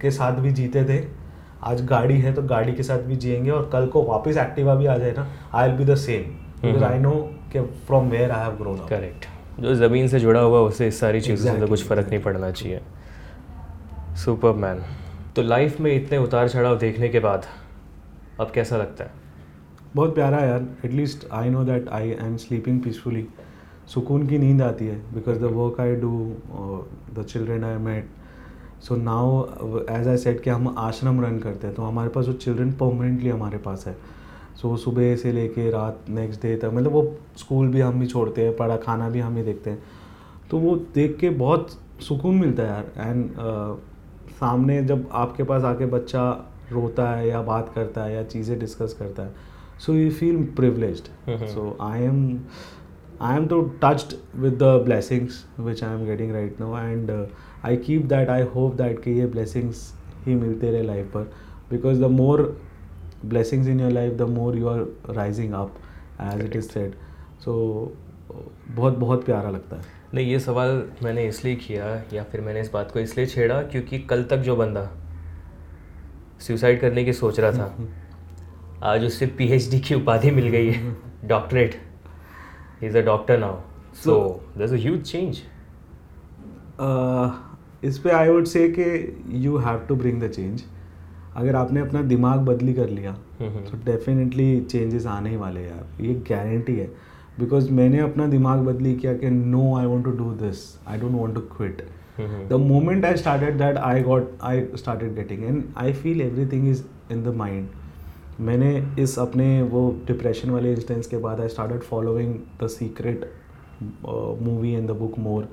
के 0.00 0.10
साथ 0.10 0.40
भी 0.40 0.50
जीते 0.52 0.84
थे। 0.84 1.04
आज 1.64 1.84
गाड़ी 1.86 2.20
है 2.20 2.32
तो 2.34 2.42
गाड़ी 2.44 2.72
के 2.72 2.82
साथ 2.82 2.98
भी 3.02 3.16
जिएँगे 3.16 3.50
और 3.50 3.68
कल 3.72 3.86
को 3.86 4.02
वापस 4.02 4.36
एक्टिवा 4.38 4.74
भी 4.74 4.86
आ 4.86 4.96
जाए 4.98 5.12
ना 5.12 5.26
I 5.54 5.68
will 5.68 5.78
be 5.78 5.84
the 5.84 5.96
same 5.98 6.30
because. 6.62 6.84
I 6.84 6.98
know 6.98 7.12
के 7.52 7.62
from 7.86 8.08
where 8.08 8.30
I 8.30 8.44
have 8.44 8.56
grown 8.56 8.86
correct 8.88 9.35
जो 9.60 9.74
ज़मीन 9.74 10.08
से 10.08 10.20
जुड़ा 10.20 10.40
हुआ 10.40 10.60
उससे 10.60 10.88
इस 10.88 10.98
सारी 11.00 11.20
चीज़ों 11.20 11.36
exactly, 11.36 11.60
से 11.60 11.66
तो 11.66 11.68
कुछ 11.68 11.84
फ़र्क 11.84 12.08
नहीं 12.08 12.22
पड़ना 12.22 12.50
चाहिए। 12.50 12.80
सुपर 14.24 14.52
मैन 14.54 14.82
तो 15.36 15.42
लाइफ 15.42 15.80
में 15.80 15.94
इतने 15.94 16.18
उतार 16.18 16.48
चढ़ाव 16.48 16.78
देखने 16.78 17.08
के 17.08 17.20
बाद 17.20 17.44
अब 18.40 18.50
कैसा 18.54 18.76
लगता 18.76 19.04
है? 19.04 19.10
बहुत 19.94 20.14
प्यारा 20.14 20.38
यार। 20.38 20.66
At least 20.84 21.26
I 21.32 21.50
know 21.50 21.62
that 21.64 21.88
I 21.88 22.10
am 22.22 22.36
sleeping 22.36 22.80
peacefully 22.80 23.26
सुकून 23.94 24.26
की 24.26 24.38
नींद 24.38 24.62
आती 24.62 24.86
है 24.86 24.96
because 25.14 25.38
the 25.38 25.50
work 25.54 25.80
I 25.80 25.94
do 25.96 26.12
the 27.14 27.24
children 27.24 27.64
I 27.64 27.76
met 27.78 28.08
so 28.82 28.96
now 28.96 29.42
as 29.90 30.08
I 30.08 30.16
said 30.16 30.40
कि 30.40 30.50
हम 30.50 30.74
आश्रम 30.78 31.24
रन 31.24 31.38
करते 31.38 31.66
हैं 31.66 31.76
तो 31.76 31.82
हमारे 31.82 32.08
पास 32.08 32.26
वो 32.26 32.32
चिल्ड्रन 32.32 32.72
परमानेंटली 32.72 33.30
हमारे 33.30 33.58
पास 33.58 33.86
है। 33.86 33.96
सो 34.62 34.68
so, 34.68 34.78
सुबह 34.78 35.16
से 35.16 35.32
लेके 35.32 35.70
रात 35.70 36.04
नेक्स्ट 36.08 36.42
डे 36.42 36.56
तक 36.56 36.70
मतलब 36.74 36.92
वो 36.92 37.16
स्कूल 37.36 37.68
भी 37.68 37.80
हम 37.80 38.00
ही 38.00 38.06
छोड़ते 38.06 38.44
हैं 38.44 38.56
पढ़ा 38.56 38.76
खाना 38.76 39.08
भी 39.10 39.20
हम 39.20 39.36
ही 39.36 39.42
देखते 39.42 39.70
हैं। 39.70 39.82
तो 40.50 40.58
वो 40.58 40.76
देख 40.94 41.16
के 41.20 41.30
बहुत 41.30 41.78
सुकून 42.00 42.34
मिलता 42.34 42.62
है 42.62 42.68
यार। 42.68 43.10
एंड 43.10 43.30
uh, 43.30 44.32
सामने 44.32 44.82
जब 44.82 45.08
आपके 45.12 45.42
पास 45.42 45.64
आके 45.64 45.86
बच्चा 45.86 46.30
रोता 46.72 47.10
है 47.10 47.28
या 47.28 47.42
बात 47.42 47.70
करता 47.74 48.04
है 48.04 48.14
या 48.14 48.22
चीज़ें 48.22 48.58
डिस्कस 48.58 48.96
करता 48.98 49.22
है 49.22 49.34
so 49.78 49.92
you 49.92 50.10
feel 50.10 50.42
privileged 50.56 51.08
Mhm. 51.30 51.46
So 51.46 51.76
I 51.80 52.02
am 52.02 52.40
I 53.20 53.36
am 53.36 53.46
too 53.46 53.60
touched 53.82 54.14
with 54.40 54.52
the 54.52 54.64
blessings 54.84 55.44
which 55.60 55.82
I 55.84 55.94
am 55.94 56.04
getting 56.06 56.32
right 56.32 56.60
now 56.60 56.78
and 56.78 57.10
I 57.64 57.76
keep 57.76 58.04
that 58.06 58.28
I 58.28 58.42
hope 58.54 58.74
that 58.74 59.00
कि 59.02 59.10
ये 59.10 59.26
ब्लेसिंग्स 59.26 59.92
ही 60.26 60.34
मिलते 60.34 60.70
रहे 60.70 60.82
लाइफ 60.82 61.10
पर। 61.14 61.30
Because 61.70 62.02
the 62.02 62.10
more 62.10 62.42
blessings 63.28 63.68
in 63.72 63.80
your 63.82 63.90
life 63.90 64.16
the 64.18 64.26
more 64.26 64.52
you 64.56 64.68
are 64.72 64.82
rising 65.16 65.54
up 65.54 65.70
as 66.18 66.42
it 66.44 66.56
is 66.60 66.68
said. 66.74 66.92
So 67.44 67.54
बहुत 68.76 68.98
बहुत 68.98 69.24
प्यारा 69.24 69.50
लगता 69.50 69.76
है। 69.76 69.82
नहीं 70.14 70.26
ये 70.26 70.40
सवाल 70.40 70.82
मैंने 71.02 71.26
इसलिए 71.28 71.56
किया 71.56 72.02
या 72.12 72.22
फिर 72.22 72.40
मैंने 72.40 72.60
इस 72.60 72.70
बात 72.72 72.90
को 72.92 72.98
इसलिए 72.98 73.26
छेड़ा 73.26 73.62
क्योंकि 73.62 73.98
कल 73.98 74.24
तक 74.24 74.36
जो 74.36 74.56
बंदा 74.56 74.90
सुसाइड 76.40 76.80
करने 76.80 77.04
की 77.04 77.12
सोच 77.12 77.40
रहा 77.40 77.52
था 77.52 77.88
आज 78.82 79.04
उससे 79.04 79.26
पीएचडी 79.26 79.80
की 79.80 79.94
उपाधि 79.94 80.30
मिल 80.30 80.48
गई 80.48 80.70
है। 80.70 80.96
Doctorate 81.24 81.80
is 82.82 82.98
a 82.98 83.02
doctor 83.02 83.38
now 83.38 83.60
so 84.04 84.40
a 84.60 84.76
huge 84.76 85.02
change 85.02 85.42
Uh, 86.76 87.30
इस 87.84 87.98
पे 87.98 88.10
आई 88.10 88.28
वुड 88.28 88.44
से 88.44 88.68
कि 88.78 88.86
you 89.28 89.56
have 89.56 89.78
to 89.78 89.94
bring 89.94 90.22
the 90.22 90.28
change 90.28 90.62
अगर 91.36 91.56
आपने 91.56 91.80
अपना 91.80 92.02
दिमाग 92.02 92.40
बदली 92.46 92.74
कर 92.74 92.88
लिया 92.88 93.10
हम्म, 93.40 93.60
तो 93.60 93.78
डेफिनेटली 93.84 94.60
चेंजेस 94.60 95.06
आने 95.06 95.30
ही 95.30 95.36
वाले 95.36 95.62
यार। 95.64 96.02
ये 96.02 96.14
गारंटी 96.30 96.76
है। 96.76 96.86
बिकॉज़ 97.38 97.70
मैंने 97.72 97.98
अपना 98.00 98.26
दिमाग 98.26 98.60
बदली 98.66 98.94
किया 98.96 99.12
कि 99.16 99.30
no 99.30 99.74
I 99.76 99.86
want 99.86 100.04
to 100.04 100.10
do 100.18 100.30
this 100.42 100.62
I 100.88 100.98
don't 100.98 101.12
want 101.12 101.34
to 101.34 101.40
quit 101.56 101.82
the 102.50 102.60
moment 102.60 103.04
I 103.04 103.14
I 103.14 103.56
that 103.58 103.76
I 103.76 104.02
I 104.02 104.06
got 104.06 104.30
I 104.50 104.54
started 104.82 105.16
getting 105.18 105.42
and 105.48 105.82
I 105.82 105.92
feel 106.02 106.22
everything 106.26 106.70
is 106.74 106.80
in 107.16 107.26
the 107.26 107.34
mind. 107.40 107.66
मैंने 108.40 108.70
इस 109.02 109.18
अपने 109.18 109.46
वो 109.72 109.80
डिप्रेशन 110.06 110.50
वाले 110.50 110.72
instance 110.72 111.06
के 111.06 111.18
बाद 111.18 111.40
I 111.40 111.48
started 111.48 111.82
following 111.82 112.34
the 112.62 112.66
Secret 112.68 113.30
movie 114.42 114.72
and 114.72 114.88
the 114.88 114.96
book 114.98 115.18
more 115.18 115.48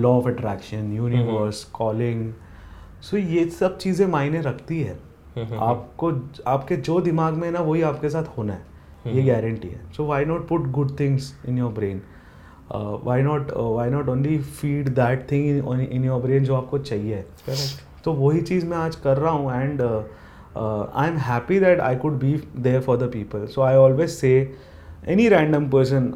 law 0.00 0.10
of 0.18 0.28
attraction 0.28 0.92
universe 0.92 1.62
calling 1.74 2.32
so 3.10 3.16
ये 3.16 3.44
सब 3.60 3.76
चीज़ें 3.78 4.06
मायने 4.06 4.40
रखती 4.40 4.80
है। 4.80 4.92
हम्म, 4.92 5.07
आपको 5.60 6.12
आपके 6.46 6.76
जो 6.76 7.00
दिमाग 7.00 7.34
में 7.34 7.46
है 7.48 7.52
ना 7.52 7.60
वही 7.60 7.82
आपके 7.82 8.10
साथ 8.10 8.36
होना 8.38 8.52
है। 8.52 9.16
ये 9.16 9.22
गारंटी 9.32 9.68
है। 9.68 9.80
So 9.96 10.06
why 10.06 10.24
not 10.24 10.48
put 10.48 10.70
good 10.70 10.98
things 11.00 11.34
in 11.48 11.58
your 11.58 11.72
brain 11.72 12.02
why 13.04 13.22
not 13.22 13.50
why 13.56 13.90
not 13.90 14.08
only 14.08 14.38
feed 14.38 14.88
that 14.94 15.30
thing 15.30 15.88
in 15.90 16.04
your 16.04 16.22
brain 16.22 16.44
जो 16.44 16.54
आपको 16.54 16.78
चाहिए. 16.78 17.24
तो 18.04 18.12
वही 18.12 18.40
चीज़ 18.40 18.66
मैं 18.66 18.76
आज 18.76 18.96
कर 18.96 19.16
रहा 19.16 19.32
हूँ 19.32 19.52
and 19.52 19.82
I 19.82 21.08
am 21.08 21.16
happy 21.18 21.60
that 21.60 21.80
I 21.80 21.96
could 21.96 22.18
be 22.18 22.32
there 22.56 22.80
for 22.80 22.96
the 22.96 23.10
people 23.12 23.46
so 23.46 23.62
I 23.62 23.76
always 23.76 24.10
say 24.10 24.30
any 25.08 25.28
random 25.28 25.68
person 25.70 26.12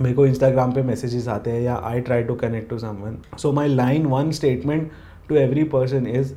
मेरे 0.00 0.14
को 0.14 0.26
इंस्टाग्राम 0.26 0.72
पे 0.72 0.82
मैसेजेस 0.82 1.28
आते 1.28 1.50
हैं 1.50 1.60
या 1.60 1.80
I 1.84 2.00
try 2.00 2.22
to 2.22 2.34
connect 2.34 2.70
to 2.70 2.78
someone 2.78 3.18
so 3.38 3.52
my 3.52 3.68
line 3.68 4.06
one 4.06 4.30
statement 4.30 4.90
to 5.28 5.34
every 5.34 5.64
person 5.64 6.06
is 6.06 6.32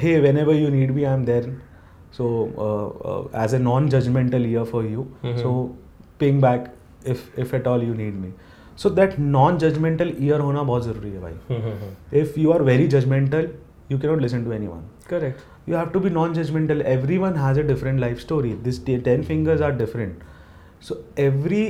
hey 0.00 0.18
whenever 0.38 0.54
you 0.54 0.68
need 0.70 0.92
be 0.94 1.04
I 1.04 1.14
am 1.14 1.24
there 1.24 1.52
so 2.16 2.26
as 3.44 3.54
a 3.54 3.58
non 3.58 3.88
judgemental 3.88 4.46
ear 4.46 4.64
for 4.64 4.84
you 4.86 5.06
Mhm. 5.24 5.36
So 5.42 5.52
ping 6.20 6.40
back 6.42 6.72
if 7.08 7.40
if 7.40 7.54
at 7.56 7.66
all 7.68 7.82
you 7.82 7.94
need 7.94 8.14
me 8.14 8.32
so 8.82 8.90
that 8.90 9.18
non 9.18 9.58
judgmental 9.58 10.12
ear 10.20 10.40
होना 10.40 10.62
बहुत 10.62 10.84
ज़रूरी 10.84 11.10
है 11.10 11.20
भाई 11.20 11.32
hmm, 11.50 11.72
if 12.22 12.38
you 12.44 12.52
are 12.54 12.62
very 12.70 12.86
judgmental 12.94 13.48
you 13.92 13.98
cannot 14.02 14.22
listen 14.24 14.44
to 14.48 14.54
anyone 14.58 14.84
correct 15.10 15.52
you 15.70 15.76
have 15.76 15.90
to 15.92 16.00
be 16.04 16.10
non-judgmental 16.14 16.80
everyone 16.92 17.36
has 17.42 17.58
a 17.60 17.62
different 17.68 18.00
life 18.04 18.18
story 18.22 18.50
this 18.66 18.78
t- 18.88 18.96
10 19.04 19.22
fingers 19.28 19.62
are 19.68 19.70
different 19.76 20.24
so 20.88 20.96
every 21.26 21.62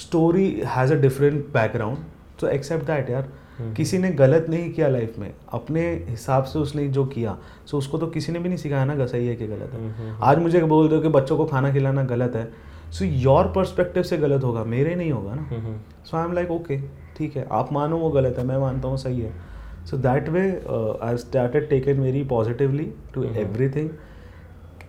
story 0.00 0.44
has 0.74 0.92
a 0.96 0.98
different 1.06 1.48
background 1.56 2.04
so 2.42 2.50
accept 2.52 2.86
that 2.92 3.10
यार 3.10 3.22
हम्म। 3.22 3.45
किसी 3.76 3.98
ने 3.98 4.10
गलत 4.12 4.46
नहीं 4.50 4.72
किया 4.72 4.88
life 4.88 5.18
में 5.18 5.32
अपने 5.54 5.82
हिसाब 6.08 6.44
से 6.44 6.58
उसने 6.58 6.86
जो 6.88 7.04
किया 7.06 7.36
सो 7.66 7.78
उसको 7.78 7.98
तो 7.98 8.06
किसी 8.06 8.32
ने 8.32 8.38
भी 8.38 8.48
नहीं 8.48 8.58
सिखाया 8.58 8.84
ना 8.84 9.06
सही 9.06 9.26
है 9.26 9.36
कि 9.36 9.46
गलत 9.46 9.70
हम्म, 9.74 9.90
है 9.90 10.16
आज 10.22 10.38
मुझे 10.38 10.60
बोल 10.64 10.88
दो 10.88 11.00
कि 11.00 11.08
बच्चों 11.08 11.36
को 11.36 11.44
खाना 11.46 11.72
खिलाना 11.72 12.02
गलत 12.04 12.36
है 12.36 12.44
सो 12.92 13.04
योर 13.04 13.52
पर्सपेक्टिव 13.54 14.02
से 14.02 14.18
गलत 14.18 14.44
होगा 14.44 14.64
मेरे 14.64 14.94
नहीं 14.94 15.12
होगा 15.12 15.34
ना। 15.34 15.42
हम्म, 15.50 15.76
so 16.04 16.16
I 16.16 16.24
am 16.24 16.32
like 16.32 16.50
okay 16.50 16.80
ठीक 17.16 17.36
है 17.36 17.46
आप 17.52 17.72
मानो 17.72 17.98
वो 17.98 18.10
गलत 18.10 18.38
है 18.38 18.44
मैं 18.46 18.58
मानता 18.58 18.88
हूँ 18.88 18.96
सही 18.98 19.20
है। 19.20 19.32
So 19.90 19.96
that 19.98 20.28
way 20.28 20.42
I 21.02 21.16
started 21.16 21.68
taken 21.68 22.00
very 22.00 22.22
positively 22.24 22.92
too. 23.14 23.24
Everything 23.70 23.90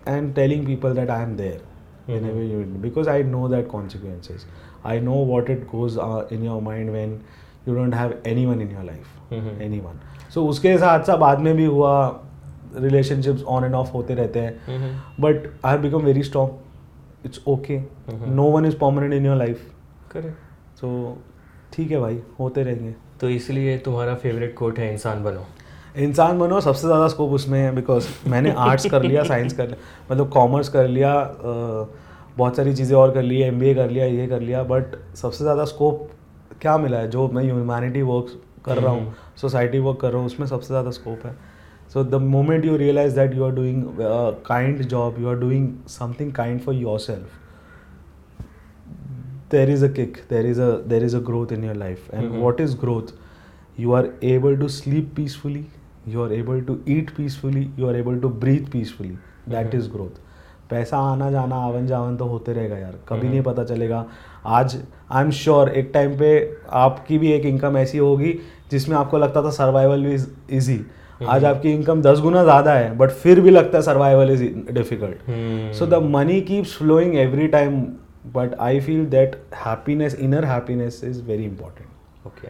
and 0.08 0.34
telling 0.34 0.66
people 0.66 0.94
that 0.94 1.10
I 1.10 1.22
am 1.22 1.36
there 1.36 1.66
Mhm. 2.08 2.80
Because 2.82 3.08
I 3.08 3.22
know 3.22 3.48
that 3.48 3.66
consequences 3.68 4.44
I 4.86 5.00
know 5.00 5.14
what 5.26 5.50
it 5.50 5.64
goes 5.72 5.98
in 6.32 6.44
your 6.44 6.62
mind 6.62 6.90
when 6.90 7.18
you 7.68 7.74
don't 7.74 7.94
have 7.94 8.14
anyone 8.46 8.60
in 8.62 8.70
your 8.72 8.84
life. 8.84 9.62
Anyone 9.80 10.00
so 10.34 10.46
उसके 10.48 10.76
साथ 10.78 11.04
साथ 11.04 11.18
बाद 11.18 11.38
में 11.40 11.54
भी 11.56 11.64
हुआ 11.66 11.92
relationships 12.76 13.42
on 13.44 13.64
end 13.64 13.74
of 13.74 13.92
होते 13.92 14.14
रहते 14.14 14.40
हैं. 14.40 14.52
But 15.20 15.46
I 15.64 15.72
have 15.72 15.82
become 15.82 16.02
very 16.04 16.22
strong 16.22 17.26
it's 17.26 17.40
okay. 17.48 17.78
No 18.10 18.44
one 18.50 18.66
is 18.66 18.76
permanent 18.78 19.14
in 19.14 19.26
your 19.26 19.36
life 19.36 19.70
correct 20.12 20.80
so 20.80 20.88
ठीक 21.72 21.90
है 21.90 22.00
भाई 22.00 22.18
होते 22.40 22.62
रहेंगे. 22.62 22.94
तो 23.20 23.28
इसलिए 23.30 23.78
तुम्हारा 23.84 24.14
फेवरेट 24.16 24.54
कोट 24.56 24.78
है 24.78 24.92
इंसान 24.92 25.22
बनो. 25.24 25.44
इंसान 25.98 26.38
बनो 26.38 26.60
सबसे 26.60 26.86
ज़्यादा 26.86 27.06
स्कोप 27.08 27.30
उसमें 27.32 27.58
है 27.58 27.74
बिकॉज़ 27.74 28.08
मैंने 28.28 28.50
आर्ट्स 28.58 28.86
कर 28.90 29.02
लिया 29.02 29.22
साइंस 29.24 29.52
कर 29.54 29.66
लिया 29.66 29.76
मतलब 30.10 30.28
कॉमर्स 30.30 30.68
कर 30.68 30.88
लिया 30.88 31.14
बहुत 32.36 32.56
सारी 32.56 32.74
चीज़ें 32.74 32.96
और 32.96 33.10
कर 33.14 33.22
ली 33.22 33.40
एम 33.42 33.60
कर 33.74 33.90
लिया 33.90 34.04
ये 34.06 34.26
कर 34.26 34.40
लिया 34.40 34.62
बट 34.64 34.94
सबसे 35.16 35.44
ज़्यादा 35.44 35.64
स्कोप 35.64 36.08
क्या 36.60 36.76
मिला 36.78 36.98
है? 36.98 37.08
जो 37.10 37.28
मैं 37.28 37.42
ह्यूमैनिटी 37.44 38.02
वर्क 38.02 38.40
कर 38.64 38.78
रहा 38.78 38.92
हूँ 38.92 39.00
हम्म। 39.00 39.36
सोसाइटी 39.40 39.78
वर्क 39.78 39.98
कर 40.00 40.10
रहा 40.10 40.18
हूँ 40.18 40.26
उसमें 40.26 40.46
सबसे 40.46 40.66
ज़्यादा 40.66 40.90
स्कोप 40.90 41.26
है। 41.26 41.34
So 41.92 42.04
the 42.04 42.14
moment 42.22 42.64
you 42.64 42.76
realise 42.76 43.14
that 43.14 43.34
you 43.34 43.44
are 43.44 43.50
doing 43.54 43.84
kind 44.46 44.82
job 44.84 45.20
you 45.20 45.28
are 45.28 45.36
doing 45.40 45.68
something 45.88 46.32
kind 46.32 46.60
for 46.60 46.74
yourself 46.98 47.38
there 49.50 49.70
is 49.70 49.84
a 49.84 49.88
kick 49.92 50.16
there 50.30 50.46
is 50.46 50.60
a 50.60 50.70
there 50.88 51.04
is 51.04 51.16
a 51.16 51.20
growth 51.20 51.52
in 51.52 51.64
your 51.64 51.76
life 51.76 52.14
and 52.14 52.30
what 52.40 52.60
is 52.60 52.76
growth 52.76 53.14
you 53.80 53.92
are 53.92 54.10
able 54.24 54.56
to 54.56 54.68
sleep 54.68 55.12
peacefully 55.16 55.66
you 56.08 56.22
are 56.22 56.32
able 56.32 56.60
to 56.60 56.78
eat 56.88 57.10
peacefully 57.16 57.70
you 57.78 57.88
are 57.88 57.96
able 57.96 58.18
to 58.20 58.28
breathe 58.28 58.70
peacefully 58.72 59.16
that 59.48 59.74
is 59.74 59.90
growth 59.90 60.20
पैसा 60.70 60.98
आना 61.12 61.30
जाना 61.30 61.56
आवन 61.56 61.86
जावन 61.86 62.16
तो 62.16 62.24
होते 62.24 62.52
रहेगा 62.52 62.78
यार। 62.78 62.98
कभी 63.08 63.20
नहीं।, 63.20 63.30
नहीं 63.30 63.42
पता 63.42 63.64
चलेगा। 63.64 64.04
आज 64.46 64.76
आई 65.10 65.24
एम 65.24 65.30
श्योर 65.32 65.68
एक 65.70 65.90
टाइम 65.94 66.16
पे 66.18 66.30
आपकी 66.76 67.18
भी 67.18 67.32
एक 67.32 67.44
इनकम 67.46 67.76
ऐसी 67.78 67.98
होगी 67.98 68.32
जिसमें 68.70 68.96
आपको 68.96 69.18
लगता 69.18 69.42
था 69.42 69.50
सर्वाइवल 69.50 70.06
इज़ 70.06 70.26
ईजी 70.52 70.80
आज 71.26 71.44
आपकी 71.44 71.72
इनकम 71.72 72.02
दस 72.02 72.18
गुना 72.20 72.42
ज़्यादा 72.42 72.74
है 72.74 72.96
बट 72.96 73.10
फिर 73.12 73.40
भी 73.40 73.50
लगता 73.50 73.78
है 73.78 73.82
survival 73.82 74.30
is 74.30 74.44
difficult 74.72 75.74
so 75.78 75.86
the 75.86 76.02
money 76.06 76.40
keeps 76.40 76.76
flowing 76.78 77.14
every 77.18 77.46
time 77.48 77.80
but 78.34 78.54
I 78.60 78.80
feel 78.80 79.04
that 79.06 79.36
happiness 79.56 80.14
inner 80.20 80.44
happiness 80.44 81.00
is 81.04 81.22
very 81.22 81.44
important 81.44 82.26
okay 82.26 82.48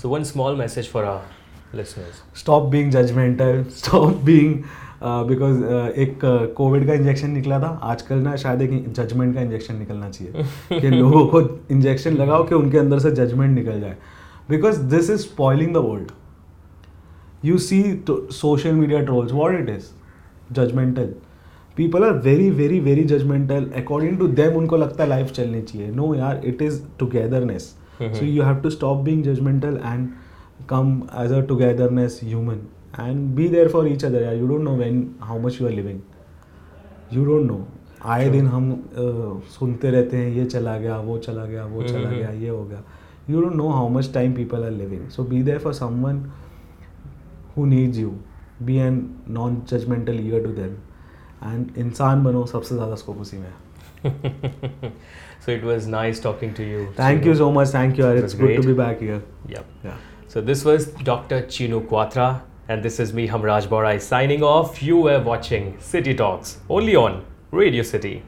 so 0.00 0.08
one 0.08 0.24
small 0.24 0.56
message 0.56 0.88
for 0.90 1.04
our 1.04 1.76
listeners 1.76 2.22
stop 2.40 2.62
being 2.68 2.90
judgmental 2.90 3.64
stop 3.76 4.16
being 4.24 4.62
because 5.02 5.62
एक 6.00 6.18
Covid 6.56 6.86
का 6.86 6.94
injection 6.94 7.30
निकला 7.30 7.58
था। 7.60 7.68
आजकल 7.82 8.16
ना 8.16 8.34
शायद 8.36 8.62
एक 8.62 8.92
judgement 8.92 9.34
का 9.34 9.40
injection 9.40 9.76
निकलना 9.76 10.08
चाहिए। 10.10 10.80
कि 10.80 10.88
लोगों 10.98 11.26
को 11.26 11.40
इंजेक्शन 11.70 12.14
लगाओ 12.14 12.44
कि 12.44 12.54
उनके 12.54 12.78
अंदर 12.78 12.98
से 12.98 13.10
जजमेंट 13.10 13.54
निकल 13.54 13.80
जाए। 13.80 13.96
Because 14.50 14.80
this 14.90 15.10
is 15.10 15.20
spoiling 15.20 15.72
the 15.74 15.76
world 15.76 16.10
you 17.44 17.58
see 17.58 17.82
social 18.10 18.72
media 18.72 19.00
trolls 19.00 19.32
what 19.32 19.60
it 19.60 19.68
is 19.68 19.86
judgmental 20.54 21.14
people 21.76 22.04
are 22.04 22.12
very 22.24 22.50
very 22.50 22.80
very 22.80 23.04
judgmental 23.04 23.70
according 23.76 24.18
to 24.18 24.26
them 24.40 24.56
उनको 24.56 24.76
लगता 24.76 25.02
है 25.02 25.08
लाइफ 25.08 25.30
चलनी 25.30 25.62
चाहिए। 25.62 25.90
नो 25.90 26.14
यार 26.14 26.40
it 26.44 26.62
is 26.62 26.80
togetherness 26.98 27.74
so 28.02 28.24
you 28.24 28.42
have 28.42 28.56
to 28.56 28.70
stop 28.70 28.98
being 29.04 29.22
judgmental 29.24 29.78
and 29.84 30.08
come 30.68 31.00
as 31.20 31.32
a 31.32 31.40
togetherness 31.48 32.20
human 32.24 32.60
and 32.98 33.34
be 33.34 33.48
there 33.48 33.68
for 33.68 33.86
each 33.88 34.04
other 34.04 34.22
यार 34.22 34.38
you 34.38 34.46
don't 34.52 34.64
know 34.68 34.76
when 34.82 35.02
how 35.28 35.38
much 35.42 35.58
you 35.60 35.66
are 35.68 35.74
living 35.74 36.00
you 37.16 37.26
don't 37.28 37.46
know 37.50 37.60
आए 38.12 38.24
True. 38.24 38.32
दिन 38.32 38.46
हम 38.46 38.70
uh, 38.72 39.50
सुनते 39.58 39.90
रहते 39.90 40.16
हैं 40.16 40.30
ये 40.36 40.44
चला 40.46 40.76
गया 40.78 40.96
वो 41.08 41.18
चला 41.28 41.44
गया 41.46 41.64
वो 41.64 41.82
चला 41.82 42.08
Mhm. 42.08 42.16
गया 42.18 42.30
ये 42.44 42.48
हो 42.48 42.64
गया 42.64 42.82
you 43.32 43.42
don't 43.44 43.56
know 43.62 43.70
how 43.78 43.86
much 43.96 44.10
time 44.18 44.34
people 44.40 44.64
are 44.68 44.74
living 44.82 45.02
so 45.16 45.24
be 45.32 45.42
there 45.50 45.60
for 45.66 45.72
someone 45.80 46.20
who 47.56 47.66
needs 47.74 47.98
you 48.04 48.12
be 48.70 48.78
an 48.86 49.00
non 49.38 49.60
judgmental 49.72 50.20
ear 50.26 50.40
to 50.46 50.54
them 50.60 50.74
and 51.50 51.78
इंसान 51.84 52.24
बनो 52.24 52.44
सबसे 52.46 52.74
ज़्यादा 52.74 52.94
स्कोप 53.02 53.20
उसी 53.20 53.36
में 53.38 53.46
है 54.04 54.92
so 55.44 55.52
it 55.58 55.64
was 55.64 55.86
nice 55.86 56.20
talking 56.26 56.52
to 56.60 56.66
you. 56.72 56.80
Thank 56.98 57.26
you 57.26 57.32
Chinu. 57.32 57.38
So 57.38 57.50
much 57.52 57.74
thank 57.74 57.98
you 57.98 58.04
यार 58.04 58.16
It 58.18 58.22
it's 58.24 58.34
was 58.34 58.40
good 58.40 58.54
to 58.56 58.62
great. 58.62 58.66
Be 58.66 58.72
back 58.82 58.98
here 59.02 59.22
Yep. 59.56 59.86
Yeah 59.86 59.96
So 60.32 60.40
this 60.48 60.60
was 60.66 60.84
Dr. 61.06 61.38
Chinu 61.54 61.78
Quatra, 61.92 62.26
and 62.70 62.84
this 62.84 63.00
is 63.00 63.12
me, 63.12 63.26
Hamraj 63.26 63.66
Borai, 63.66 64.00
signing 64.00 64.44
off. 64.44 64.80
You 64.80 64.98
were 64.98 65.20
watching 65.20 65.76
City 65.80 66.14
Talks 66.14 66.58
only 66.68 66.94
on 66.94 67.24
Radio 67.50 67.82
City. 67.82 68.22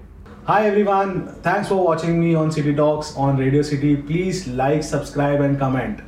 Hi 0.47 0.67
everyone, 0.67 1.29
thanks 1.43 1.69
for 1.69 1.77
watching 1.77 2.19
me 2.21 2.35
on 2.35 2.51
City 2.51 2.75
Talks 2.75 3.15
on 3.17 3.37
Radio 3.37 3.63
City. 3.63 3.95
Please 3.95 4.49
like, 4.49 4.83
subscribe, 4.83 5.41
and 5.43 5.61
comment. 5.61 6.01